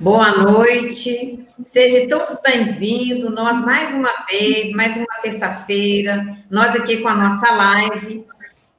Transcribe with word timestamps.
Boa 0.00 0.30
noite, 0.30 1.44
sejam 1.64 2.06
todos 2.06 2.40
bem-vindos. 2.40 3.34
Nós, 3.34 3.60
mais 3.62 3.92
uma 3.92 4.08
vez, 4.30 4.70
mais 4.70 4.96
uma 4.96 5.04
terça-feira, 5.20 6.38
nós 6.48 6.76
aqui 6.76 6.98
com 6.98 7.08
a 7.08 7.16
nossa 7.16 7.50
live. 7.50 8.24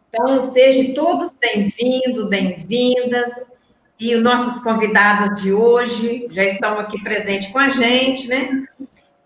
Então, 0.08 0.42
sejam 0.42 0.94
todos 0.94 1.36
bem-vindos, 1.36 2.30
bem-vindas. 2.30 3.52
E 4.00 4.16
os 4.16 4.24
nossos 4.24 4.64
convidados 4.64 5.42
de 5.42 5.52
hoje 5.52 6.26
já 6.32 6.46
estão 6.46 6.80
aqui 6.80 7.04
presentes 7.04 7.50
com 7.50 7.60
a 7.60 7.68
gente, 7.68 8.30
né? 8.30 8.64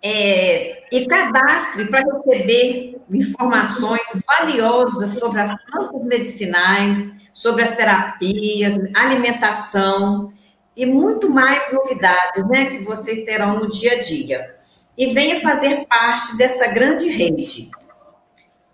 É, 0.02 0.79
e 0.90 1.06
cadastre 1.06 1.86
para 1.86 2.02
receber 2.02 3.00
informações 3.10 4.22
valiosas 4.26 5.10
sobre 5.12 5.40
as 5.40 5.54
plantas 5.64 6.04
medicinais, 6.04 7.12
sobre 7.32 7.62
as 7.62 7.76
terapias, 7.76 8.74
alimentação 8.94 10.32
e 10.76 10.86
muito 10.86 11.30
mais 11.30 11.72
novidades, 11.72 12.42
né, 12.48 12.66
que 12.66 12.82
vocês 12.82 13.24
terão 13.24 13.58
no 13.58 13.70
dia 13.70 13.98
a 13.98 14.02
dia. 14.02 14.56
E 14.96 15.12
venha 15.12 15.40
fazer 15.40 15.86
parte 15.86 16.36
dessa 16.36 16.66
grande 16.68 17.08
rede. 17.08 17.70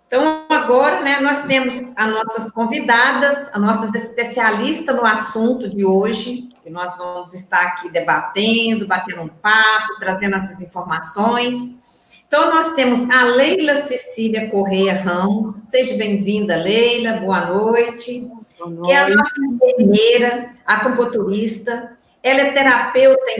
Então, 0.07 0.45
agora, 0.49 1.01
né, 1.01 1.19
nós 1.19 1.41
temos 1.41 1.85
as 1.95 2.13
nossas 2.13 2.51
convidadas, 2.51 3.49
as 3.53 3.61
nossas 3.61 3.93
especialistas 3.93 4.95
no 4.95 5.05
assunto 5.05 5.69
de 5.69 5.85
hoje, 5.85 6.49
que 6.63 6.69
nós 6.69 6.97
vamos 6.97 7.33
estar 7.33 7.61
aqui 7.61 7.89
debatendo, 7.89 8.87
batendo 8.87 9.21
um 9.21 9.27
papo, 9.27 9.99
trazendo 9.99 10.35
essas 10.35 10.61
informações. 10.61 11.79
Então, 12.27 12.53
nós 12.53 12.73
temos 12.73 13.09
a 13.09 13.23
Leila 13.23 13.77
Cecília 13.77 14.49
Correia 14.49 14.93
Ramos. 14.93 15.47
Seja 15.47 15.95
bem-vinda, 15.95 16.57
Leila. 16.57 17.21
Boa 17.21 17.45
noite. 17.45 18.29
Boa 18.59 18.69
noite. 18.69 18.85
Que 18.85 18.91
é 18.91 18.97
a 18.97 19.09
nossa 19.09 19.33
enfermeira, 19.49 20.49
acupunturista. 20.65 21.97
Ela 22.21 22.41
é 22.41 22.51
terapeuta 22.51 23.31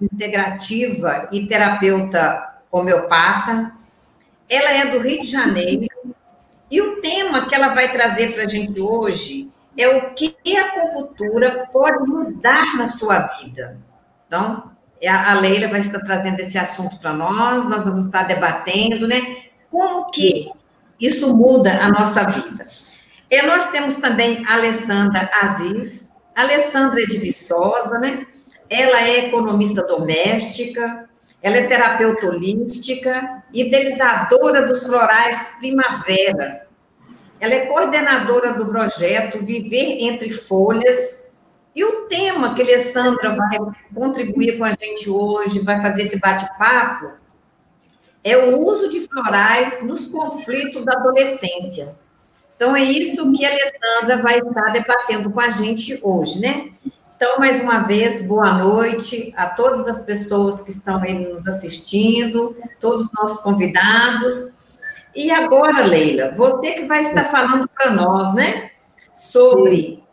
integrativa 0.00 1.28
e 1.30 1.46
terapeuta 1.46 2.58
homeopata. 2.68 3.72
Ela 4.50 4.70
é 4.70 4.86
do 4.86 4.98
Rio 4.98 5.20
de 5.20 5.30
Janeiro. 5.30 5.86
E 6.68 6.80
o 6.80 7.00
tema 7.00 7.46
que 7.46 7.54
ela 7.54 7.68
vai 7.68 7.92
trazer 7.92 8.34
para 8.34 8.42
a 8.42 8.48
gente 8.48 8.80
hoje 8.80 9.48
é 9.78 9.86
o 9.86 10.12
que 10.14 10.34
a 10.56 10.62
acupuntura 10.62 11.68
pode 11.72 12.10
mudar 12.10 12.76
na 12.76 12.88
sua 12.88 13.20
vida. 13.20 13.78
Então, 14.26 14.72
a 15.04 15.34
Leila 15.34 15.68
vai 15.68 15.80
estar 15.80 16.00
trazendo 16.00 16.40
esse 16.40 16.56
assunto 16.56 16.98
para 16.98 17.12
nós, 17.12 17.68
nós 17.68 17.84
vamos 17.84 18.06
estar 18.06 18.22
debatendo, 18.22 19.06
né? 19.06 19.20
Como 19.70 20.06
que 20.10 20.50
isso 21.00 21.36
muda 21.36 21.70
a 21.82 21.88
nossa 21.88 22.24
vida. 22.24 22.66
E 23.30 23.42
nós 23.42 23.70
temos 23.70 23.96
também 23.96 24.44
a 24.46 24.54
Alessandra 24.54 25.28
Aziz. 25.42 26.12
A 26.34 26.42
Alessandra 26.42 27.02
é 27.02 27.06
de 27.06 27.18
Viçosa, 27.18 27.98
né? 27.98 28.26
Ela 28.70 29.02
é 29.02 29.26
economista 29.26 29.82
doméstica, 29.82 31.08
ela 31.42 31.56
é 31.56 31.66
terapeuta 31.66 32.26
holística, 32.26 33.44
idealizadora 33.52 34.66
dos 34.66 34.86
florais 34.86 35.56
Primavera. 35.58 36.66
Ela 37.38 37.54
é 37.54 37.66
coordenadora 37.66 38.54
do 38.54 38.66
projeto 38.66 39.44
Viver 39.44 39.98
Entre 40.00 40.30
Folhas, 40.30 41.35
e 41.76 41.84
o 41.84 42.06
tema 42.06 42.54
que 42.54 42.62
a 42.62 42.64
Alessandra 42.64 43.36
vai 43.36 43.58
contribuir 43.94 44.56
com 44.56 44.64
a 44.64 44.70
gente 44.70 45.10
hoje, 45.10 45.60
vai 45.60 45.78
fazer 45.82 46.04
esse 46.04 46.18
bate-papo, 46.18 47.10
é 48.24 48.34
o 48.34 48.58
uso 48.58 48.88
de 48.88 49.02
florais 49.02 49.84
nos 49.84 50.08
conflitos 50.08 50.82
da 50.86 50.94
adolescência. 50.94 51.94
Então, 52.56 52.74
é 52.74 52.80
isso 52.80 53.30
que 53.30 53.44
a 53.44 53.50
Alessandra 53.50 54.22
vai 54.22 54.38
estar 54.38 54.72
debatendo 54.72 55.30
com 55.30 55.38
a 55.38 55.50
gente 55.50 56.00
hoje, 56.02 56.40
né? 56.40 56.70
Então, 57.14 57.38
mais 57.38 57.60
uma 57.60 57.80
vez, 57.80 58.26
boa 58.26 58.54
noite 58.54 59.34
a 59.36 59.46
todas 59.46 59.86
as 59.86 60.00
pessoas 60.00 60.62
que 60.62 60.70
estão 60.70 61.02
aí 61.02 61.12
nos 61.12 61.46
assistindo, 61.46 62.56
todos 62.80 63.04
os 63.04 63.12
nossos 63.12 63.40
convidados. 63.40 64.56
E 65.14 65.30
agora, 65.30 65.84
Leila, 65.84 66.32
você 66.34 66.72
que 66.72 66.86
vai 66.86 67.02
estar 67.02 67.26
falando 67.26 67.68
para 67.68 67.92
nós, 67.92 68.34
né? 68.34 68.70
Sobre. 69.12 70.05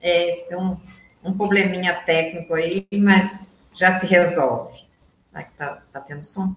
É, 0.00 0.30
tem 0.48 0.58
um, 0.58 0.76
um 1.24 1.32
probleminha 1.32 1.94
técnico 1.94 2.52
aí, 2.54 2.86
mas 2.92 3.46
já 3.72 3.90
se 3.90 4.06
resolve. 4.06 4.80
Será 5.26 5.42
que 5.44 5.52
tá, 5.56 5.82
tá 5.90 6.00
tendo 6.00 6.22
som? 6.22 6.54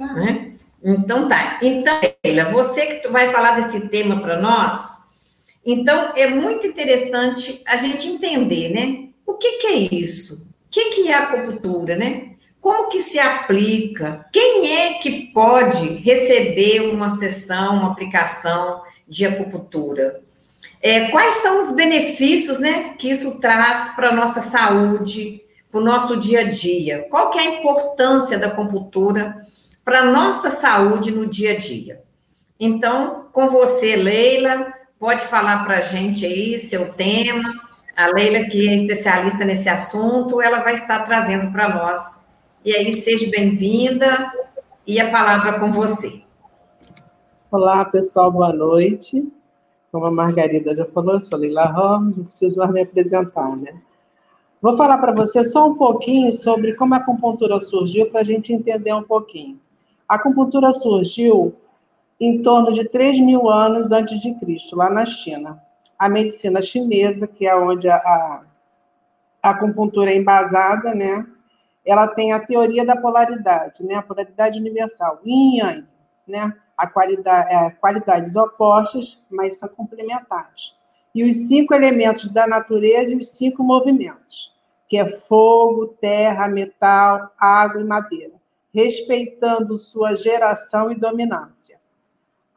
Ah. 0.00 0.14
Né? 0.14 0.54
Então 0.82 1.28
tá. 1.28 1.60
Então, 1.62 2.00
Leila, 2.24 2.50
você 2.50 2.86
que 2.86 3.08
vai 3.08 3.30
falar 3.30 3.52
desse 3.52 3.88
tema 3.88 4.20
para 4.20 4.40
nós, 4.40 5.08
então 5.64 6.12
é 6.16 6.28
muito 6.28 6.66
interessante 6.66 7.62
a 7.66 7.76
gente 7.76 8.08
entender, 8.08 8.70
né? 8.70 9.08
O 9.24 9.34
que, 9.34 9.58
que 9.58 9.66
é 9.68 9.94
isso? 9.94 10.47
O 10.68 10.70
que, 10.70 10.90
que 10.90 11.10
é 11.10 11.14
acupuntura, 11.14 11.96
né? 11.96 12.32
Como 12.60 12.90
que 12.90 13.02
se 13.02 13.18
aplica? 13.18 14.26
Quem 14.30 14.76
é 14.76 14.94
que 14.94 15.32
pode 15.32 15.86
receber 16.02 16.80
uma 16.82 17.08
sessão, 17.08 17.76
uma 17.76 17.92
aplicação 17.92 18.82
de 19.08 19.24
acupuntura? 19.24 20.20
É, 20.82 21.08
quais 21.08 21.34
são 21.34 21.58
os 21.58 21.74
benefícios 21.74 22.58
né, 22.58 22.94
que 22.98 23.10
isso 23.10 23.40
traz 23.40 23.94
para 23.96 24.10
a 24.10 24.14
nossa 24.14 24.42
saúde, 24.42 25.42
para 25.70 25.80
o 25.80 25.84
nosso 25.84 26.18
dia 26.18 26.40
a 26.40 26.50
dia? 26.50 27.06
Qual 27.08 27.30
que 27.30 27.38
é 27.38 27.42
a 27.42 27.58
importância 27.58 28.38
da 28.38 28.48
acupuntura 28.48 29.36
para 29.82 30.00
a 30.00 30.10
nossa 30.10 30.50
saúde 30.50 31.10
no 31.10 31.26
dia 31.26 31.52
a 31.52 31.56
dia? 31.56 32.02
Então, 32.60 33.28
com 33.32 33.48
você, 33.48 33.96
Leila, 33.96 34.72
pode 34.98 35.22
falar 35.22 35.64
para 35.64 35.78
a 35.78 35.80
gente 35.80 36.26
aí 36.26 36.58
seu 36.58 36.92
tema, 36.92 37.54
a 37.98 38.06
Leila, 38.06 38.44
que 38.44 38.68
é 38.68 38.76
especialista 38.76 39.44
nesse 39.44 39.68
assunto, 39.68 40.40
ela 40.40 40.62
vai 40.62 40.74
estar 40.74 41.04
trazendo 41.04 41.50
para 41.50 41.68
nós. 41.68 42.28
E 42.64 42.72
aí, 42.72 42.92
seja 42.92 43.28
bem-vinda 43.28 44.32
e 44.86 45.00
a 45.00 45.10
palavra 45.10 45.58
com 45.58 45.72
você. 45.72 46.22
Olá, 47.50 47.84
pessoal, 47.86 48.30
boa 48.30 48.52
noite. 48.52 49.28
Como 49.90 50.06
a 50.06 50.12
Margarida 50.12 50.76
já 50.76 50.86
falou, 50.86 51.14
eu 51.14 51.20
sou 51.20 51.40
Leila 51.40 51.64
Ramos, 51.64 52.16
não 52.16 52.24
preciso 52.26 52.60
mais 52.60 52.70
me 52.70 52.82
apresentar, 52.82 53.56
né? 53.56 53.82
Vou 54.62 54.76
falar 54.76 54.98
para 54.98 55.12
você 55.12 55.42
só 55.42 55.66
um 55.66 55.74
pouquinho 55.74 56.32
sobre 56.32 56.74
como 56.74 56.94
a 56.94 56.98
acupuntura 56.98 57.58
surgiu, 57.58 58.08
para 58.12 58.20
a 58.20 58.24
gente 58.24 58.52
entender 58.52 58.92
um 58.92 59.02
pouquinho. 59.02 59.58
A 60.08 60.14
acupuntura 60.14 60.70
surgiu 60.70 61.52
em 62.20 62.42
torno 62.42 62.72
de 62.72 62.88
3 62.88 63.18
mil 63.18 63.50
anos 63.50 63.90
antes 63.90 64.20
de 64.20 64.38
Cristo, 64.38 64.76
lá 64.76 64.88
na 64.88 65.04
China 65.04 65.60
a 65.98 66.08
medicina 66.08 66.62
chinesa, 66.62 67.26
que 67.26 67.46
é 67.46 67.56
onde 67.56 67.88
a, 67.88 67.96
a, 67.96 68.44
acupuntura 69.42 70.12
é 70.12 70.16
embasada, 70.16 70.94
né? 70.94 71.26
Ela 71.84 72.06
tem 72.08 72.32
a 72.32 72.44
teoria 72.44 72.84
da 72.84 73.00
polaridade, 73.00 73.84
né? 73.84 73.96
A 73.96 74.02
polaridade 74.02 74.60
universal, 74.60 75.20
yin 75.24 75.58
yang, 75.58 75.88
né? 76.26 76.52
A 76.76 76.86
qualidade, 76.86 77.52
é, 77.52 77.70
qualidades 77.70 78.36
opostas, 78.36 79.26
mas 79.30 79.58
são 79.58 79.68
complementares. 79.70 80.78
E 81.14 81.24
os 81.24 81.34
cinco 81.48 81.74
elementos 81.74 82.32
da 82.32 82.46
natureza 82.46 83.14
e 83.14 83.16
os 83.16 83.30
cinco 83.30 83.64
movimentos, 83.64 84.54
que 84.86 84.96
é 84.96 85.06
fogo, 85.06 85.88
terra, 86.00 86.46
metal, 86.48 87.32
água 87.38 87.80
e 87.80 87.84
madeira, 87.84 88.34
respeitando 88.72 89.76
sua 89.76 90.14
geração 90.14 90.92
e 90.92 90.94
dominância. 90.94 91.77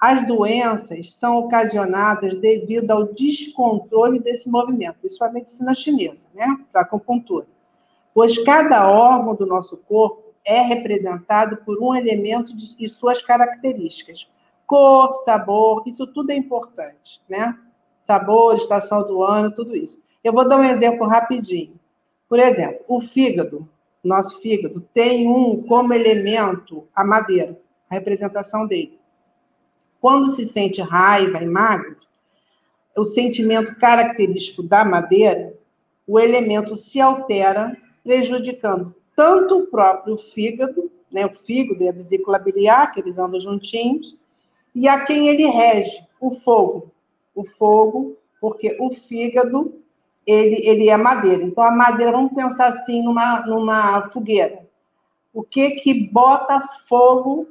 As 0.01 0.25
doenças 0.25 1.13
são 1.13 1.37
ocasionadas 1.37 2.35
devido 2.37 2.89
ao 2.89 3.13
descontrole 3.13 4.19
desse 4.19 4.49
movimento. 4.49 5.05
Isso 5.05 5.23
é 5.23 5.27
a 5.27 5.31
medicina 5.31 5.75
chinesa, 5.75 6.27
né? 6.33 6.57
Para 6.71 6.81
a 6.81 6.83
acupuntura. 6.83 7.45
Pois 8.11 8.43
cada 8.43 8.89
órgão 8.89 9.35
do 9.35 9.45
nosso 9.45 9.77
corpo 9.77 10.33
é 10.43 10.61
representado 10.61 11.57
por 11.57 11.77
um 11.79 11.93
elemento 11.93 12.51
de, 12.57 12.75
e 12.79 12.89
suas 12.89 13.21
características. 13.21 14.27
Cor, 14.65 15.13
sabor, 15.23 15.83
isso 15.85 16.07
tudo 16.07 16.31
é 16.31 16.35
importante, 16.35 17.21
né? 17.29 17.55
Sabor, 17.99 18.55
estação 18.55 19.03
do 19.03 19.21
ano, 19.21 19.53
tudo 19.53 19.75
isso. 19.75 20.01
Eu 20.23 20.33
vou 20.33 20.49
dar 20.49 20.57
um 20.57 20.63
exemplo 20.63 21.07
rapidinho. 21.07 21.79
Por 22.27 22.39
exemplo, 22.39 22.79
o 22.87 22.99
fígado, 22.99 23.69
nosso 24.03 24.41
fígado, 24.41 24.81
tem 24.95 25.29
um 25.29 25.61
como 25.61 25.93
elemento 25.93 26.87
a 26.95 27.05
madeira, 27.05 27.55
a 27.87 27.93
representação 27.93 28.65
dele. 28.65 28.99
Quando 30.01 30.27
se 30.27 30.45
sente 30.45 30.81
raiva 30.81 31.41
e 31.41 31.47
mágoa, 31.47 31.95
o 32.97 33.05
sentimento 33.05 33.75
característico 33.75 34.63
da 34.63 34.83
madeira, 34.83 35.53
o 36.07 36.19
elemento 36.19 36.75
se 36.75 36.99
altera, 36.99 37.77
prejudicando 38.03 38.93
tanto 39.15 39.59
o 39.59 39.67
próprio 39.67 40.17
fígado, 40.17 40.91
né, 41.11 41.25
o 41.25 41.33
fígado 41.33 41.83
e 41.83 41.87
a 41.87 41.91
vesícula 41.91 42.39
biliar, 42.39 42.91
que 42.91 42.99
eles 42.99 43.19
andam 43.19 43.39
juntinhos, 43.39 44.17
e 44.73 44.87
a 44.87 45.05
quem 45.05 45.27
ele 45.27 45.45
rege, 45.45 46.05
o 46.19 46.31
fogo. 46.31 46.91
O 47.35 47.45
fogo, 47.45 48.17
porque 48.39 48.75
o 48.79 48.91
fígado 48.91 49.75
ele, 50.25 50.67
ele 50.67 50.89
é 50.89 50.97
madeira. 50.97 51.43
Então, 51.43 51.63
a 51.63 51.71
madeira, 51.71 52.11
vamos 52.11 52.33
pensar 52.33 52.69
assim, 52.69 53.03
numa, 53.03 53.45
numa 53.45 54.09
fogueira. 54.09 54.65
O 55.33 55.43
que 55.43 55.71
que 55.71 56.09
bota 56.09 56.67
fogo, 56.87 57.47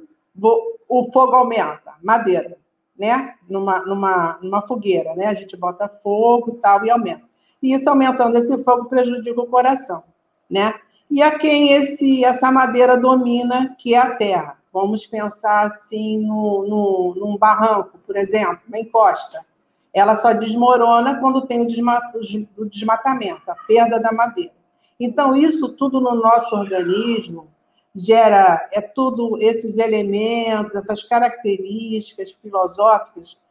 o 0.91 1.11
fogo 1.11 1.35
aumenta? 1.35 1.95
Madeira, 2.03 2.57
né? 2.99 3.35
Numa, 3.49 3.79
numa, 3.85 4.39
numa 4.41 4.61
fogueira, 4.61 5.15
né? 5.15 5.27
A 5.27 5.33
gente 5.33 5.55
bota 5.55 5.87
fogo 5.87 6.53
e 6.53 6.59
tal 6.59 6.85
e 6.85 6.91
aumenta. 6.91 7.23
E 7.63 7.73
isso 7.73 7.89
aumentando 7.89 8.37
esse 8.37 8.63
fogo 8.63 8.85
prejudica 8.85 9.39
o 9.39 9.47
coração, 9.47 10.03
né? 10.49 10.73
E 11.09 11.21
a 11.21 11.37
quem 11.37 11.71
esse, 11.73 12.25
essa 12.25 12.51
madeira 12.51 12.97
domina, 12.97 13.75
que 13.79 13.95
é 13.95 13.99
a 13.99 14.15
terra. 14.15 14.57
Vamos 14.73 15.05
pensar 15.05 15.67
assim 15.67 16.25
no, 16.25 16.67
no, 16.67 17.15
num 17.17 17.37
barranco, 17.37 17.97
por 18.05 18.15
exemplo, 18.15 18.59
uma 18.67 18.79
encosta 18.79 19.45
ela 19.93 20.15
só 20.15 20.31
desmorona 20.31 21.19
quando 21.19 21.45
tem 21.45 21.61
o 21.61 22.65
desmatamento, 22.65 23.51
a 23.51 23.55
perda 23.67 23.99
da 23.99 24.11
madeira. 24.11 24.53
Então, 24.99 25.35
isso 25.35 25.75
tudo 25.75 25.99
no 25.99 26.15
nosso 26.15 26.55
organismo 26.55 27.47
gera, 27.95 28.69
é 28.73 28.81
tudo 28.81 29.37
esses 29.39 29.77
elementos, 29.77 30.75
essas 30.75 31.03
características 31.03 32.31
filosóficas, 32.31 33.41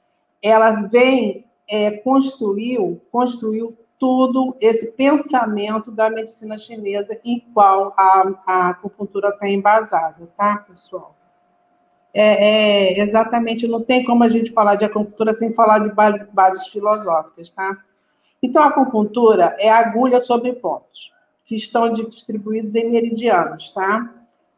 ela 0.42 0.82
vem, 0.88 1.44
é, 1.68 1.98
construiu, 1.98 3.00
construiu 3.12 3.76
tudo 3.98 4.56
esse 4.60 4.92
pensamento 4.92 5.90
da 5.92 6.08
medicina 6.08 6.56
chinesa 6.56 7.20
em 7.24 7.40
qual 7.52 7.92
a, 7.96 8.34
a 8.46 8.68
acupuntura 8.70 9.28
está 9.28 9.48
embasada, 9.48 10.26
tá, 10.36 10.56
pessoal? 10.66 11.14
é, 12.14 12.98
é, 12.98 13.00
exatamente, 13.00 13.68
não 13.68 13.82
tem 13.82 14.04
como 14.04 14.24
a 14.24 14.28
gente 14.28 14.52
falar 14.52 14.74
de 14.74 14.84
acupuntura 14.84 15.32
sem 15.32 15.52
falar 15.52 15.80
de 15.80 15.92
bases, 15.92 16.26
bases 16.32 16.66
filosóficas, 16.66 17.50
tá? 17.52 17.76
Então, 18.42 18.62
a 18.62 18.68
acupuntura 18.68 19.54
é 19.58 19.70
agulha 19.70 20.20
sobre 20.20 20.52
pontos, 20.54 21.12
que 21.44 21.54
estão 21.54 21.92
distribuídos 21.92 22.74
em 22.74 22.90
meridianos, 22.90 23.70
tá? 23.72 24.12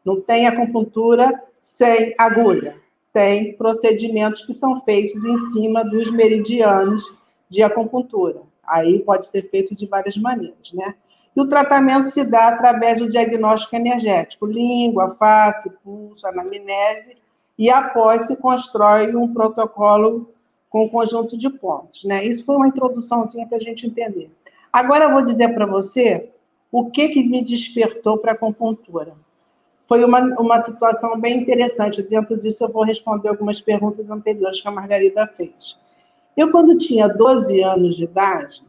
Não 0.05 0.19
tem 0.21 0.47
acupuntura 0.47 1.43
sem 1.61 2.13
agulha. 2.17 2.75
Tem 3.11 3.55
procedimentos 3.55 4.45
que 4.45 4.53
são 4.53 4.81
feitos 4.81 5.23
em 5.23 5.35
cima 5.51 5.83
dos 5.83 6.11
meridianos 6.11 7.13
de 7.49 7.61
acupuntura. 7.61 8.41
Aí 8.65 8.99
pode 8.99 9.27
ser 9.27 9.43
feito 9.49 9.75
de 9.75 9.85
várias 9.85 10.17
maneiras, 10.17 10.73
né? 10.73 10.95
E 11.35 11.41
o 11.41 11.47
tratamento 11.47 12.03
se 12.03 12.29
dá 12.29 12.49
através 12.49 12.99
do 12.99 13.09
diagnóstico 13.09 13.75
energético, 13.75 14.45
língua, 14.45 15.15
face, 15.15 15.69
pulso, 15.83 16.27
anamnese 16.27 17.15
e 17.57 17.69
após 17.69 18.27
se 18.27 18.37
constrói 18.37 19.15
um 19.15 19.33
protocolo 19.33 20.29
com 20.69 20.85
um 20.85 20.89
conjunto 20.89 21.37
de 21.37 21.49
pontos. 21.49 22.03
Né? 22.03 22.23
Isso 22.25 22.45
foi 22.45 22.55
uma 22.55 22.67
introduçãozinha 22.67 23.47
para 23.47 23.57
a 23.57 23.61
gente 23.61 23.87
entender. 23.87 24.31
Agora 24.71 25.05
eu 25.05 25.11
vou 25.11 25.23
dizer 25.23 25.53
para 25.53 25.65
você 25.65 26.29
o 26.71 26.89
que, 26.89 27.09
que 27.09 27.23
me 27.23 27.43
despertou 27.43 28.17
para 28.17 28.31
a 28.31 28.35
acupuntura. 28.35 29.13
Foi 29.93 30.03
uma, 30.03 30.21
uma 30.39 30.59
situação 30.59 31.19
bem 31.19 31.43
interessante. 31.43 32.01
Dentro 32.01 32.35
disso, 32.41 32.63
eu 32.63 32.71
vou 32.71 32.83
responder 32.83 33.29
algumas 33.29 33.61
perguntas 33.61 34.09
anteriores 34.09 34.59
que 34.59 34.67
a 34.67 34.71
Margarida 34.71 35.27
fez. 35.27 35.77
Eu, 36.35 36.51
quando 36.51 36.75
tinha 36.79 37.07
12 37.07 37.61
anos 37.61 37.97
de 37.97 38.05
idade, 38.05 38.63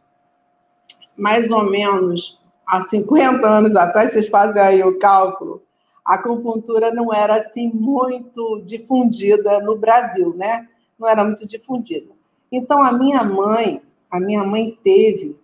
mais 1.16 1.50
ou 1.50 1.64
menos 1.64 2.42
há 2.66 2.82
50 2.82 3.48
anos 3.48 3.74
atrás, 3.74 4.12
vocês 4.12 4.28
fazem 4.28 4.60
aí 4.60 4.82
o 4.82 4.98
cálculo, 4.98 5.62
a 6.04 6.16
acupuntura 6.16 6.92
não 6.92 7.10
era 7.10 7.36
assim 7.36 7.70
muito 7.72 8.60
difundida 8.66 9.60
no 9.60 9.78
Brasil, 9.78 10.34
né? 10.36 10.68
Não 10.98 11.08
era 11.08 11.24
muito 11.24 11.48
difundida. 11.48 12.12
Então 12.52 12.82
a 12.82 12.92
minha 12.92 13.24
mãe, 13.24 13.80
a 14.10 14.20
minha 14.20 14.44
mãe 14.44 14.78
teve 14.84 15.34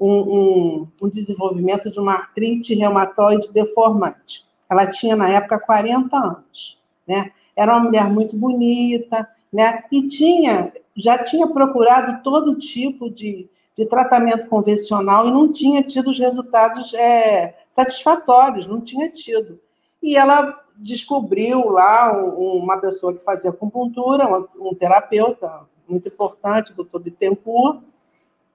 um, 0.00 0.14
um, 0.14 0.88
um 1.02 1.10
desenvolvimento 1.10 1.90
de 1.90 2.00
uma 2.00 2.14
artrite 2.14 2.74
reumatoide 2.74 3.52
deformante. 3.52 4.45
Ela 4.70 4.86
tinha 4.86 5.16
na 5.16 5.28
época 5.28 5.60
40 5.60 6.16
anos, 6.16 6.80
né? 7.06 7.30
Era 7.56 7.76
uma 7.76 7.84
mulher 7.84 8.08
muito 8.08 8.36
bonita, 8.36 9.28
né? 9.52 9.84
E 9.90 10.06
tinha, 10.08 10.72
já 10.96 11.22
tinha 11.22 11.46
procurado 11.46 12.22
todo 12.22 12.56
tipo 12.56 13.08
de, 13.08 13.48
de 13.76 13.86
tratamento 13.86 14.46
convencional 14.48 15.28
e 15.28 15.32
não 15.32 15.50
tinha 15.50 15.82
tido 15.82 16.10
os 16.10 16.18
resultados 16.18 16.92
é, 16.94 17.54
satisfatórios, 17.70 18.66
não 18.66 18.80
tinha 18.80 19.08
tido. 19.08 19.60
E 20.02 20.16
ela 20.16 20.62
descobriu 20.76 21.70
lá 21.70 22.12
uma 22.12 22.78
pessoa 22.78 23.14
que 23.14 23.24
fazia 23.24 23.50
acupuntura, 23.50 24.26
um, 24.58 24.74
terapeuta 24.74 25.66
muito 25.88 26.08
importante, 26.08 26.74
doutor 26.74 27.00
Bittencourt, 27.00 27.80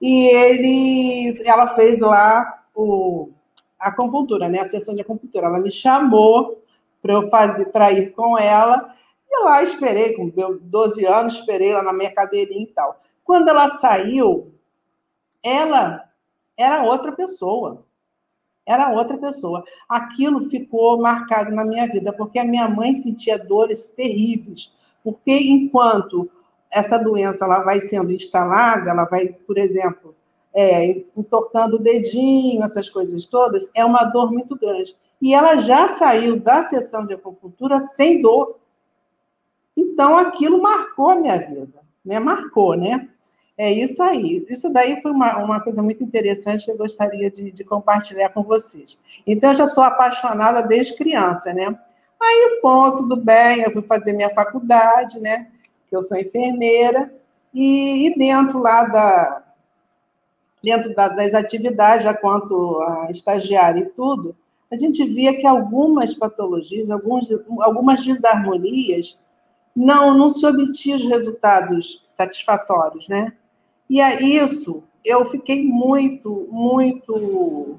e 0.00 0.26
ele, 0.28 1.42
ela 1.46 1.74
fez 1.74 2.00
lá 2.00 2.62
o, 2.74 3.30
acupuntura, 3.88 4.48
né, 4.48 4.60
a 4.60 4.68
sessão 4.68 4.94
de 4.94 5.02
acupuntura. 5.02 5.46
Ela 5.46 5.60
me 5.60 5.70
chamou 5.70 6.62
para 7.00 7.14
eu 7.14 7.28
fazer, 7.28 7.66
para 7.66 7.92
ir 7.92 8.12
com 8.12 8.38
ela, 8.38 8.94
e 9.28 9.44
lá 9.44 9.62
esperei, 9.62 10.14
com 10.14 10.28
12 10.28 11.04
anos, 11.04 11.34
esperei 11.34 11.72
lá 11.72 11.82
na 11.82 11.92
minha 11.92 12.12
cadeirinha 12.12 12.62
e 12.62 12.66
tal. 12.66 13.00
Quando 13.24 13.48
ela 13.48 13.68
saiu, 13.68 14.52
ela 15.42 16.04
era 16.56 16.84
outra 16.84 17.12
pessoa 17.12 17.84
era 18.66 18.92
outra 18.92 19.18
pessoa. 19.18 19.64
Aquilo 19.88 20.48
ficou 20.48 21.00
marcado 21.00 21.50
na 21.54 21.64
minha 21.64 21.86
vida, 21.88 22.12
porque 22.12 22.38
a 22.38 22.44
minha 22.44 22.68
mãe 22.68 22.94
sentia 22.96 23.38
dores 23.38 23.86
terríveis. 23.86 24.74
Porque 25.02 25.32
enquanto 25.32 26.30
essa 26.70 26.98
doença 26.98 27.44
ela 27.44 27.62
vai 27.62 27.80
sendo 27.80 28.12
instalada, 28.12 28.90
ela 28.90 29.04
vai, 29.04 29.28
por 29.28 29.58
exemplo, 29.58 30.14
é, 30.54 31.04
entortando 31.16 31.76
o 31.76 31.82
dedinho, 31.82 32.62
essas 32.64 32.88
coisas 32.88 33.26
todas, 33.26 33.66
é 33.74 33.84
uma 33.84 34.04
dor 34.04 34.30
muito 34.30 34.56
grande. 34.56 34.96
E 35.20 35.34
ela 35.34 35.56
já 35.56 35.86
saiu 35.88 36.40
da 36.40 36.62
sessão 36.64 37.06
de 37.06 37.14
acupuntura 37.14 37.80
sem 37.80 38.20
dor. 38.20 38.58
Então, 39.76 40.18
aquilo 40.18 40.60
marcou 40.60 41.10
a 41.10 41.16
minha 41.16 41.38
vida, 41.38 41.80
né? 42.04 42.18
Marcou, 42.18 42.76
né? 42.76 43.08
É 43.56 43.70
isso 43.70 44.02
aí. 44.02 44.44
Isso 44.48 44.72
daí 44.72 45.00
foi 45.00 45.12
uma, 45.12 45.38
uma 45.38 45.60
coisa 45.60 45.82
muito 45.82 46.02
interessante 46.02 46.64
que 46.64 46.70
eu 46.72 46.76
gostaria 46.76 47.30
de, 47.30 47.52
de 47.52 47.64
compartilhar 47.64 48.30
com 48.30 48.42
vocês. 48.42 48.98
Então, 49.26 49.50
eu 49.50 49.54
já 49.54 49.66
sou 49.66 49.84
apaixonada 49.84 50.62
desde 50.62 50.96
criança, 50.96 51.54
né? 51.54 51.78
Aí, 52.20 52.60
bom, 52.62 52.94
tudo 52.96 53.16
bem, 53.16 53.62
eu 53.62 53.72
fui 53.72 53.82
fazer 53.82 54.12
minha 54.12 54.30
faculdade, 54.30 55.20
né? 55.20 55.48
Que 55.88 55.96
eu 55.96 56.02
sou 56.02 56.16
enfermeira, 56.16 57.12
e, 57.52 58.08
e 58.08 58.18
dentro 58.18 58.58
lá 58.58 58.84
da. 58.84 59.42
Dentro 60.62 60.94
da, 60.94 61.08
das 61.08 61.34
atividades, 61.34 62.04
já 62.04 62.14
quanto 62.14 62.80
a 62.82 63.10
estagiária 63.10 63.80
e 63.80 63.86
tudo, 63.86 64.36
a 64.70 64.76
gente 64.76 65.04
via 65.04 65.36
que 65.36 65.46
algumas 65.46 66.14
patologias, 66.14 66.90
alguns, 66.90 67.28
algumas 67.60 68.02
desarmonias, 68.04 69.18
não, 69.74 70.16
não 70.16 70.28
se 70.28 70.46
obtinham 70.46 70.98
os 70.98 71.04
resultados 71.04 72.02
satisfatórios, 72.06 73.08
né? 73.08 73.32
E 73.88 74.00
a 74.00 74.20
isso 74.20 74.82
eu 75.04 75.24
fiquei 75.24 75.66
muito, 75.66 76.46
muito, 76.50 77.78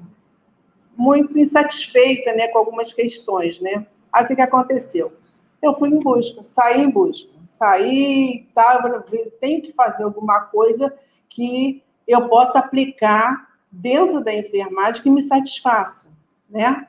muito 0.96 1.38
insatisfeita, 1.38 2.32
né, 2.34 2.48
com 2.48 2.58
algumas 2.58 2.92
questões, 2.92 3.60
né? 3.60 3.86
Aí 4.12 4.24
o 4.24 4.26
que, 4.28 4.36
que 4.36 4.42
aconteceu? 4.42 5.12
Eu 5.62 5.72
fui 5.74 5.88
em 5.88 5.98
busca, 5.98 6.42
saí 6.42 6.82
em 6.82 6.90
busca, 6.90 7.32
saí, 7.46 8.46
tava, 8.54 9.04
tenho 9.40 9.62
que 9.62 9.72
fazer 9.72 10.04
alguma 10.04 10.42
coisa 10.42 10.94
que 11.30 11.82
eu 12.06 12.28
possa 12.28 12.58
aplicar 12.58 13.48
dentro 13.70 14.22
da 14.22 14.32
enfermagem 14.34 15.02
que 15.02 15.10
me 15.10 15.22
satisfaça, 15.22 16.10
né? 16.48 16.88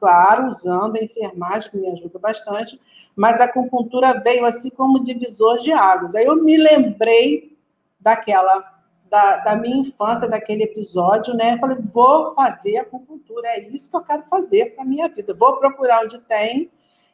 Claro, 0.00 0.46
usando 0.46 0.96
a 0.96 1.02
enfermagem, 1.02 1.70
que 1.70 1.76
me 1.76 1.88
ajuda 1.88 2.18
bastante, 2.18 2.80
mas 3.16 3.40
a 3.40 3.44
acupuntura 3.44 4.20
veio 4.20 4.44
assim 4.44 4.70
como 4.70 5.02
divisor 5.02 5.56
de 5.56 5.72
águas. 5.72 6.14
Aí 6.14 6.24
eu 6.24 6.36
me 6.36 6.56
lembrei 6.56 7.56
daquela 7.98 8.78
da, 9.10 9.38
da, 9.38 9.56
minha 9.56 9.78
infância, 9.78 10.28
daquele 10.28 10.64
episódio, 10.64 11.34
né? 11.34 11.54
Eu 11.54 11.58
falei, 11.58 11.78
vou 11.92 12.34
fazer 12.34 12.76
acupuntura, 12.76 13.48
é 13.48 13.68
isso 13.68 13.90
que 13.90 13.96
eu 13.96 14.02
quero 14.02 14.22
fazer 14.24 14.74
para 14.74 14.84
minha 14.84 15.08
vida. 15.08 15.34
Vou 15.34 15.56
procurar 15.56 16.04
onde 16.04 16.18
tem 16.20 16.70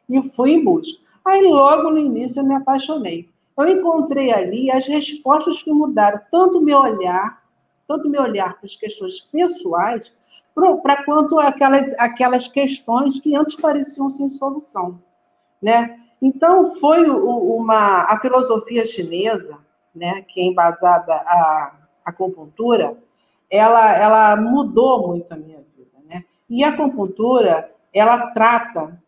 e 0.09 0.29
fui 0.29 0.51
em 0.51 0.63
busca. 0.63 1.03
Aí, 1.23 1.41
logo 1.47 1.89
no 1.89 1.97
início, 1.97 2.41
eu 2.41 2.45
me 2.45 2.53
apaixonei. 2.53 3.29
Eu 3.57 3.67
encontrei 3.69 4.33
ali 4.33 4.69
as 4.69 4.87
respostas 4.87 5.63
que 5.63 5.71
mudaram 5.71 6.19
tanto 6.31 6.61
meu 6.61 6.77
olhar, 6.77 7.41
todo 7.87 8.07
o 8.07 8.11
meu 8.11 8.21
olhar 8.21 8.57
para 8.57 8.65
as 8.65 8.75
questões 8.75 9.21
pessoais, 9.21 10.11
para 10.83 11.03
quanto 11.03 11.39
aquelas, 11.39 11.93
aquelas 11.97 12.47
questões 12.47 13.19
que 13.19 13.35
antes 13.35 13.55
pareciam 13.55 14.09
sem 14.09 14.27
solução, 14.27 14.99
né? 15.61 15.99
Então, 16.21 16.75
foi 16.75 17.09
uma, 17.09 18.03
a 18.05 18.19
filosofia 18.19 18.85
chinesa, 18.85 19.59
né, 19.93 20.21
que 20.21 20.41
é 20.41 20.45
embasada 20.45 21.13
a 21.13 21.73
acupuntura, 22.03 22.97
ela, 23.51 23.95
ela 23.97 24.35
mudou 24.35 25.07
muito 25.07 25.31
a 25.31 25.37
minha 25.37 25.59
vida, 25.59 25.97
né? 26.09 26.23
E 26.49 26.63
a 26.63 26.69
acupuntura, 26.69 27.71
ela 27.93 28.31
trata 28.31 29.01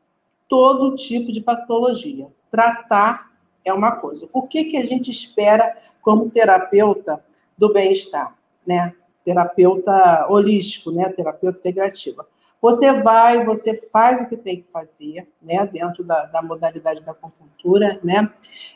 todo 0.47 0.95
tipo 0.95 1.31
de 1.31 1.41
patologia. 1.41 2.31
Tratar 2.51 3.26
é 3.67 3.73
uma 3.73 3.97
coisa. 3.97 4.27
O 4.33 4.43
que, 4.43 4.65
que 4.65 4.77
a 4.77 4.85
gente 4.85 5.11
espera 5.11 5.75
como 6.01 6.29
terapeuta 6.29 7.23
do 7.57 7.73
bem-estar, 7.73 8.35
né? 8.65 8.93
Terapeuta 9.23 10.27
holístico, 10.29 10.91
né? 10.91 11.09
Terapeuta 11.09 11.59
integrativa. 11.59 12.25
Você 12.61 13.01
vai, 13.01 13.45
você 13.45 13.75
faz 13.91 14.21
o 14.21 14.27
que 14.27 14.37
tem 14.37 14.61
que 14.61 14.67
fazer, 14.67 15.27
né? 15.41 15.65
Dentro 15.67 16.03
da, 16.03 16.25
da 16.25 16.41
modalidade 16.41 17.03
da 17.03 17.11
acupuntura, 17.11 17.99
né? 18.03 18.31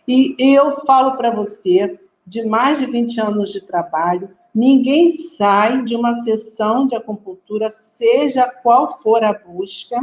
E 0.08 0.36
eu 0.40 0.86
falo 0.86 1.18
para 1.18 1.32
você, 1.32 2.00
de 2.26 2.46
mais 2.46 2.80
de 2.80 2.86
20 2.86 3.22
anos 3.22 3.52
de 3.52 3.62
trabalho, 3.62 4.30
ninguém 4.54 5.12
sai 5.12 5.84
de 5.84 5.96
uma 5.96 6.14
sessão 6.22 6.86
de 6.86 6.96
acupuntura, 6.96 7.72
seja 7.72 8.48
qual 8.62 9.02
for 9.02 9.24
a 9.24 9.34
busca, 9.34 10.00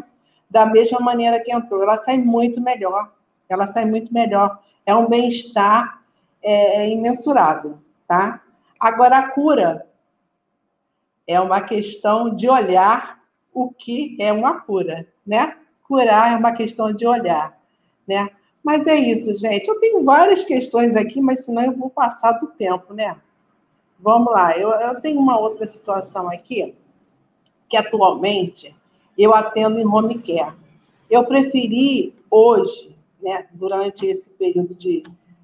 da 0.50 0.64
mesma 0.66 1.00
maneira 1.00 1.42
que 1.42 1.52
entrou. 1.52 1.82
Ela 1.82 1.96
sai 1.96 2.18
muito 2.18 2.60
melhor. 2.60 3.12
Ela 3.48 3.66
sai 3.66 3.84
muito 3.84 4.12
melhor. 4.12 4.58
É 4.88 4.94
um 4.94 5.06
bem-estar 5.06 6.02
é, 6.42 6.80
é, 6.80 6.88
imensurável, 6.88 7.78
tá? 8.08 8.42
Agora, 8.80 9.18
a 9.18 9.28
cura 9.32 9.86
é 11.26 11.38
uma 11.38 11.60
questão 11.60 12.34
de 12.34 12.48
olhar 12.48 13.20
o 13.52 13.68
que 13.70 14.16
é 14.18 14.32
uma 14.32 14.62
cura, 14.62 15.06
né? 15.26 15.58
Curar 15.86 16.32
é 16.32 16.36
uma 16.36 16.52
questão 16.52 16.90
de 16.90 17.06
olhar, 17.06 17.54
né? 18.08 18.30
Mas 18.64 18.86
é 18.86 18.94
isso, 18.96 19.34
gente. 19.34 19.68
Eu 19.68 19.78
tenho 19.78 20.02
várias 20.02 20.42
questões 20.42 20.96
aqui, 20.96 21.20
mas 21.20 21.44
senão 21.44 21.64
eu 21.64 21.76
vou 21.76 21.90
passar 21.90 22.32
do 22.38 22.46
tempo, 22.46 22.94
né? 22.94 23.14
Vamos 24.00 24.32
lá. 24.32 24.56
Eu, 24.56 24.70
eu 24.70 25.02
tenho 25.02 25.20
uma 25.20 25.38
outra 25.38 25.66
situação 25.66 26.30
aqui, 26.30 26.74
que 27.68 27.76
atualmente 27.76 28.74
eu 29.18 29.34
atendo 29.34 29.78
em 29.78 29.86
home 29.86 30.18
care. 30.20 30.56
Eu 31.10 31.26
preferi 31.26 32.14
hoje, 32.30 32.96
né, 33.22 33.46
durante 33.52 34.06
esse 34.06 34.30
período 34.30 34.74
de, 34.74 35.02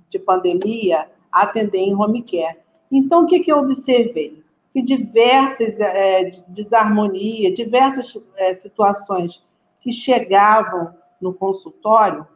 de 0.08 0.18
pandemia, 0.18 1.10
atender 1.32 1.78
em 1.78 1.94
home 1.94 2.22
care. 2.22 2.60
Então, 2.90 3.22
o 3.24 3.26
que, 3.26 3.40
que 3.40 3.50
eu 3.50 3.58
observei? 3.58 4.42
Que 4.72 4.82
diversas 4.82 5.80
é, 5.80 6.30
desarmonias, 6.48 7.54
diversas 7.54 8.22
é, 8.36 8.54
situações 8.54 9.44
que 9.80 9.90
chegavam 9.90 10.94
no 11.20 11.32
consultório, 11.32 12.26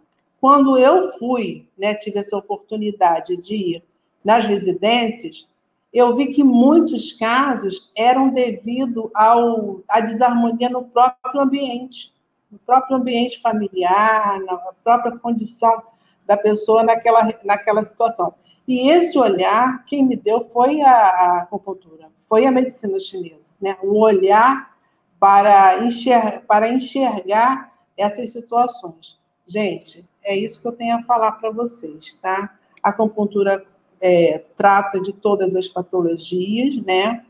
quando 0.41 0.79
eu 0.79 1.19
fui, 1.19 1.67
né, 1.77 1.95
tive 1.95 2.19
essa 2.19 2.37
oportunidade 2.37 3.37
de 3.37 3.55
ir 3.55 3.83
nas 4.25 4.47
residências, 4.47 5.49
eu 5.93 6.15
vi 6.15 6.29
que 6.29 6.45
muitos 6.45 7.13
casos 7.13 7.91
eram 7.97 8.31
devido 8.31 9.11
ao, 9.15 9.81
à 9.91 10.01
desarmonia 10.01 10.69
no 10.69 10.85
próprio 10.85 11.41
ambiente, 11.41 12.13
no 12.51 12.59
próprio 12.59 12.97
ambiente 12.97 13.41
familiar, 13.41 14.41
na 14.41 14.57
própria 14.83 15.19
condição 15.19 15.83
da 16.27 16.37
pessoa 16.37 16.83
naquela, 16.83 17.29
naquela 17.45 17.83
situação. 17.83 18.35
E 18.67 18.91
esse 18.91 19.19
olhar, 19.19 19.85
quem 19.87 20.05
me 20.05 20.17
deu 20.17 20.49
foi 20.51 20.83
a, 20.83 20.91
a 20.91 21.41
acupuntura, 21.43 22.11
foi 22.27 22.45
a 22.45 22.51
medicina 22.51 22.99
chinesa, 22.99 23.55
né? 23.61 23.77
o 23.83 23.99
olhar 23.99 24.77
para, 25.19 25.83
enxer, 25.85 26.43
para 26.47 26.69
enxergar 26.69 27.73
essas 27.97 28.33
situações. 28.33 29.19
Gente, 29.47 30.07
é 30.23 30.37
isso 30.37 30.61
que 30.61 30.69
eu 30.69 30.73
tenho 30.73 30.97
a 30.97 31.03
falar 31.03 31.33
para 31.33 31.51
vocês, 31.51 32.15
tá? 32.15 32.55
A 32.83 32.91
acupuntura 32.91 33.65
é, 34.01 34.45
trata 34.55 35.01
de 35.01 35.15
todas 35.15 35.57
as 35.57 35.67
patologias, 35.69 36.77
né? 36.85 37.25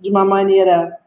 De 0.00 0.08
uma 0.08 0.24
maneira 0.24 0.99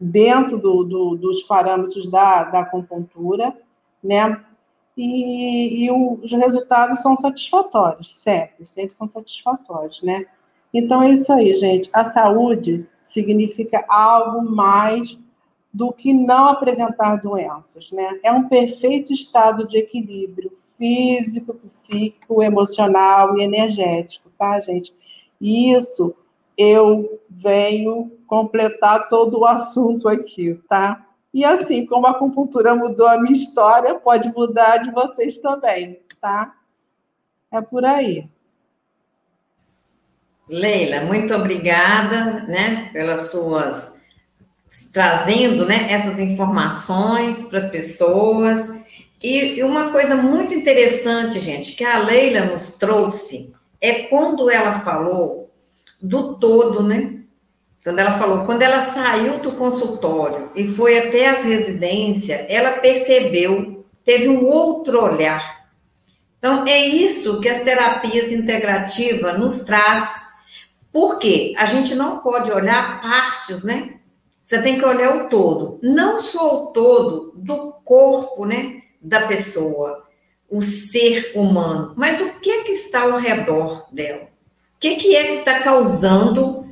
dentro 0.00 0.56
do, 0.56 0.84
do, 0.84 1.16
dos 1.16 1.42
parâmetros 1.42 2.10
da, 2.10 2.44
da 2.44 2.60
acupuntura, 2.60 3.54
né? 4.02 4.42
E, 4.96 5.84
e 5.84 5.90
o, 5.90 6.18
os 6.22 6.32
resultados 6.32 7.00
são 7.00 7.14
satisfatórios, 7.14 8.20
sempre, 8.20 8.64
sempre 8.64 8.94
são 8.94 9.06
satisfatórios, 9.06 10.02
né? 10.02 10.26
Então 10.72 11.02
é 11.02 11.10
isso 11.10 11.32
aí, 11.32 11.52
gente. 11.52 11.90
A 11.92 12.04
saúde 12.04 12.86
significa 13.00 13.84
algo 13.88 14.42
mais 14.50 15.18
do 15.72 15.92
que 15.92 16.12
não 16.12 16.48
apresentar 16.48 17.16
doenças, 17.16 17.92
né? 17.92 18.18
É 18.22 18.32
um 18.32 18.48
perfeito 18.48 19.12
estado 19.12 19.66
de 19.66 19.78
equilíbrio 19.78 20.52
físico, 20.76 21.54
psíquico, 21.54 22.42
emocional 22.42 23.38
e 23.38 23.42
energético, 23.42 24.30
tá, 24.38 24.58
gente? 24.60 24.92
Isso 25.40 26.14
eu 26.60 27.20
venho 27.30 28.12
completar 28.26 29.08
todo 29.08 29.40
o 29.40 29.46
assunto 29.46 30.08
aqui, 30.08 30.60
tá? 30.68 31.06
E 31.32 31.44
assim 31.44 31.86
como 31.86 32.06
a 32.06 32.10
acupuntura 32.10 32.74
mudou 32.74 33.08
a 33.08 33.20
minha 33.20 33.32
história, 33.32 33.94
pode 33.94 34.28
mudar 34.34 34.78
de 34.78 34.90
vocês 34.90 35.38
também, 35.38 36.00
tá? 36.20 36.54
É 37.50 37.60
por 37.60 37.84
aí. 37.84 38.28
Leila, 40.48 41.04
muito 41.04 41.34
obrigada, 41.34 42.44
né, 42.46 42.90
pelas 42.92 43.30
suas 43.30 44.00
trazendo, 44.92 45.66
né, 45.66 45.90
essas 45.90 46.18
informações 46.18 47.44
para 47.44 47.58
as 47.58 47.70
pessoas 47.70 48.80
e 49.22 49.62
uma 49.62 49.90
coisa 49.90 50.16
muito 50.16 50.54
interessante, 50.54 51.38
gente, 51.38 51.72
que 51.72 51.84
a 51.84 51.98
Leila 51.98 52.46
nos 52.46 52.74
trouxe 52.76 53.54
é 53.80 54.04
quando 54.04 54.50
ela 54.50 54.78
falou 54.80 55.39
do 56.02 56.36
todo, 56.38 56.82
né? 56.82 57.20
Quando 57.82 57.98
ela 57.98 58.12
falou, 58.12 58.44
quando 58.44 58.62
ela 58.62 58.82
saiu 58.82 59.38
do 59.38 59.52
consultório 59.52 60.50
e 60.54 60.66
foi 60.66 60.98
até 60.98 61.28
as 61.28 61.42
residências, 61.44 62.44
ela 62.48 62.72
percebeu, 62.72 63.86
teve 64.04 64.28
um 64.28 64.46
outro 64.46 65.02
olhar. 65.02 65.60
Então, 66.38 66.64
é 66.66 66.78
isso 66.86 67.40
que 67.40 67.48
as 67.48 67.60
terapias 67.60 68.32
integrativas 68.32 69.38
nos 69.38 69.60
traz. 69.60 70.28
Por 70.92 71.18
quê? 71.18 71.54
A 71.56 71.64
gente 71.64 71.94
não 71.94 72.18
pode 72.18 72.50
olhar 72.50 73.00
partes, 73.00 73.62
né? 73.62 73.94
Você 74.42 74.60
tem 74.60 74.78
que 74.78 74.84
olhar 74.84 75.16
o 75.16 75.28
todo. 75.28 75.78
Não 75.82 76.18
só 76.18 76.64
o 76.64 76.66
todo 76.68 77.32
do 77.36 77.72
corpo, 77.84 78.44
né? 78.44 78.80
da 79.00 79.26
pessoa, 79.26 80.06
o 80.48 80.60
ser 80.60 81.32
humano, 81.34 81.94
mas 81.96 82.20
o 82.20 82.38
que 82.40 82.50
é 82.50 82.64
que 82.64 82.72
está 82.72 83.02
ao 83.02 83.16
redor 83.16 83.88
dela? 83.92 84.28
Que, 84.80 84.96
que 84.96 85.14
é 85.14 85.24
que 85.24 85.34
está 85.40 85.60
causando 85.60 86.66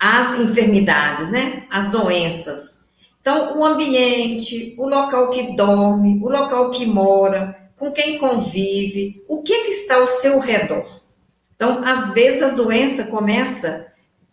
as 0.00 0.40
enfermidades, 0.40 1.30
né? 1.30 1.64
As 1.70 1.88
doenças. 1.90 2.84
Então, 3.20 3.58
o 3.58 3.64
ambiente, 3.64 4.74
o 4.78 4.88
local 4.88 5.30
que 5.30 5.54
dorme, 5.54 6.20
o 6.22 6.28
local 6.28 6.70
que 6.70 6.84
mora, 6.84 7.70
com 7.78 7.92
quem 7.92 8.18
convive, 8.18 9.22
o 9.28 9.42
que, 9.42 9.64
que 9.64 9.70
está 9.70 9.96
ao 9.96 10.06
seu 10.06 10.38
redor. 10.38 10.84
Então, 11.54 11.82
às 11.84 12.12
vezes, 12.12 12.42
as 12.42 12.54
doenças 12.54 13.08
começam 13.08 13.84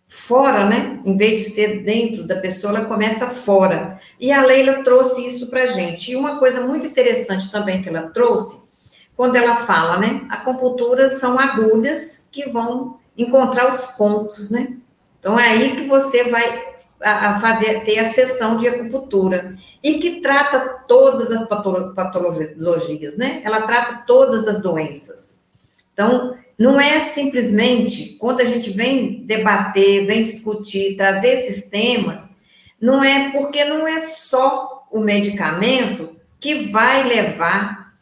fora, 0.06 0.68
né? 0.68 1.00
Em 1.06 1.16
vez 1.16 1.38
de 1.38 1.44
ser 1.46 1.82
dentro 1.82 2.26
da 2.26 2.36
pessoa, 2.36 2.76
ela 2.76 2.86
começa 2.86 3.26
fora. 3.28 3.98
E 4.20 4.30
a 4.30 4.44
Leila 4.44 4.82
trouxe 4.82 5.26
isso 5.26 5.48
para 5.48 5.64
gente. 5.64 6.12
E 6.12 6.16
uma 6.16 6.38
coisa 6.38 6.66
muito 6.66 6.86
interessante 6.86 7.50
também 7.50 7.80
que 7.80 7.88
ela 7.88 8.10
trouxe, 8.10 8.68
quando 9.16 9.36
ela 9.36 9.56
fala, 9.56 9.98
né? 9.98 10.26
Acupunturas 10.28 11.12
são 11.12 11.38
agulhas 11.38 12.28
que 12.30 12.48
vão 12.50 12.98
encontrar 13.16 13.68
os 13.68 13.88
pontos, 13.88 14.50
né? 14.50 14.76
Então 15.18 15.38
é 15.38 15.50
aí 15.50 15.76
que 15.76 15.86
você 15.86 16.24
vai 16.24 16.74
a, 17.00 17.38
fazer 17.40 17.84
ter 17.84 17.98
a 17.98 18.12
sessão 18.12 18.56
de 18.56 18.66
acupuntura 18.66 19.56
e 19.82 19.98
que 19.98 20.20
trata 20.20 20.84
todas 20.88 21.30
as 21.30 21.48
patologias, 21.48 23.16
né? 23.16 23.40
Ela 23.44 23.62
trata 23.62 24.04
todas 24.06 24.48
as 24.48 24.60
doenças. 24.60 25.46
Então, 25.92 26.36
não 26.58 26.80
é 26.80 26.98
simplesmente, 27.00 28.16
quando 28.18 28.40
a 28.40 28.44
gente 28.44 28.70
vem 28.70 29.24
debater, 29.24 30.06
vem 30.06 30.22
discutir, 30.22 30.96
trazer 30.96 31.28
esses 31.28 31.68
temas, 31.68 32.36
não 32.80 33.02
é 33.02 33.30
porque 33.30 33.64
não 33.64 33.86
é 33.86 33.98
só 33.98 34.86
o 34.90 35.00
medicamento 35.00 36.16
que 36.40 36.70
vai 36.70 37.04
levar 37.04 37.92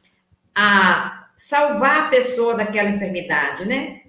a 0.55 1.29
salvar 1.37 2.05
a 2.05 2.09
pessoa 2.09 2.55
daquela 2.55 2.91
enfermidade, 2.91 3.67
né? 3.67 4.01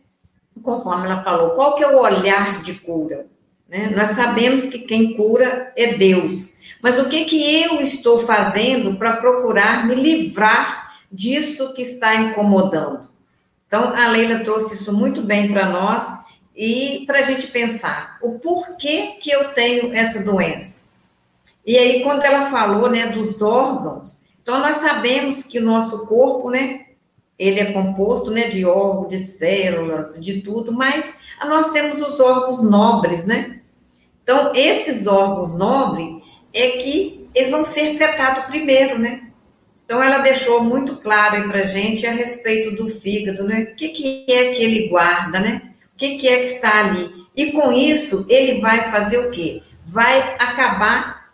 Conforme 0.62 1.06
ela 1.06 1.24
falou, 1.24 1.52
qual 1.52 1.76
que 1.76 1.84
é 1.84 1.88
o 1.88 2.00
olhar 2.00 2.62
de 2.62 2.76
cura? 2.76 3.28
Né? 3.68 3.92
Nós 3.96 4.10
sabemos 4.10 4.66
que 4.66 4.80
quem 4.80 5.14
cura 5.14 5.72
é 5.76 5.94
Deus. 5.94 6.54
Mas 6.82 7.00
o 7.00 7.08
que, 7.08 7.26
que 7.26 7.62
eu 7.64 7.80
estou 7.80 8.20
fazendo 8.20 8.96
para 8.96 9.18
procurar 9.18 9.88
me 9.88 9.96
livrar 9.96 10.96
disso 11.12 11.74
que 11.74 11.82
está 11.82 12.16
incomodando? 12.16 13.10
Então, 13.68 13.94
a 13.96 14.10
Leila 14.10 14.44
trouxe 14.44 14.74
isso 14.74 14.92
muito 14.92 15.22
bem 15.22 15.52
para 15.54 15.70
nós 15.70 16.06
e 16.56 17.06
para 17.08 17.20
a 17.20 17.22
gente 17.22 17.48
pensar 17.48 18.18
o 18.22 18.40
porquê 18.40 19.18
que 19.22 19.32
eu 19.32 19.54
tenho 19.54 19.94
essa 19.94 20.24
doença. 20.24 20.92
E 21.66 21.78
aí, 21.78 22.04
quando 22.04 22.24
ela 22.24 22.50
falou, 22.50 22.90
né, 22.90 23.08
dos 23.08 23.42
órgãos, 23.42 24.22
então 24.42 24.60
nós 24.60 24.78
sabemos 24.78 25.44
que 25.44 25.60
o 25.60 25.64
nosso 25.64 26.06
corpo, 26.08 26.50
né, 26.50 26.88
ele 27.42 27.60
é 27.60 27.74
composto, 27.74 28.30
né, 28.30 28.48
de 28.48 28.64
órgãos, 28.64 29.08
de 29.08 29.18
células, 29.18 30.24
de 30.24 30.42
tudo, 30.42 30.72
mas 30.72 31.18
nós 31.44 31.72
temos 31.72 32.00
os 32.00 32.20
órgãos 32.20 32.62
nobres, 32.62 33.26
né? 33.26 33.62
Então, 34.22 34.52
esses 34.54 35.08
órgãos 35.08 35.58
nobres 35.58 36.22
é 36.54 36.68
que 36.78 37.28
eles 37.34 37.50
vão 37.50 37.66
ser 37.66 37.96
afetados 37.96 38.46
primeiro, 38.46 39.00
né? 39.00 39.24
Então, 39.84 40.04
ela 40.04 40.20
deixou 40.20 40.64
muito 40.64 40.98
claro 40.98 41.38
aí 41.38 41.48
para 41.48 41.64
gente 41.64 42.06
a 42.06 42.12
respeito 42.12 42.76
do 42.76 42.88
fígado, 42.90 43.44
né? 43.44 43.70
O 43.72 43.76
que, 43.76 43.90
que 43.90 44.26
é 44.32 44.54
que 44.54 44.64
ele 44.64 44.88
guarda, 44.88 45.40
né? 45.40 45.74
O 45.96 45.98
que, 45.98 46.20
que 46.20 46.28
é 46.28 46.38
que 46.38 46.44
está 46.44 46.78
ali? 46.78 47.10
E 47.36 47.52
com 47.54 47.72
isso, 47.72 48.24
ele 48.30 48.62
vai 48.62 48.92
fazer 48.92 49.18
o 49.18 49.32
quê? 49.32 49.64
Vai 49.84 50.36
acabar 50.38 51.32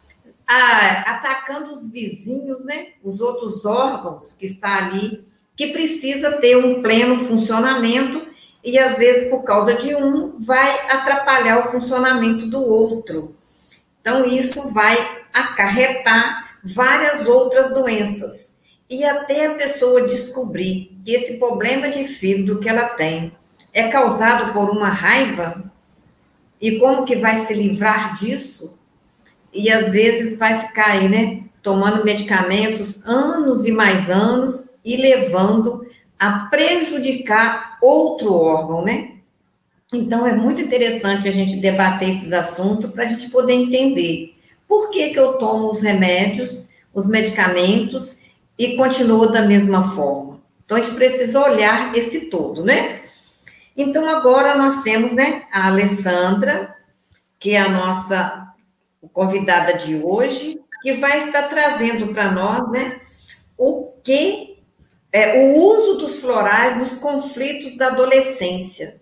a, 0.48 1.16
atacando 1.16 1.70
os 1.70 1.92
vizinhos, 1.92 2.64
né? 2.64 2.94
Os 3.04 3.20
outros 3.20 3.66
órgãos 3.66 4.32
que 4.32 4.46
está 4.46 4.78
ali, 4.78 5.28
que 5.58 5.68
precisa 5.68 6.34
ter 6.34 6.56
um 6.56 6.84
pleno 6.84 7.20
funcionamento 7.20 8.28
e 8.64 8.78
às 8.78 8.96
vezes 8.96 9.30
por 9.30 9.44
causa 9.44 9.74
de 9.74 9.96
um 9.96 10.38
vai 10.38 10.88
atrapalhar 10.88 11.66
o 11.66 11.68
funcionamento 11.68 12.46
do 12.46 12.64
outro. 12.64 13.36
Então 14.00 14.24
isso 14.24 14.72
vai 14.72 14.96
acarretar 15.34 16.60
várias 16.64 17.28
outras 17.28 17.74
doenças. 17.74 18.62
E 18.90 19.04
até 19.04 19.48
a 19.48 19.56
pessoa 19.56 20.08
descobrir 20.08 20.98
que 21.04 21.12
esse 21.12 21.40
problema 21.40 21.90
de 21.90 22.06
fígado 22.06 22.60
que 22.60 22.70
ela 22.70 22.86
tem 22.86 23.34
é 23.74 23.90
causado 23.90 24.54
por 24.54 24.70
uma 24.70 24.90
raiva, 24.90 25.72
e 26.60 26.80
como 26.80 27.06
que 27.06 27.16
vai 27.16 27.38
se 27.38 27.54
livrar 27.54 28.16
disso? 28.16 28.80
E 29.54 29.70
às 29.70 29.92
vezes 29.92 30.40
vai 30.40 30.58
ficar 30.58 30.92
aí, 30.92 31.10
né, 31.10 31.44
tomando 31.62 32.04
medicamentos 32.04 33.06
anos 33.06 33.66
e 33.66 33.72
mais 33.72 34.10
anos 34.10 34.67
e 34.88 34.96
levando 34.96 35.86
a 36.18 36.48
prejudicar 36.50 37.78
outro 37.82 38.34
órgão, 38.34 38.84
né? 38.84 39.18
Então 39.94 40.26
é 40.26 40.34
muito 40.34 40.62
interessante 40.62 41.28
a 41.28 41.32
gente 41.32 41.58
debater 41.58 42.10
esses 42.10 42.32
assuntos 42.32 42.90
para 42.92 43.04
a 43.04 43.08
gente 43.08 43.30
poder 43.30 43.54
entender 43.54 44.38
por 44.68 44.90
que, 44.90 45.10
que 45.10 45.20
eu 45.20 45.34
tomo 45.34 45.70
os 45.70 45.82
remédios, 45.82 46.70
os 46.94 47.08
medicamentos 47.08 48.24
e 48.58 48.76
continuo 48.76 49.28
da 49.28 49.44
mesma 49.44 49.88
forma? 49.88 50.42
Então, 50.66 50.78
a 50.78 50.84
gente 50.84 50.96
precisa 50.96 51.40
olhar 51.40 51.96
esse 51.96 52.30
todo, 52.30 52.66
né? 52.66 53.02
Então, 53.76 54.06
agora 54.06 54.58
nós 54.58 54.84
temos, 54.84 55.14
né, 55.14 55.44
a 55.52 55.68
Alessandra, 55.68 56.76
que 57.40 57.52
é 57.52 57.62
a 57.62 57.70
nossa 57.70 58.54
convidada 59.14 59.78
de 59.78 60.02
hoje, 60.04 60.60
que 60.82 60.94
vai 60.94 61.20
estar 61.20 61.44
trazendo 61.44 62.08
para 62.08 62.32
nós, 62.32 62.70
né, 62.72 63.00
o 63.58 63.94
que 64.04 64.57
é 65.12 65.40
o 65.40 65.58
uso 65.58 65.98
dos 65.98 66.22
florais 66.22 66.78
nos 66.78 66.92
conflitos 66.92 67.78
da 67.78 67.88
adolescência. 67.88 69.02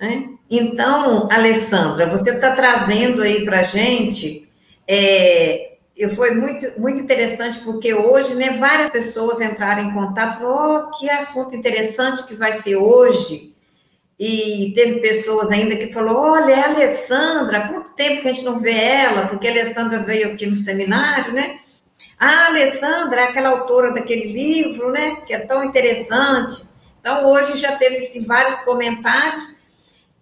Né? 0.00 0.30
Então, 0.50 1.28
Alessandra, 1.30 2.06
você 2.06 2.30
está 2.30 2.54
trazendo 2.54 3.22
aí 3.22 3.44
para 3.44 3.60
a 3.60 3.62
gente 3.62 4.48
é, 4.92 5.70
foi 6.08 6.34
muito, 6.34 6.80
muito 6.80 7.00
interessante, 7.00 7.60
porque 7.60 7.92
hoje, 7.92 8.34
né, 8.34 8.56
várias 8.58 8.90
pessoas 8.90 9.40
entraram 9.40 9.82
em 9.82 9.92
contato, 9.92 10.38
falaram, 10.38 10.88
oh, 10.88 10.98
que 10.98 11.10
assunto 11.10 11.54
interessante 11.54 12.26
que 12.26 12.34
vai 12.34 12.52
ser 12.52 12.76
hoje, 12.76 13.54
e 14.18 14.72
teve 14.74 15.00
pessoas 15.00 15.50
ainda 15.50 15.76
que 15.76 15.92
falou, 15.92 16.16
olha, 16.16 16.52
é 16.52 16.60
a 16.60 16.70
Alessandra, 16.70 17.58
há 17.58 17.68
quanto 17.68 17.94
tempo 17.94 18.22
que 18.22 18.28
a 18.28 18.32
gente 18.32 18.44
não 18.44 18.58
vê 18.58 18.74
ela, 18.74 19.26
porque 19.26 19.46
a 19.46 19.50
Alessandra 19.50 19.98
veio 19.98 20.32
aqui 20.32 20.46
no 20.46 20.54
seminário, 20.54 21.32
né, 21.32 21.60
ah, 22.20 22.46
Alessandra 22.48 23.22
é 23.22 23.24
aquela 23.24 23.48
autora 23.48 23.92
daquele 23.92 24.30
livro, 24.30 24.90
né, 24.92 25.16
que 25.26 25.32
é 25.32 25.38
tão 25.38 25.64
interessante, 25.64 26.62
então 27.00 27.32
hoje 27.32 27.56
já 27.56 27.72
teve 27.76 27.96
assim, 27.96 28.26
vários 28.26 28.60
comentários, 28.60 29.64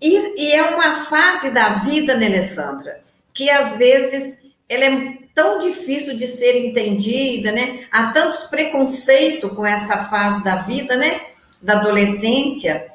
e, 0.01 0.45
e 0.45 0.53
é 0.55 0.63
uma 0.63 1.05
fase 1.05 1.51
da 1.51 1.71
vida, 1.71 2.17
né, 2.17 2.27
Alessandra, 2.27 3.03
que 3.35 3.51
às 3.51 3.77
vezes 3.77 4.39
ela 4.69 4.85
é 4.85 5.19
tão 5.35 5.59
difícil 5.59 6.15
de 6.15 6.27
ser 6.27 6.67
entendida, 6.67 7.51
né? 7.51 7.87
Há 7.91 8.13
tantos 8.13 8.45
preconceitos 8.45 9.51
com 9.53 9.65
essa 9.65 9.99
fase 10.05 10.45
da 10.45 10.57
vida, 10.57 10.97
né? 10.97 11.21
Da 11.63 11.75
adolescência. 11.75 12.93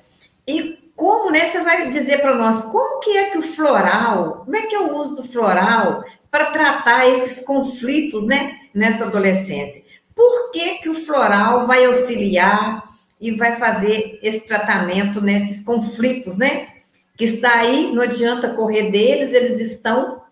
E 0.48 0.92
como, 0.96 1.32
né? 1.32 1.46
Você 1.46 1.62
vai 1.62 1.90
dizer 1.90 2.22
para 2.22 2.36
nós 2.36 2.66
como 2.66 3.00
que 3.00 3.18
é 3.18 3.30
que 3.30 3.38
o 3.38 3.42
floral, 3.42 4.44
como 4.46 4.56
é 4.56 4.62
que 4.64 4.76
é 4.76 4.80
o 4.80 4.96
uso 4.96 5.16
do 5.16 5.24
floral 5.24 6.04
para 6.34 6.46
tratar 6.46 7.08
esses 7.08 7.46
conflitos, 7.46 8.26
né? 8.26 8.60
Nessa 8.74 9.06
adolescência. 9.06 9.84
Por 10.16 10.50
que 10.50 10.80
que 10.80 10.90
o 10.90 10.96
floral 10.96 11.68
vai 11.68 11.86
auxiliar 11.86 12.84
e 13.22 13.30
vai 13.34 13.56
fazer 13.56 14.20
esse 14.24 14.40
tratamento 14.40 15.22
nesses 15.22 15.64
conflitos, 15.64 16.36
né? 16.36 16.70
Que 17.16 17.26
está 17.26 17.60
aí, 17.60 17.92
não 17.94 18.02
adianta 18.02 18.56
correr 18.56 18.90
deles, 18.90 19.32
eles 19.32 19.60
estão 19.60 20.24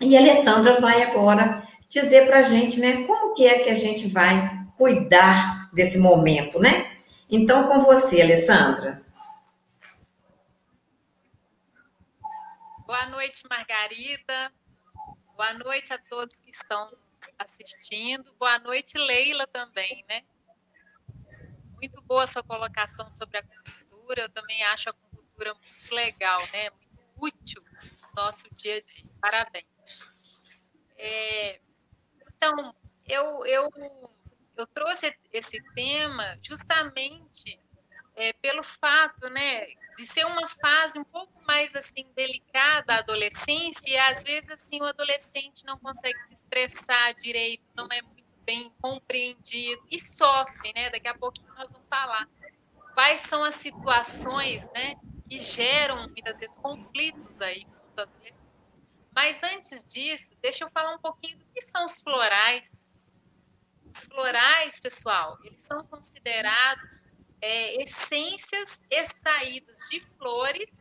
e 0.00 0.16
a 0.16 0.20
Alessandra 0.20 0.80
vai 0.80 1.04
agora 1.04 1.62
dizer 1.88 2.26
para 2.26 2.40
a 2.40 2.42
gente, 2.42 2.80
né, 2.80 3.04
como 3.04 3.34
que 3.34 3.46
é 3.46 3.60
que 3.60 3.70
a 3.70 3.76
gente 3.76 4.08
vai 4.08 4.66
cuidar 4.76 5.70
desse 5.72 5.98
momento, 5.98 6.58
né? 6.58 6.96
Então, 7.30 7.68
com 7.68 7.78
você, 7.78 8.22
Alessandra. 8.22 9.02
Boa 12.84 13.06
noite, 13.06 13.42
Margarida. 13.48 14.52
Boa 15.38 15.52
noite 15.52 15.92
a 15.92 15.98
todos 15.98 16.34
que 16.34 16.50
estão 16.50 16.92
assistindo. 17.38 18.34
Boa 18.40 18.58
noite, 18.58 18.98
Leila, 18.98 19.46
também, 19.46 20.04
né? 20.08 20.24
Muito 21.74 22.02
boa 22.02 22.26
sua 22.26 22.42
colocação 22.42 23.08
sobre 23.08 23.38
a 23.38 23.44
cultura. 23.44 24.22
Eu 24.22 24.28
também 24.30 24.64
acho 24.64 24.90
a 24.90 24.92
cultura 24.92 25.54
muito 25.54 25.94
legal, 25.94 26.40
né? 26.50 26.70
Muito 26.70 27.36
útil 27.36 27.62
no 27.62 28.24
nosso 28.24 28.52
dia 28.56 28.78
a 28.78 28.80
dia. 28.80 29.04
Parabéns. 29.20 29.64
É, 30.96 31.60
então, 32.34 32.74
eu, 33.06 33.46
eu, 33.46 33.70
eu 34.56 34.66
trouxe 34.66 35.16
esse 35.32 35.62
tema 35.72 36.36
justamente 36.42 37.60
é, 38.18 38.32
pelo 38.32 38.64
fato 38.64 39.30
né, 39.30 39.64
de 39.96 40.04
ser 40.04 40.24
uma 40.24 40.48
fase 40.48 40.98
um 40.98 41.04
pouco 41.04 41.32
mais 41.46 41.74
assim 41.76 42.04
delicada 42.16 42.94
a 42.94 42.98
adolescência, 42.98 43.88
e 43.88 43.96
às 43.96 44.24
vezes 44.24 44.50
assim, 44.50 44.80
o 44.80 44.84
adolescente 44.84 45.64
não 45.64 45.78
consegue 45.78 46.18
se 46.26 46.34
expressar 46.34 47.14
direito, 47.14 47.62
não 47.76 47.86
é 47.92 48.02
muito 48.02 48.24
bem 48.44 48.72
compreendido 48.82 49.86
e 49.88 50.00
sofre, 50.00 50.72
né? 50.74 50.90
Daqui 50.90 51.06
a 51.06 51.14
pouquinho 51.14 51.52
nós 51.56 51.72
vamos 51.72 51.86
falar. 51.88 52.28
Quais 52.92 53.20
são 53.20 53.44
as 53.44 53.54
situações 53.54 54.66
né, 54.72 54.96
que 55.28 55.38
geram, 55.38 56.08
muitas 56.08 56.40
vezes, 56.40 56.58
conflitos 56.58 57.40
aí 57.40 57.64
com 57.64 57.90
os 57.90 57.98
adolescentes? 57.98 58.40
Mas 59.14 59.42
antes 59.44 59.84
disso, 59.84 60.32
deixa 60.42 60.64
eu 60.64 60.70
falar 60.70 60.94
um 60.94 60.98
pouquinho 60.98 61.38
do 61.38 61.44
que 61.54 61.60
são 61.60 61.84
os 61.84 62.02
florais. 62.02 62.90
Os 63.94 64.06
florais, 64.06 64.80
pessoal, 64.80 65.38
eles 65.44 65.60
são 65.60 65.84
considerados 65.84 67.06
é, 67.40 67.82
essências 67.82 68.82
extraídas 68.90 69.88
de 69.90 70.00
flores 70.18 70.76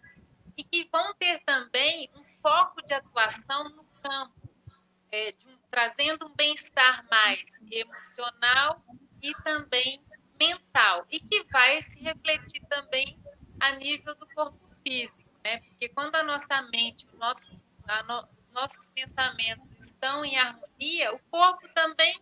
e 0.57 0.63
que 0.63 0.89
vão 0.91 1.13
ter 1.15 1.39
também 1.45 2.09
um 2.15 2.23
foco 2.41 2.81
de 2.85 2.93
atuação 2.93 3.69
no 3.69 3.83
campo, 4.01 4.33
é, 5.11 5.31
um, 5.45 5.57
trazendo 5.69 6.27
um 6.27 6.35
bem-estar 6.35 7.05
mais 7.09 7.51
emocional 7.71 8.83
e 9.21 9.33
também 9.43 10.01
mental, 10.39 11.05
e 11.11 11.19
que 11.19 11.43
vai 11.51 11.81
se 11.81 11.99
refletir 11.99 12.63
também 12.67 13.19
a 13.59 13.71
nível 13.71 14.15
do 14.15 14.27
corpo 14.27 14.59
físico, 14.83 15.29
né? 15.43 15.59
Porque 15.59 15.89
quando 15.89 16.15
a 16.15 16.23
nossa 16.23 16.61
mente, 16.63 17.07
o 17.13 17.17
nosso 17.17 17.51
no, 18.07 18.27
os 18.41 18.49
nossos 18.49 18.87
pensamentos 18.87 19.71
estão 19.79 20.25
em 20.25 20.37
harmonia, 20.37 21.13
o 21.13 21.19
corpo 21.31 21.67
também 21.69 22.19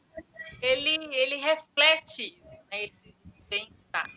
ele, 0.62 1.14
ele 1.14 1.38
reflete 1.38 2.38
isso, 2.38 2.62
né, 2.70 2.86
esse 2.86 3.16
bem-estar. 3.50 4.08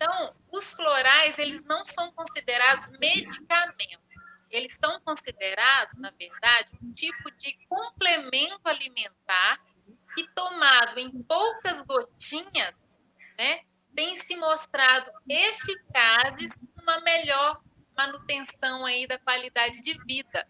Então, 0.00 0.32
os 0.52 0.74
florais, 0.74 1.40
eles 1.40 1.60
não 1.64 1.84
são 1.84 2.12
considerados 2.12 2.88
medicamentos. 3.00 3.98
Eles 4.48 4.78
são 4.80 5.00
considerados, 5.00 5.96
na 5.96 6.12
verdade, 6.12 6.72
um 6.80 6.92
tipo 6.92 7.28
de 7.32 7.52
complemento 7.68 8.60
alimentar 8.62 9.58
que, 10.14 10.28
tomado 10.34 10.98
em 11.00 11.10
poucas 11.24 11.82
gotinhas, 11.82 12.80
né, 13.36 13.62
tem 13.92 14.14
se 14.14 14.36
mostrado 14.36 15.10
eficazes 15.28 16.60
numa 16.76 17.00
melhor 17.00 17.60
manutenção 17.96 18.86
aí 18.86 19.04
da 19.04 19.18
qualidade 19.18 19.80
de 19.80 19.98
vida. 20.04 20.46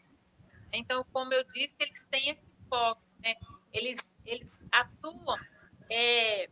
Então, 0.71 1.03
como 1.11 1.33
eu 1.33 1.43
disse, 1.45 1.75
eles 1.81 2.05
têm 2.11 2.29
esse 2.29 2.45
foco, 2.69 3.03
né? 3.21 3.35
Eles, 3.73 4.15
eles 4.27 4.51
atuam, 4.71 5.39
é, 5.91 6.51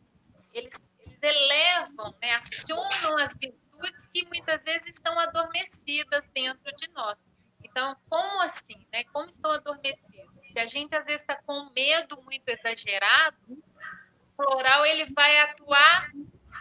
eles, 0.55 0.81
eles 1.17 1.23
elevam, 1.23 2.15
né? 2.21 2.35
acionam 2.35 3.19
as 3.19 3.37
virtudes 3.37 4.07
que 4.13 4.27
muitas 4.27 4.65
vezes 4.65 4.89
estão 4.89 5.19
adormecidas 5.19 6.25
dentro 6.35 6.75
de 6.77 6.89
nós. 6.93 7.27
Então, 7.65 7.97
como 8.09 8.41
assim, 8.43 8.87
né? 8.93 9.05
Como 9.13 9.29
estão 9.29 9.51
adormecidas? 9.51 10.27
Se 10.53 10.61
a 10.61 10.67
gente 10.67 10.95
às 10.95 11.07
vezes 11.07 11.23
está 11.23 11.37
com 11.43 11.71
medo 11.75 12.23
muito 12.23 12.49
exagerado, 12.49 13.37
o 13.49 14.37
floral 14.37 14.87
ele 14.87 15.07
vai 15.13 15.39
atuar 15.41 16.11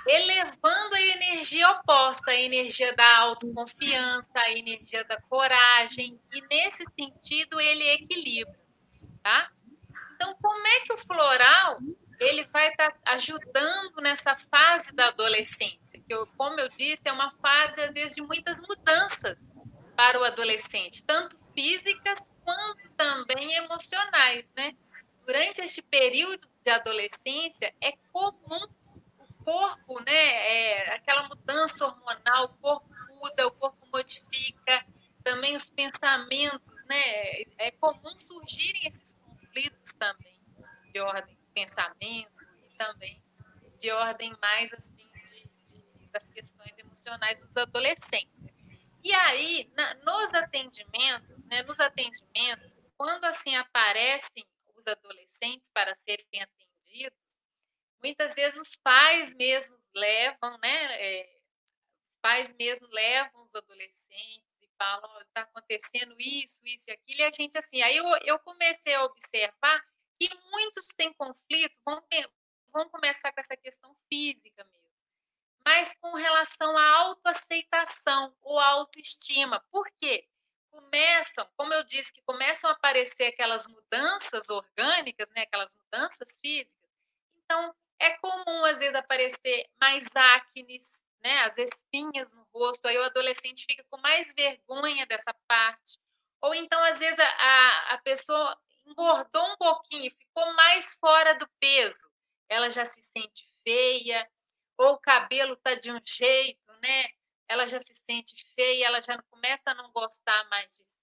elevando 0.08 0.96
a 0.96 1.02
energia 1.02 1.70
oposta, 1.72 2.32
a 2.32 2.36
energia 2.36 2.96
da 2.96 3.18
autoconfiança, 3.20 4.30
a 4.36 4.52
energia 4.52 5.04
da 5.06 5.20
coragem, 5.22 6.20
e 6.32 6.42
nesse 6.42 6.84
sentido 6.94 7.60
ele 7.60 7.88
equilibra, 7.90 8.60
tá? 9.24 9.52
Então, 10.16 10.36
como 10.42 10.68
é 10.68 10.80
que 10.82 10.94
o 10.94 10.98
floral 10.98 11.80
ele 12.20 12.46
vai 12.46 12.70
estar 12.70 12.92
tá 12.92 13.14
ajudando 13.14 14.02
nessa 14.02 14.36
fase 14.36 14.94
da 14.94 15.08
adolescência, 15.08 16.02
que 16.02 16.14
eu, 16.14 16.28
como 16.38 16.60
eu 16.60 16.68
disse, 16.70 17.02
é 17.06 17.12
uma 17.12 17.32
fase 17.42 17.82
às 17.82 17.94
vezes 17.94 18.16
de 18.16 18.22
muitas 18.22 18.60
mudanças 18.62 19.44
para 19.96 20.20
o 20.20 20.24
adolescente, 20.24 21.04
tanto 21.06 21.40
físicas 21.54 22.30
quanto 22.44 22.90
também 22.92 23.56
emocionais, 23.56 24.50
né? 24.56 24.76
Durante 25.26 25.62
este 25.62 25.82
período 25.82 26.48
de 26.64 26.70
adolescência 26.70 27.74
é 27.82 27.94
comum 28.12 28.68
o 29.18 29.44
corpo, 29.44 30.04
né, 30.06 30.14
é, 30.14 30.96
aquela 30.96 31.24
mudança 31.24 31.86
hormonal, 31.86 32.46
o 32.46 32.50
corpo 32.62 32.90
muda, 33.10 33.48
o 33.48 33.52
corpo 33.52 33.88
modifica, 33.92 34.86
também 35.24 35.56
os 35.56 35.72
pensamentos, 35.72 36.72
né? 36.88 37.42
É 37.58 37.72
comum 37.72 38.16
surgirem 38.18 38.88
esses 38.88 39.14
conflitos 39.14 39.94
também 39.94 40.40
de 40.94 41.00
ordem 41.00 41.35
pensamento 41.56 42.30
e 42.62 42.76
também 42.78 43.24
de 43.80 43.92
ordem 43.92 44.36
mais 44.42 44.74
assim 44.74 45.10
de, 45.26 45.50
de, 45.64 46.08
das 46.10 46.26
questões 46.26 46.78
emocionais 46.78 47.40
dos 47.40 47.56
adolescentes. 47.56 48.30
E 49.04 49.14
aí, 49.14 49.72
na, 49.76 49.94
nos 49.96 50.34
atendimentos, 50.34 51.46
né, 51.46 51.64
nos 51.64 51.80
atendimentos, 51.80 52.74
quando 52.98 53.24
assim 53.26 53.56
aparecem 53.56 54.46
os 54.76 54.86
adolescentes 54.88 55.70
para 55.74 55.96
serem 55.96 56.26
atendidos, 56.42 57.40
muitas 58.04 58.36
vezes 58.36 58.60
os 58.60 58.76
pais 58.76 59.36
mesmos 59.36 59.84
levam, 59.96 60.58
né, 60.58 61.02
é, 61.02 61.40
os 62.10 62.18
pais 62.18 62.54
mesmos 62.56 62.90
levam 62.90 63.44
os 63.44 63.56
adolescentes 63.56 64.62
e 64.62 64.68
falam, 64.78 65.22
está 65.22 65.42
acontecendo 65.42 66.16
isso, 66.20 66.62
isso 66.66 66.90
e 66.90 66.94
aquilo, 66.94 67.20
e 67.20 67.24
a 67.24 67.32
gente 67.32 67.58
assim, 67.58 67.82
aí 67.82 67.96
eu, 67.96 68.06
eu 68.24 68.40
comecei 68.40 68.96
a 68.96 69.04
observar 69.04 69.84
que 70.20 70.30
muitos 70.52 70.86
têm 70.96 71.14
conflito, 71.14 71.76
vão, 71.86 72.04
vão 72.72 72.90
começar 72.90 73.32
com 73.32 73.40
essa 73.40 73.56
questão 73.56 73.96
física 74.12 74.64
mesmo, 74.66 74.86
mas 75.66 75.94
com 76.00 76.14
relação 76.14 76.78
à 76.78 76.98
autoaceitação 77.00 78.36
ou 78.42 78.60
autoestima. 78.60 79.64
Por 79.72 79.90
quê? 80.00 80.28
Começam, 80.70 81.50
como 81.56 81.74
eu 81.74 81.84
disse, 81.84 82.12
que 82.12 82.22
começam 82.24 82.70
a 82.70 82.74
aparecer 82.74 83.26
aquelas 83.26 83.66
mudanças 83.68 84.50
orgânicas, 84.50 85.30
né, 85.32 85.42
aquelas 85.42 85.74
mudanças 85.74 86.40
físicas. 86.40 86.90
Então, 87.38 87.74
é 88.00 88.18
comum 88.18 88.66
às 88.66 88.80
vezes 88.80 88.96
aparecer 88.96 89.70
mais 89.80 90.06
acnes, 90.14 91.02
né, 91.24 91.40
as 91.44 91.58
espinhas 91.58 92.34
no 92.34 92.46
rosto, 92.54 92.88
aí 92.88 92.98
o 92.98 93.04
adolescente 93.04 93.66
fica 93.66 93.84
com 93.90 93.98
mais 93.98 94.34
vergonha 94.34 95.06
dessa 95.08 95.34
parte. 95.48 95.98
Ou 96.42 96.54
então, 96.54 96.80
às 96.84 97.00
vezes, 97.00 97.20
a, 97.20 97.94
a 97.94 97.98
pessoa 98.00 98.56
engordou 98.86 99.44
um 99.52 99.58
pouquinho, 99.58 100.12
ficou 100.12 100.54
mais 100.54 100.96
fora 101.00 101.34
do 101.36 101.48
peso, 101.60 102.10
ela 102.50 102.70
já 102.70 102.86
se 102.86 103.02
sente 103.02 103.44
feia, 103.64 104.30
ou 104.78 104.94
o 104.94 105.00
cabelo 105.00 105.56
tá 105.58 105.76
de 105.76 105.92
um 105.92 106.00
jeito, 106.06 106.72
né? 106.82 107.08
Ela 107.48 107.66
já 107.66 107.80
se 107.80 107.94
sente 107.96 108.34
feia, 108.56 108.88
ela 108.88 109.02
já 109.02 109.22
começa 109.24 109.72
a 109.72 109.74
não 109.76 109.92
gostar 109.92 110.48
mais 110.50 110.68
de 110.70 110.88
si. 110.88 111.00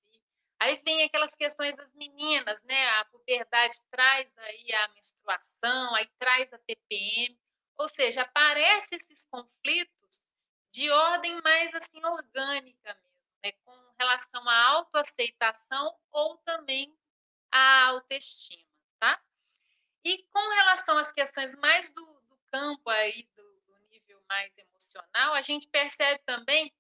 Aí 0.61 0.81
vem 0.85 1.03
aquelas 1.03 1.35
questões 1.35 1.77
das 1.77 1.93
meninas, 1.95 2.63
né? 2.63 2.89
A 3.01 3.05
puberdade 3.07 3.75
traz 3.91 4.37
aí 4.39 4.73
a 4.75 4.89
menstruação, 4.89 5.95
aí 5.95 6.09
traz 6.19 6.53
a 6.53 6.59
TPM, 6.59 7.37
ou 7.77 7.89
seja, 7.89 8.23
aparecem 8.23 8.97
esses 8.97 9.25
conflitos 9.31 10.29
de 10.73 10.91
ordem 10.91 11.41
mais 11.43 11.75
assim 11.75 12.05
orgânica 12.05 12.95
mesmo, 12.95 13.27
né? 13.45 13.53
Com 13.65 13.95
relação 13.99 14.49
à 14.49 14.67
autoaceitação 14.69 15.97
ou 16.13 16.39
também 16.39 16.97
a 17.53 17.85
autoestima, 17.87 18.65
tá? 18.99 19.21
E 20.05 20.25
com 20.33 20.49
relação 20.55 20.99
às 20.99 21.13
questões 21.13 21.55
mais 21.57 21.93
do, 21.93 22.05
do 22.29 22.39
campo 22.51 22.91
aí, 22.91 23.29
do, 23.37 23.43
do, 23.67 23.79
nível 23.91 24.21
mais 24.29 24.57
emocional, 24.59 25.35
a 25.35 25.41
gente 25.41 25.69
percebe 25.69 26.21
também 26.25 26.73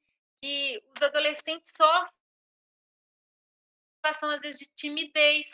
que 0.42 0.82
os 0.96 1.02
adolescentes 1.02 1.72
sofrem 1.76 2.22
situação, 4.02 4.30
às 4.30 4.42
vezes, 4.42 4.58
de 4.58 4.66
timidez 4.74 5.50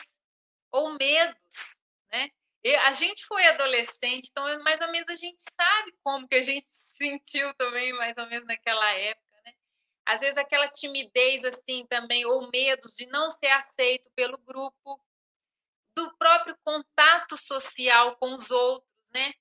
ou 0.71 0.97
medos, 0.97 1.77
né? 2.11 2.29
E 2.63 2.75
a 2.75 2.91
gente 2.91 3.25
foi 3.25 3.45
adolescente, 3.47 4.27
então 4.29 4.43
mais 4.63 4.81
ou 4.81 4.91
menos 4.91 5.07
a 5.09 5.15
gente 5.15 5.41
sabe 5.41 5.93
como 6.03 6.27
que 6.27 6.35
a 6.35 6.41
gente 6.41 6.69
se 6.73 7.05
sentiu 7.05 7.53
também, 7.53 7.93
mais 7.93 8.17
ou 8.17 8.27
menos 8.27 8.47
naquela 8.47 8.91
época, 8.91 9.41
né? 9.45 9.53
Às 10.05 10.21
vezes 10.21 10.37
aquela 10.37 10.67
timidez 10.67 11.45
assim 11.45 11.85
também, 11.87 12.25
ou 12.25 12.49
medos 12.51 12.95
de 12.95 13.05
não 13.07 13.29
ser 13.29 13.47
aceito 13.47 14.09
pelo 14.15 14.37
grupo, 14.39 14.99
do 15.99 16.15
próprio 16.17 16.57
contato 16.63 17.35
social 17.35 18.15
com 18.15 18.33
os 18.33 18.51
outros, 18.51 18.95
né? 19.13 19.33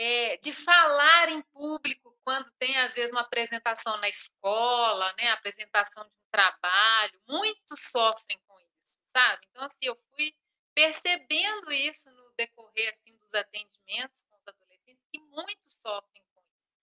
É, 0.00 0.36
de 0.38 0.52
falar 0.52 1.28
em 1.28 1.42
público 1.52 2.16
quando 2.24 2.50
tem 2.52 2.78
às 2.78 2.94
vezes 2.94 3.10
uma 3.10 3.22
apresentação 3.22 3.96
na 3.98 4.08
escola, 4.08 5.12
né? 5.18 5.30
Apresentação 5.30 6.04
de 6.04 6.10
um 6.10 6.30
trabalho, 6.30 7.20
muitos 7.28 7.90
sofrem 7.90 8.40
com 8.46 8.58
isso, 8.80 9.00
sabe? 9.04 9.46
Então 9.50 9.64
assim 9.64 9.86
eu 9.86 9.96
fui 10.10 10.34
percebendo 10.74 11.72
isso 11.72 12.10
no 12.10 12.32
decorrer 12.36 12.88
assim 12.88 13.14
dos 13.16 13.34
atendimentos 13.34 14.22
com 14.22 14.36
os 14.36 14.46
adolescentes 14.46 15.04
que 15.12 15.20
muitos 15.20 15.74
sofrem 15.74 16.22
com 16.32 16.40
isso. 16.40 16.78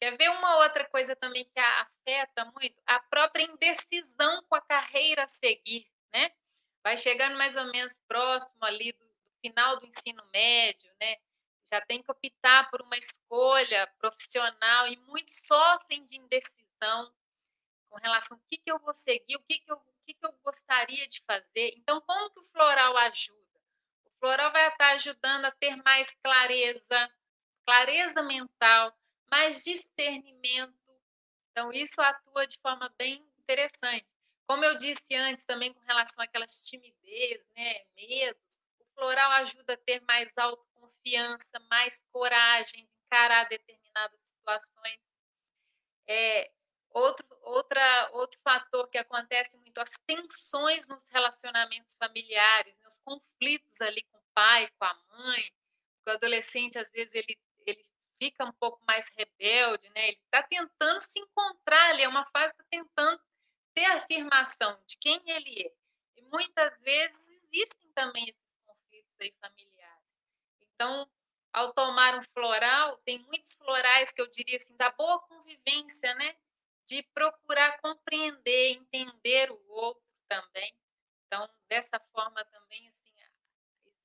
Quer 0.00 0.16
ver 0.16 0.30
uma 0.30 0.56
outra 0.64 0.88
coisa 0.88 1.14
também 1.14 1.44
que 1.44 1.60
afeta 1.60 2.46
muito 2.46 2.80
a 2.86 2.98
própria 2.98 3.44
indecisão 3.44 4.42
com 4.48 4.56
a 4.56 4.62
carreira 4.62 5.24
a 5.24 5.28
seguir, 5.28 5.86
né? 6.12 6.32
Vai 6.86 6.96
chegando 6.96 7.36
mais 7.36 7.56
ou 7.56 7.64
menos 7.72 7.98
próximo 8.06 8.64
ali 8.64 8.92
do, 8.92 9.04
do 9.04 9.32
final 9.40 9.76
do 9.76 9.86
ensino 9.86 10.24
médio, 10.32 10.88
né? 11.00 11.16
Já 11.68 11.80
tem 11.80 12.00
que 12.00 12.08
optar 12.08 12.70
por 12.70 12.80
uma 12.80 12.96
escolha 12.96 13.88
profissional 13.98 14.86
e 14.86 14.96
muitos 14.98 15.34
sofrem 15.34 16.04
de 16.04 16.16
indecisão 16.16 17.12
com 17.90 17.96
relação 18.00 18.36
ao 18.36 18.44
que, 18.44 18.58
que 18.58 18.70
eu 18.70 18.78
vou 18.78 18.94
seguir, 18.94 19.34
o 19.34 19.42
que, 19.42 19.58
que, 19.58 19.72
eu, 19.72 19.74
o 19.74 20.04
que, 20.06 20.14
que 20.14 20.24
eu 20.24 20.32
gostaria 20.44 21.08
de 21.08 21.20
fazer. 21.26 21.74
Então, 21.76 22.00
como 22.02 22.30
que 22.30 22.38
o 22.38 22.46
floral 22.52 22.96
ajuda? 22.98 23.60
O 24.04 24.10
floral 24.20 24.52
vai 24.52 24.68
estar 24.68 24.92
ajudando 24.92 25.46
a 25.46 25.50
ter 25.50 25.74
mais 25.82 26.14
clareza, 26.22 27.12
clareza 27.66 28.22
mental, 28.22 28.96
mais 29.28 29.64
discernimento. 29.64 30.72
Então, 31.50 31.72
isso 31.72 32.00
atua 32.00 32.46
de 32.46 32.56
forma 32.60 32.88
bem 32.96 33.28
interessante. 33.40 34.15
Como 34.46 34.64
eu 34.64 34.78
disse 34.78 35.14
antes 35.14 35.44
também 35.44 35.72
com 35.72 35.80
relação 35.80 36.22
àquelas 36.22 36.68
timidez, 36.68 37.44
né, 37.56 37.84
medos, 37.96 38.62
o 38.78 38.84
floral 38.94 39.32
ajuda 39.32 39.74
a 39.74 39.76
ter 39.76 40.00
mais 40.02 40.36
autoconfiança, 40.38 41.58
mais 41.68 42.04
coragem 42.12 42.84
de 42.86 42.92
encarar 43.06 43.48
determinadas 43.48 44.20
situações. 44.24 45.00
É, 46.08 46.50
outro, 46.90 47.26
outra, 47.42 48.10
outro 48.12 48.38
fator 48.42 48.86
que 48.86 48.98
acontece 48.98 49.58
muito, 49.58 49.78
as 49.78 49.98
tensões 50.06 50.86
nos 50.86 51.02
relacionamentos 51.10 51.96
familiares, 51.96 52.76
né, 52.78 52.86
os 52.86 52.98
conflitos 52.98 53.80
ali 53.80 54.02
com 54.04 54.18
o 54.18 54.24
pai, 54.32 54.70
com 54.78 54.84
a 54.84 54.94
mãe, 54.94 55.42
o 56.06 56.10
adolescente 56.10 56.78
às 56.78 56.88
vezes 56.90 57.14
ele, 57.14 57.36
ele 57.66 57.84
fica 58.22 58.44
um 58.44 58.52
pouco 58.52 58.80
mais 58.86 59.08
rebelde, 59.16 59.88
né? 59.90 60.08
Ele 60.08 60.20
está 60.24 60.42
tentando 60.42 61.00
se 61.00 61.18
encontrar 61.18 61.90
ali, 61.90 62.02
é 62.02 62.08
uma 62.08 62.24
fase 62.26 62.54
que 62.54 62.62
está 62.62 62.68
tentando 62.70 63.20
ter 63.76 63.84
a 63.84 63.98
afirmação 63.98 64.82
de 64.86 64.96
quem 64.96 65.22
ele 65.26 65.54
é. 65.62 65.72
E 66.16 66.22
muitas 66.22 66.82
vezes 66.82 67.28
existem 67.28 67.92
também 67.92 68.26
esses 68.26 68.42
conflitos 68.64 69.14
aí 69.20 69.34
familiares. 69.38 70.16
Então, 70.62 71.08
ao 71.52 71.74
tomar 71.74 72.14
um 72.18 72.22
floral, 72.22 72.96
tem 73.04 73.18
muitos 73.18 73.54
florais 73.56 74.12
que 74.12 74.20
eu 74.20 74.28
diria 74.28 74.56
assim, 74.56 74.74
da 74.76 74.90
boa 74.90 75.20
convivência, 75.20 76.14
né? 76.14 76.34
De 76.86 77.02
procurar 77.14 77.78
compreender, 77.80 78.72
entender 78.72 79.50
o 79.50 79.68
outro 79.68 80.02
também. 80.26 80.74
Então, 81.26 81.48
dessa 81.68 82.00
forma 82.14 82.42
também, 82.46 82.88
assim, 82.88 83.12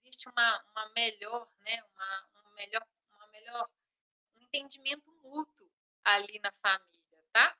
existe 0.03 0.27
uma, 0.27 0.63
uma 0.71 0.89
melhor, 0.89 1.47
né? 1.59 1.81
Uma, 1.93 2.29
uma 2.41 2.51
melhor, 2.55 2.85
uma 3.13 3.27
melhor 3.27 3.65
um 4.35 4.41
entendimento 4.41 5.09
mútuo 5.23 5.71
ali 6.03 6.39
na 6.39 6.51
família, 6.61 7.23
tá? 7.31 7.57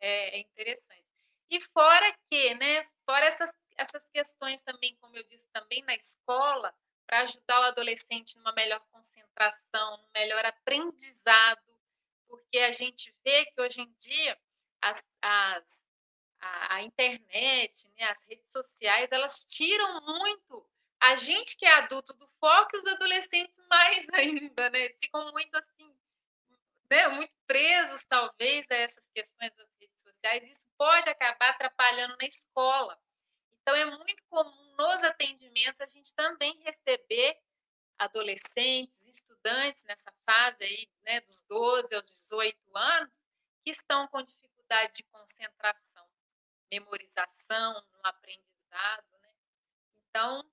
É, 0.00 0.36
é 0.36 0.40
interessante. 0.40 1.04
E 1.50 1.60
fora 1.60 2.16
que, 2.30 2.54
né, 2.54 2.86
fora 3.04 3.26
essas, 3.26 3.52
essas 3.76 4.04
questões 4.12 4.62
também, 4.62 4.96
como 5.00 5.16
eu 5.16 5.24
disse, 5.24 5.46
também 5.52 5.82
na 5.82 5.94
escola, 5.94 6.72
para 7.06 7.22
ajudar 7.22 7.60
o 7.60 7.64
adolescente 7.64 8.36
numa 8.36 8.52
melhor 8.52 8.80
concentração, 8.92 9.96
num 9.98 10.10
melhor 10.14 10.44
aprendizado, 10.44 11.60
porque 12.28 12.58
a 12.58 12.70
gente 12.70 13.12
vê 13.24 13.46
que 13.46 13.60
hoje 13.60 13.80
em 13.80 13.92
dia 13.94 14.38
as, 14.80 15.02
as, 15.20 15.82
a, 16.40 16.76
a 16.76 16.82
internet, 16.82 17.90
né, 17.96 18.04
as 18.04 18.24
redes 18.24 18.46
sociais, 18.52 19.08
elas 19.10 19.44
tiram 19.44 20.00
muito 20.02 20.70
a 21.00 21.16
gente 21.16 21.56
que 21.56 21.64
é 21.64 21.72
adulto 21.74 22.12
do 22.14 22.28
foco 22.38 22.76
e 22.76 22.78
os 22.78 22.86
adolescentes 22.86 23.60
mais 23.68 24.08
ainda, 24.10 24.70
né? 24.70 24.84
Eles 24.84 24.96
ficam 25.00 25.32
muito 25.32 25.56
assim, 25.56 25.92
né? 26.90 27.08
Muito 27.08 27.32
presos, 27.46 28.04
talvez, 28.04 28.70
a 28.70 28.76
essas 28.76 29.04
questões 29.14 29.50
das 29.56 29.69
sociais. 30.20 30.46
Isso 30.48 30.66
pode 30.76 31.08
acabar 31.08 31.50
atrapalhando 31.50 32.16
na 32.20 32.26
escola. 32.26 32.98
Então, 33.62 33.74
é 33.74 33.84
muito 33.84 34.22
comum 34.28 34.74
nos 34.78 35.02
atendimentos 35.02 35.80
a 35.80 35.86
gente 35.86 36.14
também 36.14 36.58
receber 36.62 37.38
adolescentes, 37.98 39.06
estudantes 39.06 39.82
nessa 39.84 40.12
fase 40.24 40.64
aí, 40.64 40.88
né, 41.02 41.20
dos 41.20 41.42
12 41.42 41.94
aos 41.94 42.10
18 42.10 42.58
anos, 42.74 43.22
que 43.62 43.70
estão 43.70 44.08
com 44.08 44.22
dificuldade 44.22 44.94
de 44.96 45.02
concentração, 45.04 46.06
memorização 46.72 47.74
no 47.92 48.00
aprendizado, 48.04 49.06
né? 49.20 49.30
Então, 50.08 50.50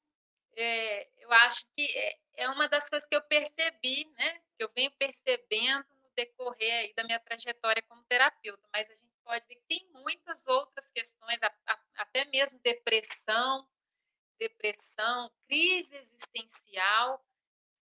é, 0.58 1.10
eu 1.24 1.32
acho 1.32 1.66
que 1.74 1.86
é, 1.98 2.20
é, 2.34 2.50
uma 2.50 2.68
das 2.68 2.90
coisas 2.90 3.08
que 3.08 3.16
eu 3.16 3.22
percebi, 3.22 4.06
né, 4.18 4.34
que 4.58 4.64
eu 4.64 4.70
venho 4.76 4.92
percebendo 4.92 5.88
no 6.02 6.10
decorrer 6.16 6.74
aí 6.82 6.94
da 6.96 7.04
minha 7.06 7.20
trajetória 7.20 7.82
como 7.84 8.04
terapeuta, 8.04 8.68
mas 8.74 8.90
a 8.90 8.96
gente 8.96 9.07
pode 9.28 9.46
ver 9.46 9.56
que 9.56 9.66
tem 9.68 9.90
muitas 9.92 10.44
outras 10.48 10.86
questões, 10.92 11.38
a, 11.44 11.54
a, 11.68 11.80
até 11.98 12.26
mesmo 12.26 12.60
depressão, 12.62 13.68
depressão, 14.40 15.32
crise 15.48 15.96
existencial. 15.96 17.24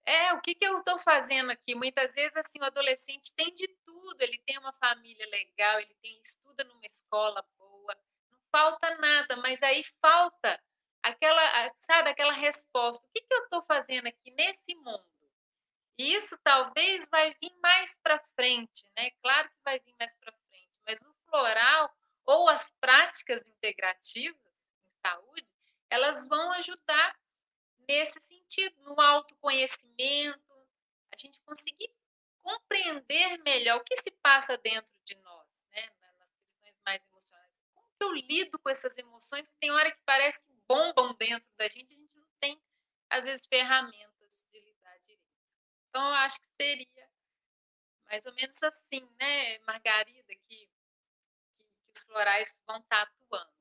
É, 0.05 0.33
o 0.33 0.41
que, 0.41 0.55
que 0.55 0.65
eu 0.65 0.77
estou 0.79 0.97
fazendo 0.97 1.51
aqui? 1.51 1.75
Muitas 1.75 2.13
vezes, 2.13 2.35
assim, 2.37 2.59
o 2.59 2.65
adolescente 2.65 3.33
tem 3.35 3.53
de 3.53 3.67
tudo, 3.85 4.21
ele 4.21 4.37
tem 4.45 4.57
uma 4.57 4.73
família 4.73 5.25
legal, 5.27 5.79
ele 5.79 5.95
tem 6.01 6.19
estuda 6.21 6.63
numa 6.63 6.85
escola 6.85 7.45
boa, 7.57 7.95
não 8.31 8.39
falta 8.51 8.97
nada, 8.97 9.37
mas 9.37 9.61
aí 9.61 9.83
falta 10.01 10.61
aquela, 11.01 11.41
sabe, 11.85 12.09
aquela 12.09 12.33
resposta. 12.33 13.05
O 13.05 13.11
que, 13.11 13.21
que 13.21 13.33
eu 13.33 13.43
estou 13.43 13.61
fazendo 13.63 14.07
aqui 14.07 14.31
nesse 14.31 14.75
mundo? 14.75 15.05
E 15.97 16.15
isso 16.15 16.37
talvez 16.43 17.07
vai 17.09 17.35
vir 17.41 17.53
mais 17.61 17.95
para 18.01 18.19
frente, 18.35 18.83
né? 18.97 19.11
Claro 19.21 19.49
que 19.49 19.61
vai 19.63 19.79
vir 19.79 19.93
mais 19.99 20.15
para 20.17 20.33
frente, 20.49 20.81
mas 20.85 21.01
o 21.03 21.22
floral 21.33 21.91
ou 22.25 22.47
as 22.47 22.71
práticas 22.79 23.43
integrativas 23.47 24.37
em 24.37 25.07
saúde, 25.07 25.51
elas 25.89 26.27
vão 26.29 26.51
ajudar 26.53 27.19
nesse 27.87 28.19
sentido, 28.21 28.79
no 28.83 28.99
autoconhecimento, 29.01 30.39
a 31.11 31.17
gente 31.17 31.39
conseguir 31.41 31.91
compreender 32.41 33.41
melhor 33.43 33.77
o 33.77 33.83
que 33.83 33.95
se 33.97 34.11
passa 34.11 34.57
dentro 34.57 34.93
de 35.03 35.15
nós, 35.15 35.65
né? 35.71 35.89
Nas 36.19 36.33
questões 36.35 36.75
mais 36.85 37.03
emocionais. 37.05 37.61
Como 37.73 37.87
que 37.87 38.03
eu 38.03 38.11
lido 38.13 38.59
com 38.59 38.69
essas 38.69 38.95
emoções 38.97 39.47
que 39.47 39.55
tem 39.59 39.71
hora 39.71 39.91
que 39.91 40.01
parece 40.05 40.39
que 40.39 40.53
bombam 40.67 41.13
dentro 41.15 41.47
da 41.57 41.67
gente, 41.67 41.93
a 41.93 41.97
gente 41.97 42.15
não 42.15 42.27
tem, 42.39 42.61
às 43.09 43.25
vezes, 43.25 43.45
ferramentas 43.47 44.45
de 44.51 44.59
lidar 44.61 44.99
direito. 44.99 45.23
Então, 45.89 46.07
eu 46.07 46.13
acho 46.15 46.39
que 46.39 46.47
seria 46.61 47.09
mais 48.05 48.25
ou 48.25 48.33
menos 48.35 48.61
assim, 48.61 49.09
né, 49.19 49.57
Margarida, 49.59 50.35
que, 50.35 50.69
florais 52.13 52.49
vão 52.67 52.77
estar 52.77 53.01
atuando. 53.01 53.53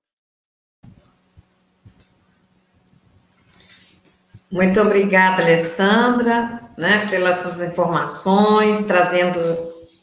Muito 4.50 4.80
obrigada, 4.82 5.42
Alessandra, 5.42 6.60
né, 6.76 7.06
pelas 7.08 7.58
informações, 7.62 8.84
trazendo 8.86 9.40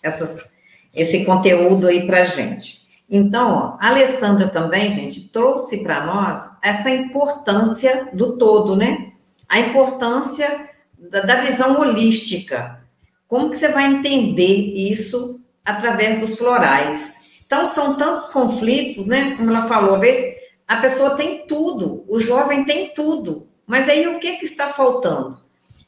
essas, 0.01 0.55
esse 0.93 1.23
conteúdo 1.23 1.87
aí 1.87 2.07
para 2.07 2.21
a 2.21 2.23
gente. 2.23 2.89
Então, 3.07 3.51
ó, 3.51 3.77
a 3.79 3.89
Alessandra 3.89 4.47
também, 4.47 4.89
gente, 4.89 5.29
trouxe 5.29 5.83
para 5.83 6.03
nós 6.03 6.57
essa 6.63 6.89
importância 6.89 8.09
do 8.11 8.37
todo, 8.37 8.75
né? 8.75 9.13
A 9.47 9.59
importância 9.59 10.69
da, 10.97 11.21
da, 11.21 11.35
visão 11.37 11.79
holística. 11.79 12.83
Como 13.27 13.49
que 13.49 13.57
você 13.57 13.69
vai 13.69 13.85
entender 13.85 14.73
isso 14.75 15.39
através 15.65 16.19
dos 16.19 16.37
florais? 16.37 17.28
Então, 17.49 17.65
são 17.65 17.95
tantos 17.95 18.29
conflitos, 18.29 19.07
né? 19.07 19.33
Como 19.35 19.49
ela 19.49 19.63
falou, 19.63 19.95
às 19.95 20.01
vezes 20.01 20.35
a 20.67 20.75
pessoa 20.75 21.15
tem 21.15 21.47
tudo, 21.47 22.05
o 22.07 22.19
jovem 22.19 22.63
tem 22.63 22.93
tudo, 22.93 23.47
mas 23.65 23.89
aí 23.89 24.07
o 24.07 24.19
que, 24.19 24.37
que 24.37 24.45
está 24.45 24.67
faltando? 24.67 25.41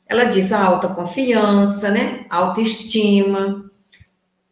Ela 0.07 0.23
diz 0.23 0.51
a 0.51 0.65
autoconfiança, 0.65 1.91
né? 1.91 2.25
Autoestima, 2.31 3.69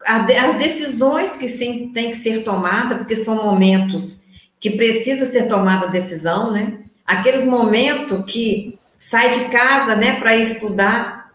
as 0.05 0.59
decisões 0.59 1.35
que 1.35 1.47
sim, 1.47 1.91
têm 1.91 2.11
que 2.11 2.17
ser 2.17 2.43
tomadas, 2.43 2.99
porque 2.99 3.15
são 3.15 3.43
momentos 3.43 4.27
que 4.59 4.69
precisa 4.69 5.25
ser 5.25 5.47
tomada 5.47 5.87
a 5.87 5.89
decisão, 5.89 6.51
né? 6.51 6.77
Aqueles 7.03 7.43
momentos 7.43 8.23
que 8.31 8.77
sai 8.99 9.31
de 9.31 9.45
casa, 9.45 9.95
né, 9.95 10.19
para 10.19 10.35
estudar, 10.35 11.33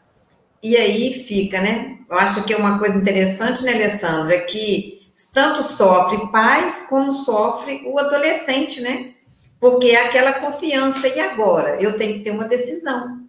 e 0.63 0.77
aí 0.77 1.15
fica, 1.15 1.61
né? 1.61 1.99
Eu 2.09 2.17
acho 2.17 2.45
que 2.45 2.53
é 2.53 2.57
uma 2.57 2.79
coisa 2.79 2.97
interessante, 2.97 3.65
né, 3.65 3.75
Alessandra, 3.75 4.41
que 4.43 5.04
tanto 5.33 5.63
sofre 5.63 6.27
pais 6.29 6.87
como 6.89 7.13
sofre 7.13 7.83
o 7.87 7.99
adolescente, 7.99 8.81
né? 8.81 9.15
Porque 9.61 9.89
é 9.89 10.07
aquela 10.07 10.35
confiança, 10.35 11.09
e 11.09 11.21
agora? 11.21 11.81
Eu 11.81 11.97
tenho 11.97 12.15
que 12.15 12.21
ter 12.21 12.31
uma 12.31 12.45
decisão. 12.45 13.21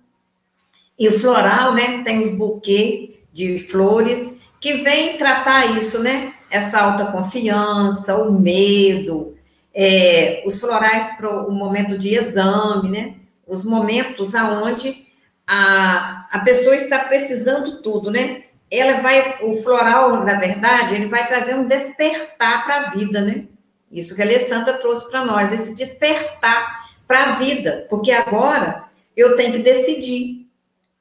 E 0.97 1.07
o 1.07 1.19
floral, 1.19 1.73
né, 1.73 2.01
tem 2.03 2.19
os 2.19 2.31
buquês 2.31 3.11
de 3.31 3.59
flores, 3.59 4.41
que 4.59 4.75
vem 4.75 5.17
tratar 5.17 5.77
isso, 5.77 6.01
né? 6.01 6.33
Essa 6.49 6.79
autoconfiança, 6.79 8.15
o 8.15 8.31
medo, 8.31 9.37
é, 9.73 10.41
os 10.45 10.59
florais 10.59 11.17
para 11.17 11.29
o 11.47 11.51
momento 11.51 11.97
de 11.97 12.15
exame, 12.15 12.89
né? 12.89 13.15
Os 13.45 13.65
momentos 13.65 14.33
aonde 14.33 15.05
a, 15.45 16.27
a 16.31 16.39
pessoa 16.39 16.75
está 16.75 16.99
precisando 16.99 17.81
tudo, 17.81 18.09
né? 18.09 18.44
Ela 18.71 19.01
vai, 19.01 19.43
o 19.43 19.53
floral, 19.53 20.23
na 20.23 20.39
verdade, 20.39 20.95
ele 20.95 21.07
vai 21.07 21.27
trazer 21.27 21.55
um 21.55 21.67
despertar 21.67 22.65
para 22.65 22.75
a 22.75 22.89
vida, 22.89 23.21
né? 23.21 23.47
Isso 23.91 24.15
que 24.15 24.21
a 24.21 24.25
Alessandra 24.25 24.73
trouxe 24.73 25.09
para 25.09 25.23
nós, 25.23 25.51
esse 25.51 25.75
despertar 25.75 26.89
para 27.07 27.23
a 27.23 27.31
vida, 27.35 27.85
porque 27.89 28.11
agora 28.11 28.85
eu 29.15 29.35
tenho 29.35 29.53
que 29.53 29.59
decidir. 29.59 30.49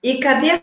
E 0.03 0.19
cadê 0.19 0.63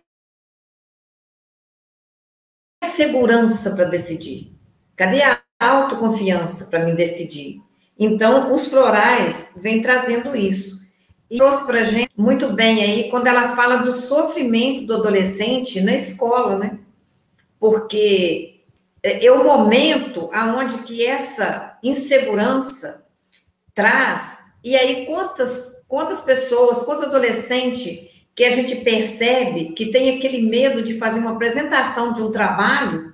segurança 2.86 3.76
para 3.76 3.86
decidir? 3.86 4.56
Cadê 4.96 5.24
a 5.24 5.42
autoconfiança 5.60 6.70
para 6.70 6.86
me 6.86 6.96
decidir? 6.96 7.62
Então, 7.98 8.52
os 8.52 8.70
florais 8.70 9.56
vêm 9.58 9.82
trazendo 9.82 10.36
isso. 10.36 10.82
E 11.30 11.38
trouxe 11.38 11.66
para 11.66 11.80
a 11.80 11.84
gente 11.84 12.20
muito 12.20 12.52
bem 12.54 12.84
aí 12.84 13.10
quando 13.10 13.28
ela 13.28 13.56
fala 13.56 13.78
do 13.78 13.94
sofrimento 13.94 14.86
do 14.86 14.96
adolescente 14.96 15.82
na 15.82 15.94
escola, 15.94 16.58
né? 16.58 16.80
Porque 17.62 18.64
é, 19.04 19.24
é 19.26 19.32
o 19.32 19.44
momento 19.44 20.32
aonde 20.34 20.80
que 20.80 21.06
essa 21.06 21.78
insegurança 21.84 23.06
traz, 23.74 24.40
e 24.64 24.76
aí 24.76 25.06
quantas, 25.06 25.84
quantas 25.88 26.22
pessoas, 26.22 26.82
quantos 26.82 27.04
adolescentes 27.04 28.10
que 28.36 28.44
a 28.44 28.50
gente 28.50 28.78
percebe 28.78 29.74
que 29.74 29.92
tem 29.92 30.18
aquele 30.18 30.42
medo 30.42 30.82
de 30.82 30.98
fazer 30.98 31.20
uma 31.20 31.34
apresentação 31.34 32.12
de 32.12 32.24
um 32.24 32.32
trabalho 32.32 33.14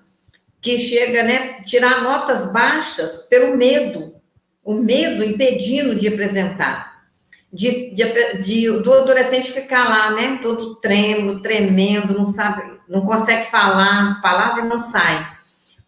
que 0.62 0.78
chega, 0.78 1.24
né, 1.24 1.62
tirar 1.66 2.02
notas 2.02 2.54
baixas 2.54 3.28
pelo 3.30 3.58
medo, 3.58 4.16
o 4.64 4.76
medo 4.76 5.24
impedindo 5.24 5.94
de 5.94 6.08
apresentar, 6.08 7.06
de, 7.52 7.92
de, 7.92 8.34
de, 8.40 8.70
do 8.82 8.94
adolescente 8.94 9.52
ficar 9.52 9.90
lá, 9.90 10.12
né, 10.12 10.40
todo 10.42 10.76
trêmulo, 10.76 11.42
tremendo, 11.42 12.14
não 12.14 12.24
sabe, 12.24 12.77
não 12.88 13.02
consegue 13.02 13.50
falar, 13.50 14.08
as 14.08 14.22
palavras 14.22 14.66
não 14.66 14.80
saem. 14.80 15.26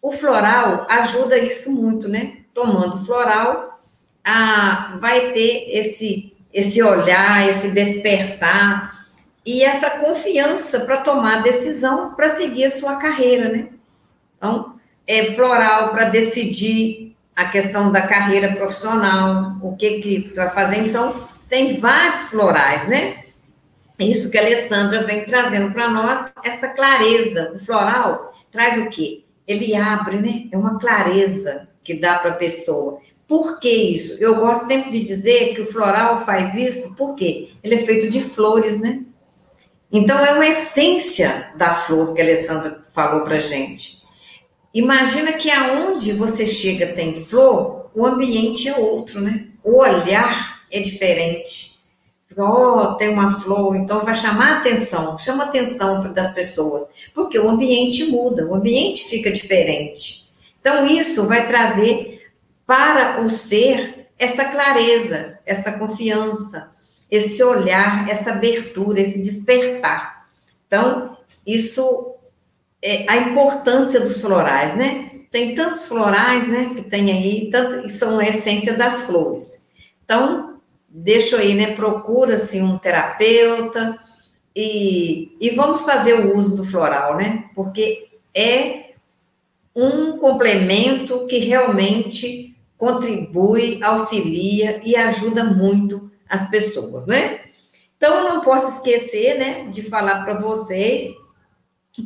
O 0.02 0.12
floral 0.12 0.86
ajuda 0.88 1.38
isso 1.38 1.72
muito, 1.72 2.08
né? 2.08 2.38
Tomando 2.54 2.98
floral, 2.98 3.78
a, 4.24 4.96
vai 5.00 5.32
ter 5.32 5.68
esse 5.70 6.34
esse 6.52 6.82
olhar, 6.82 7.48
esse 7.48 7.70
despertar, 7.70 9.06
e 9.46 9.62
essa 9.62 9.90
confiança 9.90 10.80
para 10.80 10.98
tomar 10.98 11.42
decisão 11.42 12.14
para 12.14 12.28
seguir 12.28 12.64
a 12.64 12.70
sua 12.70 12.96
carreira, 12.96 13.48
né? 13.48 13.68
Então, 14.36 14.74
é 15.06 15.26
floral 15.26 15.90
para 15.90 16.04
decidir 16.04 17.16
a 17.34 17.46
questão 17.46 17.90
da 17.90 18.02
carreira 18.02 18.52
profissional, 18.52 19.56
o 19.62 19.76
que 19.76 20.00
que 20.00 20.28
você 20.28 20.40
vai 20.40 20.50
fazer. 20.50 20.78
Então, 20.86 21.14
tem 21.48 21.78
vários 21.78 22.28
florais, 22.28 22.86
né? 22.86 23.24
Isso 24.00 24.30
que 24.30 24.38
a 24.38 24.40
Alessandra 24.40 25.04
vem 25.04 25.26
trazendo 25.26 25.72
para 25.72 25.90
nós, 25.90 26.30
essa 26.44 26.68
clareza. 26.68 27.52
O 27.54 27.58
floral 27.58 28.32
traz 28.50 28.78
o 28.78 28.88
quê? 28.88 29.24
Ele 29.46 29.74
abre, 29.74 30.16
né? 30.16 30.48
É 30.50 30.56
uma 30.56 30.78
clareza 30.78 31.68
que 31.84 31.94
dá 31.94 32.18
para 32.18 32.30
a 32.30 32.36
pessoa. 32.36 33.00
Por 33.28 33.60
que 33.60 33.70
isso? 33.70 34.22
Eu 34.22 34.36
gosto 34.36 34.66
sempre 34.66 34.90
de 34.90 35.00
dizer 35.00 35.54
que 35.54 35.60
o 35.60 35.66
floral 35.66 36.18
faz 36.18 36.54
isso, 36.54 36.96
porque 36.96 37.50
ele 37.62 37.76
é 37.76 37.78
feito 37.78 38.08
de 38.08 38.20
flores, 38.20 38.80
né? 38.80 39.04
Então, 39.92 40.18
é 40.18 40.32
uma 40.32 40.46
essência 40.46 41.52
da 41.56 41.74
flor 41.74 42.14
que 42.14 42.20
a 42.20 42.24
Alessandra 42.24 42.82
falou 42.94 43.22
para 43.22 43.36
gente. 43.38 44.00
imagina 44.72 45.32
que 45.32 45.50
aonde 45.50 46.12
você 46.12 46.46
chega 46.46 46.92
tem 46.92 47.14
flor, 47.14 47.90
o 47.94 48.06
ambiente 48.06 48.68
é 48.68 48.76
outro, 48.76 49.20
né? 49.20 49.48
O 49.64 49.78
olhar 49.78 50.62
é 50.70 50.80
diferente. 50.80 51.79
Ó, 52.38 52.92
oh, 52.92 52.94
tem 52.94 53.08
uma 53.08 53.32
flor, 53.40 53.74
então 53.74 54.00
vai 54.00 54.14
chamar 54.14 54.58
atenção, 54.58 55.18
chama 55.18 55.44
atenção 55.44 56.12
das 56.12 56.30
pessoas, 56.30 56.88
porque 57.12 57.36
o 57.38 57.48
ambiente 57.48 58.06
muda, 58.06 58.46
o 58.46 58.54
ambiente 58.54 59.04
fica 59.08 59.32
diferente. 59.32 60.30
Então, 60.60 60.86
isso 60.86 61.26
vai 61.26 61.48
trazer 61.48 62.30
para 62.66 63.20
o 63.24 63.28
ser 63.28 64.06
essa 64.16 64.44
clareza, 64.44 65.38
essa 65.44 65.72
confiança, 65.72 66.70
esse 67.10 67.42
olhar, 67.42 68.08
essa 68.08 68.30
abertura, 68.30 69.00
esse 69.00 69.22
despertar. 69.22 70.28
Então, 70.66 71.16
isso 71.44 72.14
é 72.82 73.06
a 73.08 73.16
importância 73.16 73.98
dos 73.98 74.20
florais, 74.20 74.76
né? 74.76 75.10
Tem 75.30 75.54
tantos 75.54 75.86
florais, 75.86 76.48
né, 76.48 76.72
que 76.74 76.82
tem 76.82 77.10
aí, 77.10 77.50
tanto, 77.50 77.88
são 77.88 78.18
a 78.18 78.24
essência 78.24 78.74
das 78.74 79.02
flores. 79.02 79.72
Então, 80.04 80.49
deixa 80.90 81.38
aí, 81.38 81.54
né, 81.54 81.74
procura-se 81.74 82.60
um 82.60 82.76
terapeuta 82.76 83.98
e, 84.54 85.34
e 85.40 85.48
vamos 85.50 85.84
fazer 85.84 86.14
o 86.14 86.36
uso 86.36 86.56
do 86.56 86.64
floral, 86.64 87.16
né? 87.16 87.48
Porque 87.54 88.08
é 88.34 88.90
um 89.74 90.18
complemento 90.18 91.26
que 91.26 91.38
realmente 91.38 92.54
contribui, 92.76 93.82
auxilia 93.82 94.82
e 94.84 94.94
ajuda 94.96 95.44
muito 95.44 96.10
as 96.28 96.50
pessoas, 96.50 97.06
né? 97.06 97.40
Então, 97.96 98.24
não 98.24 98.40
posso 98.40 98.78
esquecer, 98.78 99.38
né, 99.38 99.68
de 99.68 99.82
falar 99.82 100.24
para 100.24 100.40
vocês 100.40 101.14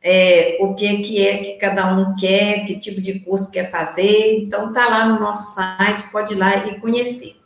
é, 0.00 0.56
o 0.60 0.72
que, 0.74 0.98
que 0.98 1.26
é 1.26 1.38
que 1.38 1.52
cada 1.54 1.92
um 1.96 2.14
quer, 2.14 2.64
que 2.64 2.78
tipo 2.78 3.00
de 3.00 3.20
curso 3.20 3.50
quer 3.50 3.70
fazer. 3.70 4.38
Então, 4.38 4.72
tá 4.72 4.88
lá 4.88 5.06
no 5.06 5.18
nosso 5.18 5.54
site, 5.54 6.10
pode 6.12 6.34
ir 6.34 6.36
lá 6.36 6.66
e 6.66 6.80
conhecer, 6.80 7.36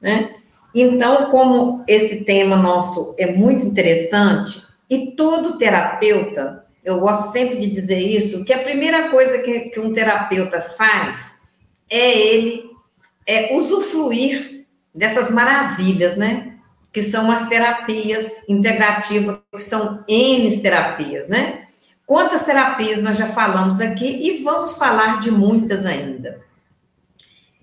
né? 0.00 0.36
Então, 0.72 1.30
como 1.30 1.84
esse 1.86 2.24
tema 2.24 2.56
nosso 2.56 3.14
é 3.18 3.32
muito 3.32 3.66
interessante, 3.66 4.62
e 4.88 5.12
todo 5.12 5.58
terapeuta, 5.58 6.64
eu 6.84 7.00
gosto 7.00 7.32
sempre 7.32 7.56
de 7.56 7.68
dizer 7.68 7.98
isso, 7.98 8.44
que 8.44 8.52
a 8.52 8.62
primeira 8.62 9.08
coisa 9.10 9.38
que, 9.42 9.70
que 9.70 9.80
um 9.80 9.92
terapeuta 9.92 10.60
faz 10.60 11.42
é 11.90 12.16
ele 12.16 12.70
é 13.26 13.54
usufruir 13.54 14.63
dessas 14.94 15.30
maravilhas, 15.30 16.16
né? 16.16 16.54
Que 16.92 17.02
são 17.02 17.30
as 17.30 17.48
terapias 17.48 18.48
integrativas, 18.48 19.38
que 19.52 19.58
são 19.58 20.04
N 20.06 20.60
terapias, 20.62 21.28
né? 21.28 21.66
Quantas 22.06 22.44
terapias 22.44 23.02
nós 23.02 23.18
já 23.18 23.26
falamos 23.26 23.80
aqui 23.80 24.06
e 24.06 24.42
vamos 24.42 24.76
falar 24.76 25.18
de 25.20 25.30
muitas 25.30 25.86
ainda. 25.86 26.42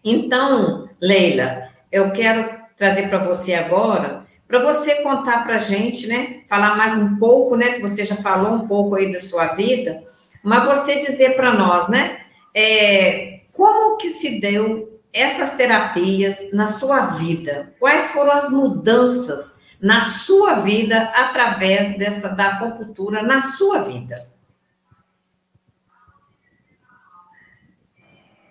Então, 0.03 0.89
Leila, 0.99 1.69
eu 1.91 2.11
quero 2.11 2.49
trazer 2.75 3.07
para 3.07 3.19
você 3.19 3.53
agora, 3.53 4.25
para 4.47 4.59
você 4.59 4.95
contar 4.95 5.43
para 5.43 5.55
a 5.55 5.59
gente, 5.59 6.07
né? 6.07 6.41
Falar 6.49 6.75
mais 6.75 6.97
um 6.97 7.17
pouco, 7.17 7.55
né? 7.55 7.73
Que 7.73 7.81
você 7.81 8.03
já 8.03 8.15
falou 8.15 8.53
um 8.53 8.67
pouco 8.67 8.95
aí 8.95 9.13
da 9.13 9.21
sua 9.21 9.47
vida, 9.49 10.03
mas 10.43 10.65
você 10.65 10.95
dizer 10.97 11.35
para 11.35 11.53
nós, 11.53 11.87
né? 11.87 12.17
É, 12.53 13.41
como 13.53 13.97
que 13.97 14.09
se 14.09 14.41
deu 14.41 14.90
essas 15.13 15.55
terapias 15.55 16.51
na 16.53 16.67
sua 16.67 17.07
vida? 17.07 17.73
Quais 17.79 18.11
foram 18.11 18.31
as 18.31 18.49
mudanças 18.49 19.61
na 19.81 20.01
sua 20.01 20.55
vida 20.55 21.03
através 21.15 21.97
dessa 21.97 22.29
da 22.29 22.49
acupuntura 22.49 23.21
na 23.21 23.41
sua 23.41 23.79
vida? 23.79 24.29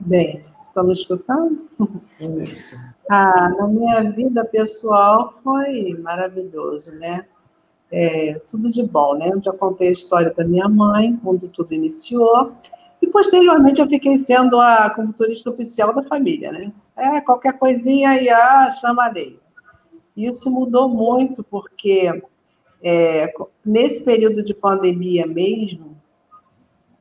Bem, 0.00 0.44
estão 0.68 0.90
escutando? 0.92 1.68
Isso. 2.20 2.76
Ah, 3.12 3.48
na 3.48 3.66
minha 3.66 4.08
vida 4.12 4.44
pessoal 4.44 5.34
foi 5.42 5.98
maravilhoso, 6.00 6.94
né? 6.94 7.26
É, 7.90 8.34
tudo 8.48 8.68
de 8.68 8.84
bom, 8.84 9.18
né? 9.18 9.30
Eu 9.32 9.42
já 9.42 9.52
contei 9.52 9.88
a 9.88 9.90
história 9.90 10.32
da 10.32 10.46
minha 10.46 10.68
mãe, 10.68 11.16
quando 11.16 11.48
tudo 11.48 11.74
iniciou, 11.74 12.52
posteriormente 13.10 13.80
eu 13.80 13.88
fiquei 13.88 14.16
sendo 14.18 14.58
a 14.60 14.90
computadorista 14.90 15.50
oficial 15.50 15.94
da 15.94 16.02
família, 16.02 16.52
né? 16.52 16.72
É, 16.96 17.20
qualquer 17.20 17.58
coisinha 17.58 18.10
aí, 18.10 18.28
ah, 18.28 18.70
chama 18.70 19.06
a 19.06 19.10
lei. 19.10 19.38
Isso 20.16 20.50
mudou 20.50 20.88
muito, 20.88 21.42
porque 21.44 22.22
é, 22.82 23.32
nesse 23.64 24.04
período 24.04 24.44
de 24.44 24.54
pandemia 24.54 25.26
mesmo, 25.26 25.96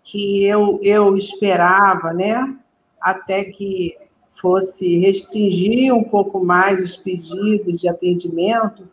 que 0.03 0.43
eu, 0.43 0.79
eu 0.81 1.15
esperava, 1.15 2.11
né? 2.13 2.55
até 3.01 3.45
que 3.45 3.97
fosse 4.31 4.99
restringir 4.99 5.93
um 5.93 6.03
pouco 6.03 6.43
mais 6.43 6.81
os 6.81 6.95
pedidos 6.95 7.81
de 7.81 7.89
atendimento, 7.89 8.87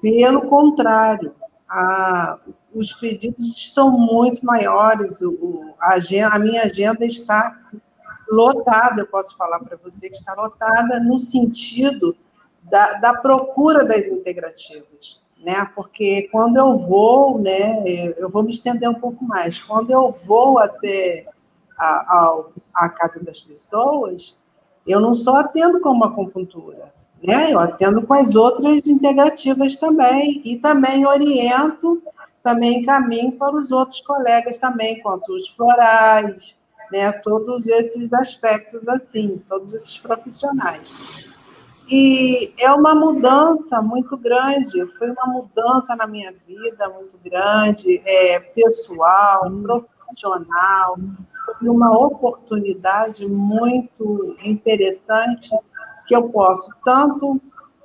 pelo 0.00 0.42
contrário, 0.42 1.32
a, 1.68 2.38
os 2.74 2.92
pedidos 2.92 3.58
estão 3.58 3.90
muito 3.90 4.44
maiores, 4.44 5.20
o, 5.20 5.69
a, 5.80 5.94
agenda, 5.94 6.34
a 6.34 6.38
minha 6.38 6.62
agenda 6.62 7.04
está 7.04 7.56
lotada, 8.30 9.02
eu 9.02 9.06
posso 9.06 9.36
falar 9.36 9.58
para 9.60 9.76
você 9.76 10.08
que 10.08 10.16
está 10.16 10.34
lotada 10.34 11.00
no 11.00 11.18
sentido 11.18 12.16
da, 12.62 12.94
da 12.94 13.14
procura 13.14 13.84
das 13.84 14.06
integrativas, 14.08 15.20
né? 15.42 15.68
Porque 15.74 16.28
quando 16.30 16.56
eu 16.56 16.78
vou, 16.78 17.40
né, 17.40 17.82
eu 18.16 18.30
vou 18.30 18.42
me 18.42 18.50
estender 18.50 18.88
um 18.88 18.94
pouco 18.94 19.24
mais. 19.24 19.60
Quando 19.62 19.90
eu 19.90 20.12
vou 20.24 20.58
até 20.58 21.26
a, 21.76 22.44
a, 22.74 22.88
casa 22.90 23.20
das 23.24 23.40
pessoas, 23.40 24.38
eu 24.86 25.00
não 25.00 25.14
só 25.14 25.36
atendo 25.36 25.80
com 25.80 25.90
uma 25.90 26.06
acupuntura, 26.06 26.92
né? 27.22 27.52
Eu 27.52 27.58
atendo 27.58 28.06
com 28.06 28.14
as 28.14 28.36
outras 28.36 28.86
integrativas 28.86 29.76
também, 29.76 30.40
e 30.44 30.56
também 30.56 31.06
oriento, 31.06 32.02
também 32.42 32.80
encaminho 32.80 33.32
para 33.32 33.56
os 33.56 33.70
outros 33.70 34.00
colegas 34.00 34.58
também, 34.58 35.00
quanto 35.00 35.32
os 35.32 35.48
florais, 35.48 36.58
né? 36.90 37.12
Todos 37.12 37.68
esses 37.68 38.12
aspectos 38.12 38.88
assim, 38.88 39.42
todos 39.48 39.74
esses 39.74 39.98
profissionais. 39.98 40.96
E 41.92 42.54
é 42.60 42.70
uma 42.72 42.94
mudança 42.94 43.82
muito 43.82 44.16
grande, 44.16 44.86
foi 44.96 45.10
uma 45.10 45.26
mudança 45.26 45.96
na 45.96 46.06
minha 46.06 46.32
vida 46.46 46.88
muito 46.88 47.18
grande, 47.18 48.00
é, 48.06 48.38
pessoal, 48.38 49.50
profissional, 49.62 50.96
e 51.60 51.68
uma 51.68 51.90
oportunidade 51.98 53.26
muito 53.26 54.36
interessante 54.44 55.50
que 56.06 56.14
eu 56.14 56.28
posso 56.28 56.72
tanto, 56.84 57.40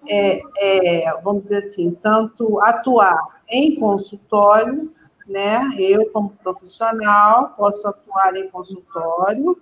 é, 0.09 0.41
é, 0.59 1.21
vamos 1.21 1.43
dizer 1.43 1.57
assim, 1.57 1.91
tanto 2.01 2.59
atuar 2.61 3.41
em 3.49 3.79
consultório, 3.79 4.89
né? 5.27 5.69
Eu 5.77 6.11
como 6.11 6.29
profissional 6.29 7.53
posso 7.57 7.87
atuar 7.87 8.35
em 8.35 8.49
consultório, 8.49 9.57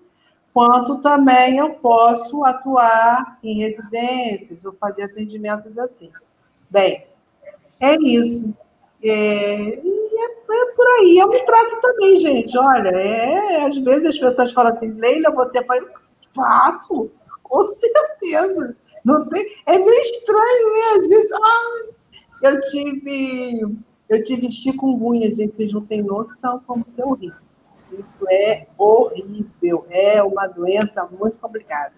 quanto 0.54 1.02
também 1.02 1.58
eu 1.58 1.76
posso 1.76 2.44
atuar 2.46 3.39
em 3.44 3.60
residências 3.60 4.66
ou 4.66 4.74
fazer 4.74 5.04
atendimentos 5.04 5.78
assim. 5.78 6.12
Bem, 6.70 7.08
é 7.80 7.96
isso. 8.02 8.54
É, 9.04 9.78
é 9.78 10.76
por 10.76 10.88
aí. 11.00 11.18
Eu 11.20 11.28
me 11.28 11.41
trato 11.46 11.82
também, 11.82 12.16
gente. 12.18 12.58
Olha, 12.58 12.89
é, 12.89 13.66
às 13.66 13.78
vezes 13.78 14.06
as 14.06 14.18
pessoas 14.18 14.52
falam 14.52 14.74
assim, 14.74 14.91
Leila, 14.91 15.32
você 15.32 15.64
faz. 15.66 15.84
Faço, 16.36 17.12
com 17.44 17.64
certeza. 17.78 18.76
Não 19.04 19.28
tem, 19.28 19.45
é 19.66 19.78
meio 19.78 20.01
estranho, 20.01 20.39
né? 20.39 21.01
Às 21.01 21.08
vezes, 21.08 21.32
ah, 21.34 21.86
eu 22.43 22.62
tive. 22.62 23.78
Eu 24.10 24.24
tive 24.24 24.51
chikungunya, 24.51 25.32
gente, 25.32 25.56
vocês 25.56 25.74
não 25.74 25.82
têm 25.82 26.01
noção 26.01 26.62
como 26.68 26.86
ser 26.86 27.04
horrível. 27.04 27.41
Isso 27.91 28.26
é 28.30 28.68
horrível, 28.78 29.86
é 29.89 30.22
uma 30.22 30.47
doença 30.47 31.08
muito 31.20 31.39
complicada. 31.39 31.93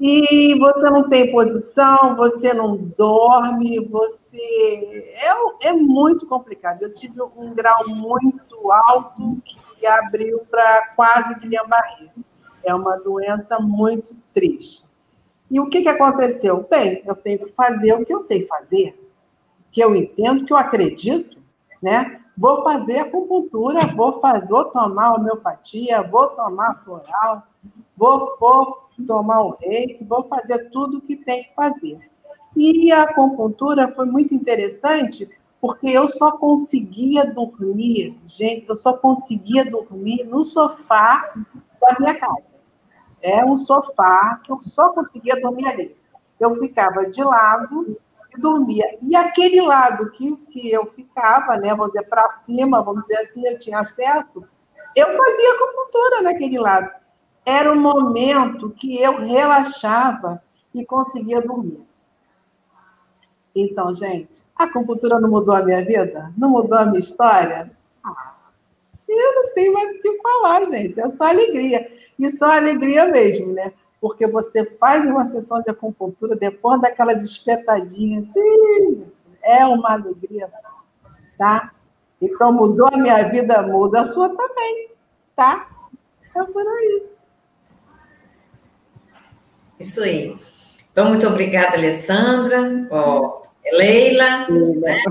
E 0.00 0.58
você 0.58 0.90
não 0.90 1.08
tem 1.08 1.30
posição, 1.30 2.16
você 2.16 2.52
não 2.52 2.76
dorme, 2.76 3.78
você. 3.88 5.12
É, 5.12 5.68
é 5.68 5.72
muito 5.72 6.26
complicado. 6.26 6.82
Eu 6.82 6.92
tive 6.94 7.22
um 7.36 7.54
grau 7.54 7.88
muito 7.88 8.72
alto 8.72 9.40
que 9.78 9.86
abriu 9.86 10.40
para 10.50 10.94
quase 10.96 11.38
Guillain-Barré. 11.38 12.10
É 12.64 12.74
uma 12.74 12.96
doença 12.96 13.60
muito 13.60 14.16
triste. 14.32 14.86
E 15.52 15.60
o 15.60 15.68
que, 15.68 15.82
que 15.82 15.88
aconteceu? 15.88 16.66
Bem, 16.70 17.02
eu 17.06 17.14
tenho 17.14 17.40
que 17.40 17.52
fazer 17.52 17.92
o 17.92 18.06
que 18.06 18.14
eu 18.14 18.22
sei 18.22 18.46
fazer, 18.46 18.98
que 19.70 19.84
eu 19.84 19.94
entendo, 19.94 20.46
que 20.46 20.52
eu 20.54 20.56
acredito, 20.56 21.36
né? 21.82 22.22
Vou 22.38 22.62
fazer 22.62 23.00
acupuntura, 23.00 23.86
vou 23.94 24.18
fazer, 24.18 24.46
vou 24.46 24.64
tomar 24.64 25.12
homeopatia, 25.12 26.02
vou 26.04 26.28
tomar 26.28 26.82
floral, 26.82 27.42
vou, 27.94 28.34
vou 28.40 28.88
tomar 29.06 29.42
o 29.42 29.58
reiki, 29.60 30.02
vou 30.02 30.24
fazer 30.26 30.70
tudo 30.70 30.96
o 30.96 31.00
que 31.02 31.16
tem 31.16 31.44
que 31.44 31.54
fazer. 31.54 31.98
E 32.56 32.90
a 32.90 33.02
acupuntura 33.02 33.92
foi 33.94 34.06
muito 34.06 34.32
interessante, 34.32 35.28
porque 35.60 35.88
eu 35.88 36.08
só 36.08 36.32
conseguia 36.32 37.26
dormir, 37.26 38.18
gente, 38.26 38.66
eu 38.70 38.76
só 38.76 38.94
conseguia 38.94 39.70
dormir 39.70 40.24
no 40.24 40.42
sofá 40.42 41.34
da 41.78 41.96
minha 42.00 42.18
casa. 42.18 42.51
É 43.22 43.44
um 43.44 43.56
sofá 43.56 44.40
que 44.42 44.52
eu 44.52 44.60
só 44.60 44.92
conseguia 44.92 45.40
dormir 45.40 45.66
ali. 45.66 45.96
Eu 46.40 46.54
ficava 46.54 47.06
de 47.06 47.22
lado 47.22 47.96
e 48.34 48.40
dormia. 48.40 48.98
E 49.00 49.14
aquele 49.14 49.60
lado 49.60 50.10
que, 50.10 50.36
que 50.36 50.72
eu 50.72 50.86
ficava, 50.86 51.56
né, 51.56 51.70
vamos 51.70 51.92
dizer, 51.92 52.08
para 52.08 52.28
cima, 52.30 52.82
vamos 52.82 53.02
dizer 53.02 53.18
assim, 53.18 53.46
eu 53.46 53.58
tinha 53.58 53.80
acesso, 53.80 54.44
eu 54.96 55.06
fazia 55.06 55.54
acupuntura 55.54 56.22
naquele 56.22 56.58
lado 56.58 57.02
era 57.44 57.72
o 57.72 57.76
momento 57.76 58.70
que 58.70 59.00
eu 59.00 59.18
relaxava 59.18 60.42
e 60.74 60.84
conseguia 60.84 61.40
dormir. 61.40 61.84
Então, 63.54 63.92
gente, 63.94 64.44
a 64.56 64.64
acupuntura 64.64 65.20
não 65.20 65.28
mudou 65.28 65.54
a 65.54 65.62
minha 65.62 65.84
vida? 65.84 66.32
Não 66.36 66.50
mudou 66.50 66.78
a 66.78 66.86
minha 66.86 66.98
história? 66.98 67.70
Ah, 68.02 68.31
eu 69.12 69.34
não 69.34 69.54
tenho 69.54 69.72
mais 69.72 69.96
o 69.96 70.02
que 70.02 70.22
falar, 70.22 70.64
gente. 70.66 71.00
É 71.00 71.10
só 71.10 71.24
alegria. 71.24 71.90
E 72.18 72.30
só 72.30 72.50
alegria 72.52 73.06
mesmo, 73.06 73.52
né? 73.52 73.72
Porque 74.00 74.26
você 74.26 74.64
faz 74.76 75.08
uma 75.08 75.26
sessão 75.26 75.62
de 75.62 75.70
acupuntura 75.70 76.34
depois 76.34 76.80
daquelas 76.80 77.22
espetadinhas. 77.22 78.26
É 79.42 79.64
uma 79.66 79.92
alegria 79.92 80.48
só, 80.48 80.82
tá? 81.38 81.72
Então, 82.20 82.52
mudou 82.52 82.88
a 82.92 82.96
minha 82.96 83.22
vida, 83.30 83.62
muda 83.62 84.02
a 84.02 84.06
sua 84.06 84.28
também, 84.36 84.90
tá? 85.34 85.68
É 86.36 86.42
por 86.44 86.66
aí. 86.66 87.02
Isso 89.78 90.02
aí. 90.02 90.38
Então, 90.92 91.08
muito 91.08 91.26
obrigada, 91.26 91.76
Alessandra, 91.76 92.86
ó, 92.90 93.42
Leila, 93.72 94.46
né, 94.50 95.02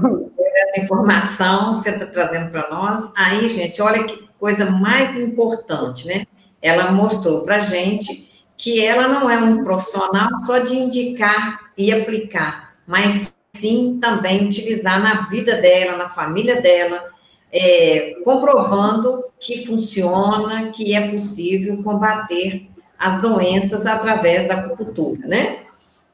essa 0.62 0.80
informação 0.82 1.76
que 1.76 1.82
você 1.82 1.90
está 1.92 2.06
trazendo 2.06 2.50
para 2.52 2.70
nós. 2.70 3.12
Aí, 3.18 3.48
gente, 3.48 3.82
olha 3.82 4.04
que 4.04 4.28
coisa 4.40 4.70
mais 4.70 5.16
importante, 5.16 6.08
né? 6.08 6.26
Ela 6.62 6.92
mostrou 6.92 7.42
para 7.42 7.60
gente 7.60 8.32
que 8.58 8.84
ela 8.86 9.08
não 9.08 9.30
é 9.30 9.38
um 9.38 9.64
profissional 9.64 10.30
só 10.46 10.60
de 10.60 10.76
indicar 10.76 11.72
e 11.76 11.92
aplicar, 11.92 12.76
mas 12.86 13.34
sim 13.54 14.00
também 14.00 14.46
utilizar 14.48 15.02
na 15.02 15.22
vida 15.24 15.60
dela, 15.60 15.98
na 15.98 16.08
família 16.08 16.62
dela, 16.62 17.04
é, 17.52 18.14
comprovando 18.24 19.26
que 19.40 19.66
funciona, 19.66 20.70
que 20.70 20.94
é 20.96 21.08
possível 21.10 21.82
combater 21.84 22.70
as 22.98 23.20
doenças 23.20 23.88
através 23.88 24.48
da 24.48 24.56
acupuntura, 24.56 25.28
né? 25.28 25.64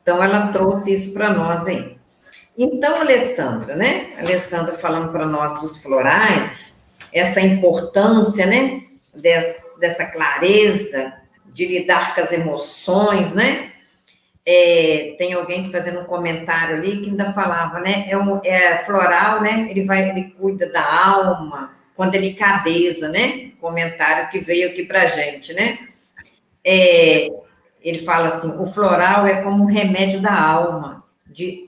Então, 0.01 0.23
ela 0.23 0.47
trouxe 0.47 0.93
isso 0.93 1.13
para 1.13 1.33
nós 1.33 1.67
aí. 1.67 1.96
Então, 2.57 3.01
Alessandra, 3.01 3.75
né? 3.75 4.13
Alessandra 4.17 4.73
falando 4.73 5.11
para 5.11 5.25
nós 5.25 5.59
dos 5.59 5.83
florais, 5.83 6.89
essa 7.13 7.39
importância, 7.39 8.45
né? 8.45 8.83
Des, 9.13 9.75
dessa 9.79 10.05
clareza 10.05 11.13
de 11.45 11.65
lidar 11.65 12.13
com 12.13 12.21
as 12.21 12.31
emoções, 12.31 13.31
né? 13.31 13.71
É, 14.45 15.15
tem 15.17 15.33
alguém 15.33 15.69
fazendo 15.71 16.01
um 16.01 16.05
comentário 16.05 16.77
ali 16.77 17.01
que 17.01 17.09
ainda 17.09 17.33
falava, 17.33 17.79
né? 17.79 18.05
É, 18.09 18.17
um, 18.17 18.39
é 18.43 18.77
floral, 18.77 19.41
né? 19.41 19.67
Ele 19.69 19.83
vai, 19.85 20.09
ele 20.09 20.31
cuida 20.39 20.71
da 20.71 21.05
alma, 21.05 21.75
com 21.95 22.09
delicadeza, 22.09 23.09
né? 23.09 23.51
Comentário 23.59 24.29
que 24.29 24.39
veio 24.39 24.69
aqui 24.69 24.85
para 24.85 25.05
gente, 25.05 25.53
né? 25.53 25.77
é, 26.67 27.29
ele 27.81 27.99
fala 27.99 28.27
assim: 28.27 28.61
o 28.61 28.65
floral 28.65 29.25
é 29.25 29.41
como 29.41 29.63
um 29.63 29.67
remédio 29.67 30.21
da 30.21 30.37
alma, 30.37 31.05
de, 31.25 31.66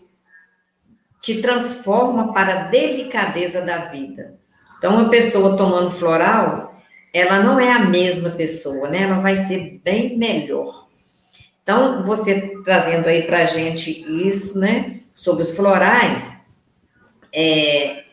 te 1.20 1.42
transforma 1.42 2.34
para 2.34 2.54
a 2.54 2.64
delicadeza 2.64 3.62
da 3.62 3.78
vida. 3.78 4.40
Então, 4.78 4.96
uma 4.96 5.10
pessoa 5.10 5.58
tomando 5.58 5.92
floral, 5.92 6.82
ela 7.14 7.44
não 7.44 7.60
é 7.60 7.72
a 7.72 7.80
mesma 7.80 8.30
pessoa, 8.32 8.88
né? 8.88 9.04
Ela 9.04 9.20
vai 9.20 9.36
ser 9.36 9.82
bem 9.84 10.18
melhor. 10.18 10.88
Então, 11.62 12.04
você 12.04 12.54
trazendo 12.64 13.08
aí 13.08 13.24
para 13.24 13.40
a 13.40 13.46
gente 13.46 13.92
isso, 14.28 14.58
né? 14.60 15.00
Sobre 15.14 15.44
os 15.44 15.56
florais, 15.56 16.46
é, 17.34 18.06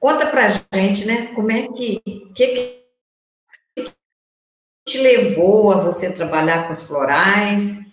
conta 0.00 0.26
para 0.26 0.46
a 0.46 0.76
gente, 0.76 1.06
né? 1.06 1.28
Como 1.34 1.52
é 1.52 1.68
que, 1.68 2.02
que 2.34 2.82
te 4.84 4.98
levou 4.98 5.70
a 5.70 5.76
você 5.76 6.12
trabalhar 6.12 6.64
com 6.64 6.72
os 6.72 6.82
florais 6.82 7.87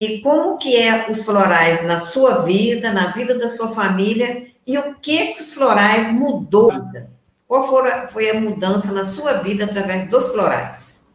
e, 0.00 0.20
como 0.20 0.58
que 0.58 0.76
é 0.76 1.10
os 1.10 1.24
florais 1.24 1.84
na 1.84 1.98
sua 1.98 2.42
vida, 2.42 2.92
na 2.92 3.08
vida 3.08 3.36
da 3.36 3.48
sua 3.48 3.68
família 3.68 4.52
e 4.66 4.78
o 4.78 4.94
que, 4.96 5.32
que 5.32 5.40
os 5.40 5.54
florais 5.54 6.12
mudou? 6.12 6.70
Qual 7.46 7.62
foi 8.08 8.30
a 8.30 8.34
mudança 8.34 8.92
na 8.92 9.04
sua 9.04 9.34
vida 9.34 9.64
através 9.64 10.08
dos 10.10 10.32
florais? 10.32 11.10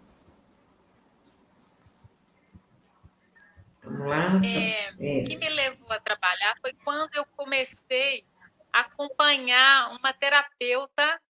Vamos 3.84 4.08
lá. 4.08 4.42
É, 4.44 4.92
o 4.92 4.98
que 4.98 5.38
me 5.38 5.50
levou 5.50 5.92
a 5.92 6.00
trabalhar 6.00 6.56
foi 6.60 6.74
quando 6.84 7.14
eu 7.16 7.26
comecei 7.38 8.26
a 8.72 8.80
acompanhar 8.80 9.92
uma 9.92 10.12
terapeuta 10.12 11.22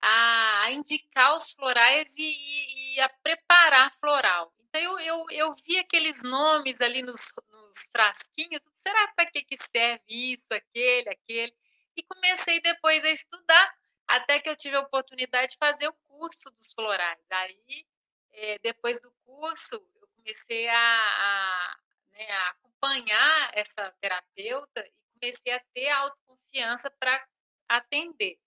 a, 0.00 0.70
indicar 0.70 1.36
os 1.36 1.52
florais 1.52 2.16
e, 2.16 2.22
e, 2.22 2.94
e, 2.94 3.00
a 3.00 3.08
preparar 3.22 3.92
floral. 4.00 4.52
Então, 4.76 4.98
eu, 4.98 4.98
eu, 4.98 5.26
eu 5.30 5.54
vi 5.64 5.78
aqueles 5.78 6.22
nomes 6.22 6.82
ali 6.82 7.00
nos, 7.00 7.32
nos 7.50 7.88
frasquinhos, 7.90 8.60
será 8.74 9.08
para 9.14 9.24
que, 9.24 9.42
que 9.42 9.56
serve 9.56 10.04
isso, 10.06 10.52
aquele, 10.52 11.08
aquele? 11.08 11.56
E 11.96 12.02
comecei 12.02 12.60
depois 12.60 13.02
a 13.02 13.10
estudar, 13.10 13.74
até 14.06 14.38
que 14.38 14.50
eu 14.50 14.54
tive 14.54 14.76
a 14.76 14.80
oportunidade 14.80 15.52
de 15.52 15.56
fazer 15.56 15.88
o 15.88 15.94
curso 16.06 16.50
dos 16.50 16.74
florais. 16.74 17.24
Aí, 17.30 17.86
é, 18.32 18.58
depois 18.58 19.00
do 19.00 19.10
curso, 19.24 19.76
eu 19.76 20.08
comecei 20.16 20.68
a, 20.68 20.74
a, 20.76 21.78
né, 22.10 22.30
a 22.30 22.50
acompanhar 22.50 23.50
essa 23.54 23.90
terapeuta 23.98 24.86
e 24.86 24.92
comecei 25.18 25.54
a 25.54 25.60
ter 25.72 25.88
autoconfiança 25.88 26.90
para 26.90 27.26
atender. 27.66 28.38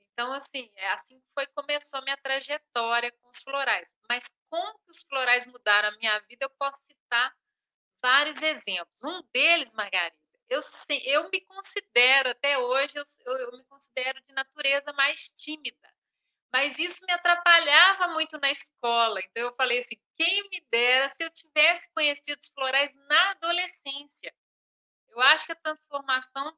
Então, 0.00 0.32
assim, 0.32 0.70
é 0.76 0.90
assim 0.92 1.20
que 1.20 1.26
foi 1.34 1.46
começou 1.48 1.98
a 1.98 2.02
minha 2.04 2.16
trajetória 2.16 3.12
com 3.20 3.28
os 3.28 3.42
florais. 3.42 3.92
Mas 4.08 4.24
como 4.54 4.78
que 4.78 4.90
os 4.90 5.02
florais 5.02 5.46
mudaram 5.48 5.88
a 5.88 5.98
minha 5.98 6.16
vida, 6.20 6.44
eu 6.44 6.50
posso 6.50 6.78
citar 6.84 7.36
vários 8.00 8.40
exemplos. 8.40 9.02
Um 9.02 9.20
deles, 9.32 9.74
Margarida, 9.74 10.16
eu, 10.48 10.60
eu 11.06 11.28
me 11.28 11.40
considero, 11.40 12.30
até 12.30 12.56
hoje, 12.56 12.94
eu, 12.96 13.04
eu 13.36 13.58
me 13.58 13.64
considero 13.64 14.22
de 14.22 14.32
natureza 14.32 14.92
mais 14.92 15.32
tímida. 15.32 15.92
Mas 16.52 16.78
isso 16.78 17.04
me 17.04 17.12
atrapalhava 17.12 18.08
muito 18.12 18.38
na 18.38 18.48
escola. 18.48 19.18
Então, 19.24 19.42
eu 19.42 19.52
falei 19.54 19.80
assim: 19.80 19.96
quem 20.14 20.48
me 20.48 20.64
dera 20.70 21.08
se 21.08 21.24
eu 21.24 21.30
tivesse 21.30 21.92
conhecido 21.92 22.38
os 22.38 22.48
florais 22.50 22.94
na 22.94 23.30
adolescência. 23.32 24.32
Eu 25.08 25.20
acho 25.20 25.46
que 25.46 25.52
a 25.52 25.56
transformação, 25.56 26.56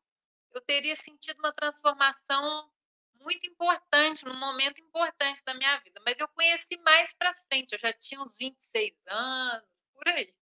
eu 0.53 0.61
teria 0.61 0.95
sentido 0.97 1.39
uma 1.39 1.53
transformação 1.53 2.71
muito 3.21 3.47
importante, 3.47 4.25
num 4.25 4.39
momento 4.39 4.81
importante 4.81 5.43
da 5.45 5.55
minha 5.55 5.79
vida. 5.81 6.01
Mas 6.05 6.21
eu 6.21 6.29
conheci 6.29 6.77
mais 6.79 7.15
para 7.15 7.35
frente, 7.49 7.73
eu 7.73 7.79
já 7.79 7.93
tinha 7.93 8.21
uns 8.21 8.37
26 8.39 8.95
anos, 9.09 9.85
por 9.95 10.09
aí. 10.09 10.35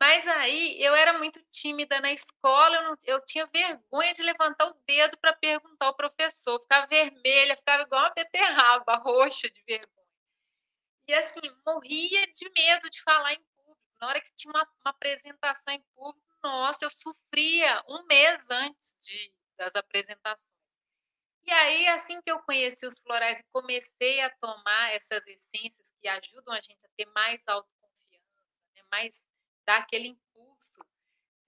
Mas 0.00 0.28
aí 0.28 0.80
eu 0.80 0.94
era 0.94 1.18
muito 1.18 1.42
tímida 1.50 2.00
na 2.00 2.12
escola, 2.12 2.76
eu, 2.76 2.82
não, 2.82 2.98
eu 3.02 3.24
tinha 3.24 3.46
vergonha 3.46 4.12
de 4.12 4.22
levantar 4.22 4.68
o 4.68 4.74
dedo 4.86 5.18
para 5.18 5.32
perguntar 5.32 5.86
ao 5.86 5.96
professor, 5.96 6.60
ficava 6.60 6.86
vermelha, 6.86 7.56
ficava 7.56 7.82
igual 7.82 8.02
uma 8.02 8.14
beterraba, 8.14 8.94
roxa 9.04 9.50
de 9.50 9.62
vergonha. 9.66 9.98
E 11.08 11.14
assim, 11.14 11.40
morria 11.66 12.26
de 12.26 12.50
medo 12.56 12.88
de 12.90 13.02
falar 13.02 13.32
em 13.32 13.42
público. 13.42 13.80
Na 14.00 14.08
hora 14.08 14.20
que 14.20 14.32
tinha 14.36 14.52
uma, 14.52 14.62
uma 14.62 14.90
apresentação 14.90 15.74
em 15.74 15.82
público, 15.94 16.28
nossa, 16.42 16.84
eu 16.84 16.90
sofria 16.90 17.82
um 17.88 18.04
mês 18.06 18.46
antes 18.50 18.94
de, 19.04 19.32
das 19.56 19.74
apresentações. 19.74 20.57
E 21.44 21.50
aí, 21.50 21.88
assim 21.88 22.20
que 22.20 22.30
eu 22.30 22.40
conheci 22.40 22.86
os 22.86 23.00
florais 23.00 23.40
e 23.40 23.44
comecei 23.52 24.20
a 24.20 24.30
tomar 24.36 24.92
essas 24.92 25.26
essências 25.26 25.90
que 26.00 26.08
ajudam 26.08 26.54
a 26.54 26.60
gente 26.60 26.84
a 26.84 26.88
ter 26.96 27.06
mais 27.14 27.42
autoconfiança, 27.46 28.42
né, 28.74 28.82
mais 28.90 29.24
dar 29.66 29.78
aquele 29.78 30.08
impulso, 30.08 30.80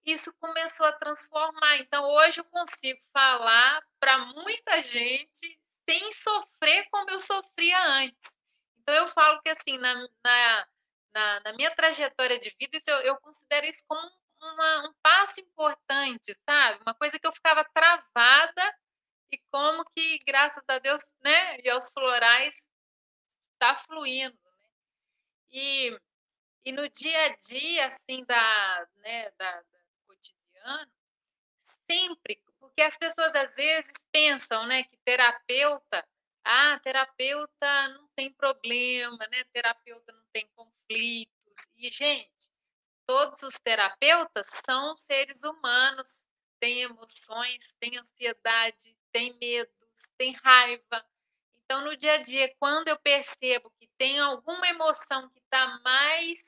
isso 0.05 0.33
começou 0.39 0.87
a 0.87 0.93
transformar. 0.93 1.77
Então, 1.79 2.05
hoje 2.15 2.41
eu 2.41 2.45
consigo 2.45 3.01
falar 3.13 3.83
para 3.99 4.19
muita 4.19 4.83
gente 4.83 5.61
sem 5.89 6.13
sofrer 6.13 6.89
como 6.91 7.11
eu 7.11 7.21
sofria 7.21 7.83
antes. 7.87 8.37
Então, 8.79 8.95
eu 8.95 9.09
falo 9.09 9.41
que, 9.43 9.51
assim, 9.51 9.77
na, 9.79 9.95
na, 10.25 10.69
na, 11.15 11.41
na 11.41 11.53
minha 11.53 11.75
trajetória 11.75 12.39
de 12.39 12.55
vida, 12.59 12.77
isso 12.77 12.91
eu, 12.91 13.01
eu 13.01 13.17
considero 13.19 13.67
isso 13.67 13.85
como 13.87 14.01
uma, 14.41 14.89
um 14.89 14.95
passo 15.03 15.41
importante, 15.41 16.35
sabe? 16.49 16.81
Uma 16.83 16.95
coisa 16.95 17.19
que 17.19 17.27
eu 17.27 17.33
ficava 17.33 17.65
travada 17.65 18.75
e 19.33 19.39
como 19.51 19.85
que, 19.97 20.19
graças 20.27 20.65
a 20.69 20.79
Deus, 20.79 21.15
né, 21.23 21.61
e 21.61 21.71
aos 21.71 21.93
florais, 21.93 22.69
está 23.55 23.77
fluindo. 23.77 24.39
Né? 24.45 24.69
E, 25.51 26.01
e 26.65 26.73
no 26.73 26.89
dia 26.89 27.27
a 27.27 27.37
dia, 27.37 27.87
assim, 27.87 28.25
da, 28.25 28.89
né, 28.97 29.31
da, 29.33 29.63
da 29.63 29.79
cotidiano, 30.07 30.93
sempre, 31.91 32.43
porque 32.59 32.83
as 32.83 32.97
pessoas 32.99 33.35
às 33.35 33.57
vezes 33.57 33.93
pensam, 34.13 34.67
né, 34.67 34.85
que 34.85 34.97
terapeuta, 35.05 36.07
ah, 36.45 36.79
terapeuta 36.81 37.89
não 37.89 38.09
tem 38.17 38.33
problema, 38.33 39.19
né, 39.31 39.45
terapeuta 39.53 40.13
não 40.13 40.25
tem 40.33 40.49
conflitos. 40.55 41.31
E, 41.77 41.91
gente, 41.91 42.51
todos 43.07 43.43
os 43.43 43.59
terapeutas 43.59 44.47
são 44.65 44.95
seres 44.95 45.43
humanos, 45.43 46.27
têm 46.61 46.83
emoções, 46.83 47.73
têm 47.81 47.99
ansiedade, 47.99 48.97
têm 49.11 49.37
medos, 49.41 49.75
têm 50.17 50.33
raiva. 50.33 51.05
Então, 51.65 51.83
no 51.85 51.97
dia 51.97 52.15
a 52.15 52.19
dia, 52.19 52.55
quando 52.59 52.89
eu 52.89 52.99
percebo 52.99 53.71
que 53.79 53.89
tem 53.99 54.19
alguma 54.21 54.69
emoção 54.69 55.29
que 55.31 55.39
está 55.41 55.81
mais, 55.81 56.45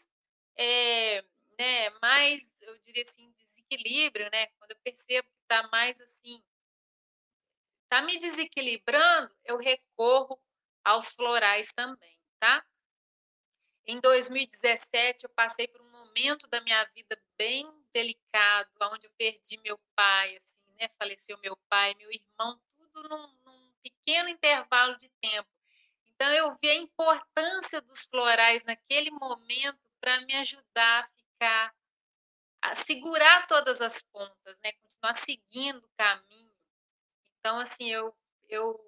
é, 0.57 1.25
né, 1.59 1.91
mais, 2.01 2.49
eu 2.61 2.79
diria 2.81 3.03
assim, 3.03 3.33
desequilíbrio, 3.39 4.31
né? 4.31 4.47
Quando 4.59 4.73
eu 4.73 4.79
percebo 4.85 5.29
que 5.29 5.43
está 5.43 5.69
mais 5.69 6.01
assim, 6.01 6.43
está 7.85 8.03
me 8.03 8.19
desequilibrando, 8.19 9.35
eu 9.45 9.57
recorro 9.57 10.41
aos 10.85 11.15
florais 11.15 11.73
também, 11.73 12.19
tá? 12.39 12.65
Em 13.87 14.01
2017, 14.01 15.25
eu 15.25 15.31
passei 15.31 15.69
por 15.69 15.81
um 15.81 15.91
momento 15.91 16.47
da 16.49 16.61
minha 16.61 16.85
vida 16.95 17.21
bem 17.37 17.82
delicado, 17.93 18.71
onde 18.83 19.07
eu 19.07 19.13
perdi 19.17 19.59
meu 19.59 19.79
pai, 19.95 20.37
assim, 20.37 20.75
né? 20.75 20.89
Faleceu 20.99 21.39
meu 21.39 21.57
pai, 21.69 21.95
meu 21.95 22.11
irmão, 22.11 22.61
tudo 22.77 23.09
num, 23.09 23.35
num 23.45 23.73
pequeno 23.83 24.29
intervalo 24.29 24.97
de 24.97 25.09
tempo. 25.21 25.49
Então 26.07 26.33
eu 26.33 26.57
vi 26.61 26.69
a 26.71 26.77
importância 26.77 27.81
dos 27.81 28.07
florais 28.07 28.65
naquele 28.65 29.11
momento 29.11 29.91
para 30.01 30.21
me 30.23 30.35
ajudar 30.37 31.05
a 31.05 31.09
ficar, 31.09 31.75
a 32.63 32.77
segurar 32.77 33.47
todas 33.47 33.81
as 33.81 34.03
pontas, 34.03 34.59
né? 34.63 34.73
Continuar 34.73 35.15
seguindo 35.15 35.85
o 35.85 35.91
caminho. 35.97 36.57
Então 37.39 37.59
assim 37.59 37.91
eu 37.91 38.17
eu 38.49 38.79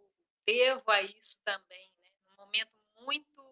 devo 0.47 0.91
a 0.91 1.01
isso 1.03 1.39
também, 1.45 1.91
né? 2.03 2.11
Num 2.29 2.37
momento 2.37 2.77
muito, 2.97 3.43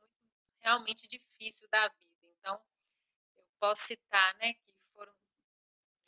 muito 0.00 0.12
realmente 0.60 1.06
difícil 1.06 1.68
da 1.68 1.88
vida 1.88 2.08
posso 3.58 3.86
citar, 3.86 4.34
né, 4.36 4.54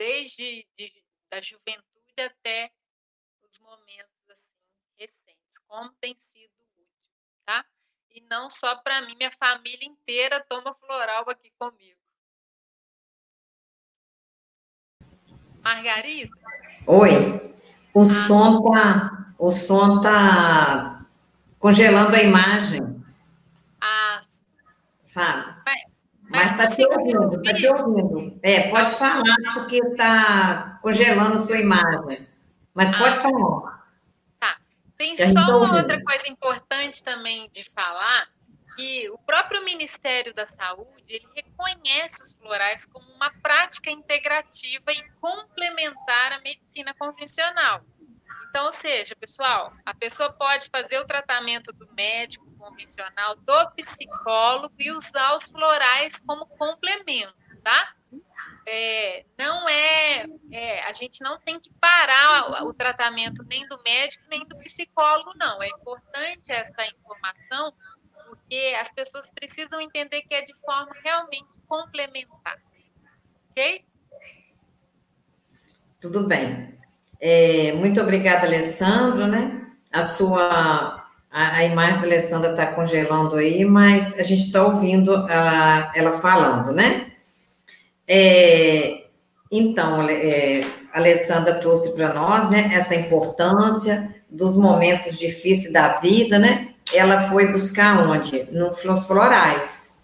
desde 0.01 0.67
de, 0.79 0.91
da 1.31 1.43
juventude 1.43 2.23
até 2.25 2.73
os 3.43 3.59
momentos 3.59 4.31
assim 4.31 4.51
recentes, 4.99 5.59
como 5.69 5.93
tem 6.01 6.17
sido 6.17 6.55
útil, 6.79 7.11
tá? 7.45 7.67
E 8.11 8.23
não 8.23 8.49
só 8.49 8.77
para 8.77 9.03
mim, 9.03 9.15
minha 9.15 9.31
família 9.31 9.87
inteira 9.87 10.41
toma 10.49 10.73
floral 10.73 11.29
aqui 11.29 11.53
comigo. 11.59 12.01
Margarida? 15.63 16.35
Oi. 16.87 17.11
O 17.93 18.01
ah, 18.01 18.05
som 18.07 18.63
tá, 18.65 19.35
o 19.39 19.51
som 19.51 20.01
tá 20.01 21.07
congelando 21.59 22.17
a 22.17 22.23
imagem. 22.23 22.81
Ah, 23.81 24.21
sabe? 25.05 25.63
Mas 25.67 25.90
está 26.33 26.69
te 26.69 26.85
ouvindo, 26.87 27.43
está 27.43 27.55
te 27.55 27.67
ouvindo. 27.67 28.39
É, 28.43 28.71
pode 28.71 28.91
falar, 28.91 29.37
porque 29.55 29.77
está 29.77 30.79
congelando 30.83 31.35
a 31.35 31.39
sua 31.39 31.59
imagem. 31.59 32.29
Mas 32.75 32.97
pode 32.97 33.19
ah, 33.19 33.23
falar. 33.23 33.87
Tá. 34.39 34.57
Tem 34.97 35.17
só 35.17 35.59
uma 35.59 35.77
outra 35.77 36.03
coisa 36.05 36.29
importante 36.29 37.03
também 37.03 37.49
de 37.51 37.65
falar, 37.71 38.29
que 38.77 39.11
o 39.11 39.19
próprio 39.19 39.65
Ministério 39.65 40.33
da 40.33 40.47
Saúde, 40.47 41.05
ele 41.09 41.27
reconhece 41.35 42.23
os 42.23 42.35
florais 42.35 42.87
como 42.87 43.11
uma 43.13 43.31
prática 43.43 43.91
integrativa 43.91 44.93
e 44.93 45.03
complementar 45.21 46.33
à 46.33 46.41
medicina 46.41 46.95
convencional. 46.95 47.83
Então, 48.49 48.67
ou 48.67 48.73
seja, 48.73 49.15
pessoal, 49.17 49.73
a 49.85 49.95
pessoa 49.95 50.33
pode 50.33 50.69
fazer 50.69 50.99
o 50.99 51.07
tratamento 51.07 51.73
do 51.73 51.89
médico 51.95 52.50
convencional, 52.61 53.35
do 53.37 53.71
psicólogo 53.71 54.75
e 54.79 54.93
usar 54.93 55.35
os 55.35 55.51
florais 55.51 56.21
como 56.27 56.47
complemento, 56.47 57.35
tá? 57.65 57.95
É, 58.69 59.25
não 59.39 59.69
é, 59.69 60.27
é, 60.53 60.85
a 60.85 60.93
gente 60.93 61.23
não 61.25 61.41
tem 61.41 61.59
que 61.59 61.71
parar 61.81 62.63
o, 62.63 62.69
o, 62.69 62.75
tratamento 62.75 63.43
nem 63.49 63.67
do 63.67 63.81
médico 63.83 64.23
nem 64.29 64.47
do 64.47 64.57
psicólogo, 64.59 65.33
não. 65.37 65.63
É 65.63 65.69
importante 65.69 66.53
essa 66.53 66.85
informação 66.87 67.73
porque 68.27 68.77
as 68.81 68.93
pessoas 68.93 69.31
precisam 69.31 69.81
entender 69.81 70.23
que 70.23 70.35
é 70.35 70.43
de 70.43 70.55
forma 70.61 70.93
realmente 71.03 71.49
complementar, 71.67 72.61
ok? 73.51 73.85
Tudo 76.01 76.27
bem. 76.27 76.79
É, 77.21 77.73
muito 77.73 78.01
obrigada, 78.01 78.47
Alessandro, 78.47 79.27
né? 79.27 79.69
A 79.93 80.03
sua 80.03 81.10
a, 81.31 81.59
a 81.59 81.65
imagem 81.65 82.01
da 82.01 82.07
Alessandra 82.07 82.51
está 82.51 82.67
congelando 82.67 83.37
aí, 83.37 83.65
mas 83.65 84.19
a 84.19 84.23
gente 84.23 84.43
está 84.43 84.67
ouvindo 84.67 85.15
a, 85.15 85.93
ela 85.95 86.13
falando, 86.13 86.73
né? 86.73 87.07
É, 88.07 89.05
então, 89.51 90.09
é, 90.09 90.65
a 90.93 90.99
Alessandra 90.99 91.55
trouxe 91.55 91.95
para 91.95 92.13
nós, 92.13 92.51
né, 92.51 92.71
essa 92.75 92.95
importância 92.95 94.15
dos 94.29 94.57
momentos 94.57 95.19
difíceis 95.19 95.73
da 95.73 96.01
vida, 96.01 96.39
né? 96.39 96.75
Ela 96.93 97.21
foi 97.21 97.53
buscar 97.53 98.09
onde? 98.09 98.49
Nos 98.51 99.07
florais. 99.07 100.01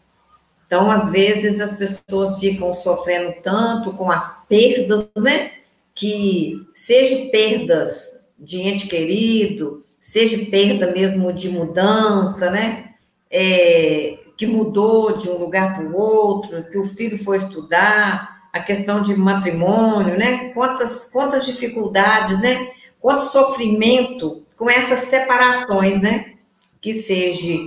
Então, 0.67 0.91
às 0.91 1.11
vezes, 1.11 1.61
as 1.61 1.77
pessoas 1.77 2.39
ficam 2.39 2.73
sofrendo 2.75 3.35
tanto 3.43 3.93
com 3.93 4.11
as 4.11 4.47
perdas, 4.49 5.09
né? 5.17 5.53
Que 5.95 6.65
seja 6.75 7.31
perdas 7.31 8.33
de 8.39 8.61
ente 8.61 8.87
querido, 8.87 9.86
seja 9.99 10.51
perda 10.51 10.93
mesmo 10.93 11.33
de 11.33 11.49
mudança, 11.49 12.51
né? 12.51 12.91
É, 13.31 14.19
que 14.37 14.47
mudou 14.47 15.17
de 15.17 15.29
um 15.29 15.39
lugar 15.39 15.75
para 15.75 15.85
o 15.85 15.97
outro, 15.97 16.65
que 16.65 16.79
o 16.79 16.85
filho 16.85 17.17
foi 17.17 17.39
estudar, 17.39 18.37
a 18.53 18.61
questão 18.61 19.03
de 19.03 19.15
matrimônio, 19.17 20.19
né? 20.19 20.51
Quantas, 20.51 21.11
quantas 21.13 21.47
dificuldades, 21.47 22.41
né? 22.41 22.71
Quanto 23.01 23.23
sofrimento 23.23 24.43
com 24.57 24.69
essas 24.69 25.01
separações, 25.01 26.01
né? 26.01 26.35
Que 26.81 26.93
seja 26.93 27.59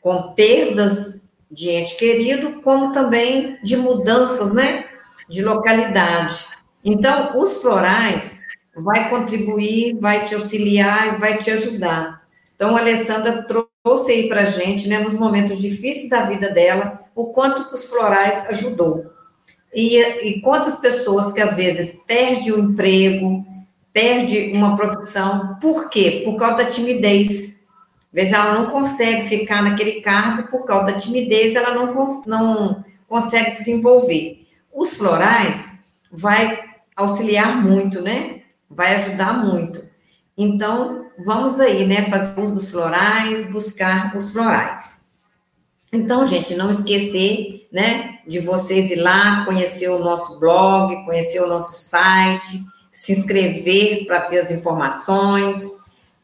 com 0.00 0.32
perdas 0.32 1.26
de 1.50 1.70
ente 1.70 1.96
querido, 1.96 2.60
como 2.62 2.92
também 2.92 3.58
de 3.62 3.76
mudanças, 3.76 4.52
né? 4.52 4.86
De 5.28 5.42
localidade. 5.42 6.46
Então, 6.84 7.38
os 7.38 7.58
florais, 7.58 8.42
vai 8.76 9.10
contribuir, 9.10 9.96
vai 10.00 10.24
te 10.24 10.34
auxiliar 10.34 11.14
e 11.14 11.18
vai 11.18 11.38
te 11.38 11.50
ajudar. 11.50 12.22
Então, 12.54 12.76
a 12.76 12.80
Alessandra 12.80 13.42
trouxe 13.42 14.12
aí 14.12 14.28
para 14.28 14.42
a 14.42 14.46
gente, 14.46 14.88
né, 14.88 14.98
nos 14.98 15.16
momentos 15.16 15.58
difíceis 15.58 16.08
da 16.08 16.26
vida 16.26 16.48
dela, 16.48 17.00
o 17.14 17.26
quanto 17.26 17.74
os 17.74 17.86
florais 17.86 18.46
ajudou. 18.48 19.10
E, 19.74 19.98
e 19.98 20.40
quantas 20.40 20.76
pessoas 20.76 21.32
que 21.32 21.40
às 21.40 21.56
vezes 21.56 22.04
perdem 22.06 22.52
o 22.52 22.58
emprego, 22.58 23.44
perde 23.92 24.52
uma 24.54 24.76
profissão. 24.76 25.58
Por 25.60 25.88
quê? 25.88 26.22
Por 26.24 26.36
causa 26.36 26.58
da 26.58 26.64
timidez. 26.66 27.62
Às 28.12 28.12
vezes 28.12 28.32
ela 28.32 28.54
não 28.54 28.66
consegue 28.66 29.28
ficar 29.28 29.62
naquele 29.62 30.00
cargo 30.00 30.48
por 30.50 30.64
causa 30.64 30.92
da 30.92 30.98
timidez, 30.98 31.54
ela 31.54 31.74
não, 31.74 31.94
não 32.26 32.84
consegue 33.08 33.52
desenvolver. 33.52 34.46
Os 34.72 34.94
florais 34.94 35.80
vai 36.10 36.60
auxiliar 36.94 37.62
muito, 37.62 38.02
né? 38.02 38.41
Vai 38.74 38.94
ajudar 38.94 39.44
muito. 39.44 39.82
Então, 40.36 41.06
vamos 41.24 41.60
aí, 41.60 41.86
né? 41.86 42.08
Fazer 42.08 42.40
uso 42.40 42.54
dos 42.54 42.70
florais, 42.70 43.50
buscar 43.52 44.14
os 44.16 44.32
florais. 44.32 45.02
Então, 45.92 46.24
gente, 46.24 46.54
não 46.54 46.70
esquecer, 46.70 47.68
né, 47.70 48.20
de 48.26 48.40
vocês 48.40 48.90
ir 48.90 48.96
lá, 48.96 49.44
conhecer 49.44 49.90
o 49.90 49.98
nosso 49.98 50.40
blog, 50.40 51.04
conhecer 51.04 51.42
o 51.42 51.46
nosso 51.46 51.78
site, 51.78 52.64
se 52.90 53.12
inscrever 53.12 54.06
para 54.06 54.22
ter 54.22 54.38
as 54.38 54.50
informações, 54.50 55.68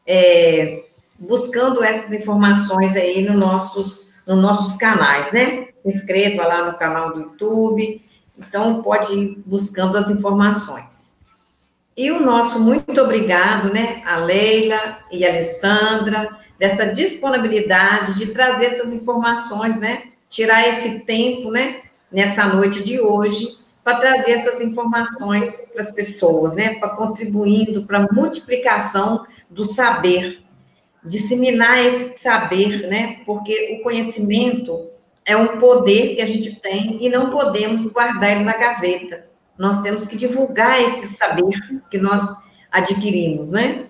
é, 0.07 0.85
buscando 1.19 1.83
essas 1.83 2.11
informações 2.13 2.95
aí 2.95 3.21
no 3.21 3.37
nossos, 3.37 4.09
nos 4.25 4.41
nossos 4.41 4.75
canais, 4.75 5.31
né? 5.31 5.67
Inscreva 5.85 6.47
lá 6.47 6.71
no 6.71 6.77
canal 6.77 7.13
do 7.13 7.21
YouTube, 7.21 8.03
então 8.35 8.81
pode 8.81 9.13
ir 9.13 9.43
buscando 9.45 9.97
as 9.97 10.09
informações. 10.09 11.18
E 11.99 12.11
o 12.11 12.21
nosso 12.21 12.61
muito 12.61 13.01
obrigado, 13.01 13.73
né, 13.73 14.01
a 14.05 14.15
Leila 14.15 14.99
e 15.11 15.25
a 15.25 15.29
Alessandra, 15.29 16.29
dessa 16.57 16.85
disponibilidade 16.85 18.17
de 18.17 18.27
trazer 18.27 18.67
essas 18.67 18.93
informações, 18.93 19.77
né? 19.77 20.03
Tirar 20.29 20.65
esse 20.65 21.01
tempo, 21.01 21.51
né? 21.51 21.81
Nessa 22.09 22.47
noite 22.47 22.85
de 22.85 23.01
hoje, 23.01 23.57
para 23.83 23.97
trazer 23.97 24.31
essas 24.31 24.61
informações 24.61 25.67
para 25.73 25.81
as 25.81 25.91
pessoas, 25.91 26.55
né? 26.55 26.75
Para 26.75 26.95
contribuindo 26.95 27.85
para 27.85 27.97
a 27.97 28.07
multiplicação 28.13 29.25
do 29.49 29.65
saber, 29.65 30.41
disseminar 31.03 31.85
esse 31.85 32.17
saber, 32.17 32.87
né? 32.87 33.19
Porque 33.25 33.77
o 33.77 33.83
conhecimento 33.83 34.87
é 35.25 35.35
um 35.35 35.57
poder 35.57 36.15
que 36.15 36.21
a 36.21 36.25
gente 36.25 36.61
tem 36.61 36.97
e 37.01 37.09
não 37.09 37.29
podemos 37.29 37.85
guardar 37.87 38.31
ele 38.31 38.45
na 38.45 38.55
gaveta. 38.55 39.28
Nós 39.59 39.81
temos 39.81 40.05
que 40.05 40.15
divulgar 40.15 40.81
esse 40.81 41.05
saber 41.05 41.51
que 41.91 41.97
nós 41.97 42.37
adquirimos, 42.71 43.51
né? 43.51 43.87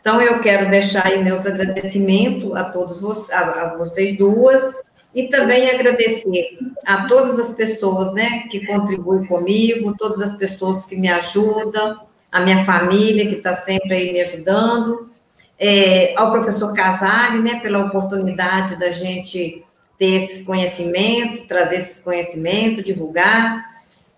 Então, 0.00 0.18
eu 0.20 0.40
quero 0.40 0.70
deixar 0.70 1.06
aí 1.06 1.22
meus 1.22 1.44
agradecimentos 1.44 2.56
a 2.56 2.64
todos 2.64 3.02
vocês, 3.02 3.30
a, 3.38 3.76
vocês 3.76 4.16
duas, 4.16 4.76
e 5.14 5.28
também 5.28 5.68
agradecer 5.68 6.58
a 6.86 7.06
todas 7.06 7.38
as 7.38 7.52
pessoas, 7.52 8.14
né, 8.14 8.44
que 8.50 8.66
contribuem 8.66 9.26
comigo, 9.26 9.94
todas 9.98 10.20
as 10.20 10.38
pessoas 10.38 10.86
que 10.86 10.96
me 10.96 11.08
ajudam, 11.08 12.00
a 12.32 12.40
minha 12.40 12.64
família, 12.64 13.26
que 13.26 13.34
está 13.34 13.52
sempre 13.52 13.92
aí 13.92 14.12
me 14.12 14.20
ajudando, 14.20 15.10
é, 15.58 16.14
ao 16.16 16.30
professor 16.30 16.72
Casale, 16.72 17.40
né, 17.40 17.60
pela 17.60 17.84
oportunidade 17.84 18.78
da 18.78 18.90
gente 18.90 19.62
ter 19.98 20.22
esses 20.22 20.46
conhecimentos, 20.46 21.40
trazer 21.46 21.76
esses 21.76 22.02
conhecimentos, 22.02 22.84
divulgar, 22.84 23.69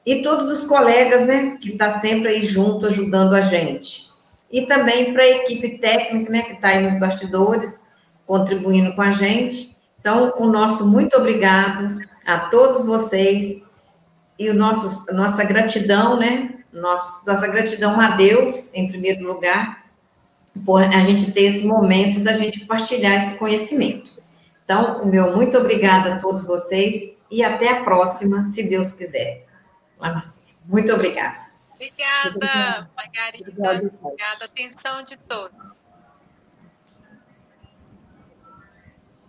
e 0.04 0.22
todos 0.22 0.50
os 0.50 0.64
colegas, 0.64 1.24
né, 1.26 1.56
que 1.60 1.70
está 1.70 1.90
sempre 1.90 2.28
aí 2.28 2.42
junto, 2.42 2.86
ajudando 2.86 3.34
a 3.34 3.40
gente 3.40 4.12
e 4.52 4.66
também 4.66 5.14
para 5.14 5.22
a 5.22 5.28
equipe 5.28 5.78
técnica, 5.78 6.30
né, 6.30 6.42
que 6.42 6.52
está 6.52 6.68
aí 6.68 6.82
nos 6.82 7.00
bastidores, 7.00 7.84
contribuindo 8.26 8.94
com 8.94 9.00
a 9.00 9.10
gente. 9.10 9.74
Então, 9.98 10.34
o 10.36 10.46
nosso 10.46 10.86
muito 10.86 11.16
obrigado 11.16 12.00
a 12.26 12.38
todos 12.38 12.84
vocês 12.84 13.62
e 14.38 14.50
o 14.50 14.54
nosso, 14.54 15.10
nossa 15.14 15.42
gratidão, 15.42 16.18
né, 16.18 16.50
nosso, 16.70 17.26
nossa 17.26 17.46
gratidão 17.46 17.98
a 17.98 18.10
Deus, 18.10 18.72
em 18.74 18.86
primeiro 18.88 19.26
lugar, 19.26 19.86
por 20.66 20.82
a 20.82 21.00
gente 21.00 21.32
ter 21.32 21.44
esse 21.44 21.66
momento 21.66 22.20
da 22.20 22.34
gente 22.34 22.66
partilhar 22.66 23.16
esse 23.16 23.38
conhecimento. 23.38 24.10
Então, 24.64 25.02
o 25.02 25.06
meu 25.06 25.34
muito 25.34 25.56
obrigada 25.56 26.14
a 26.14 26.18
todos 26.18 26.46
vocês 26.46 27.16
e 27.30 27.42
até 27.42 27.70
a 27.70 27.82
próxima, 27.82 28.44
se 28.44 28.62
Deus 28.62 28.92
quiser. 28.92 29.46
Muito 30.66 30.92
obrigada. 30.92 31.50
Obrigada, 31.74 32.88
Margarida. 32.96 33.50
Obrigada, 33.50 33.92
obrigada. 34.02 34.44
Atenção 34.44 35.02
de 35.02 35.16
todos. 35.16 35.81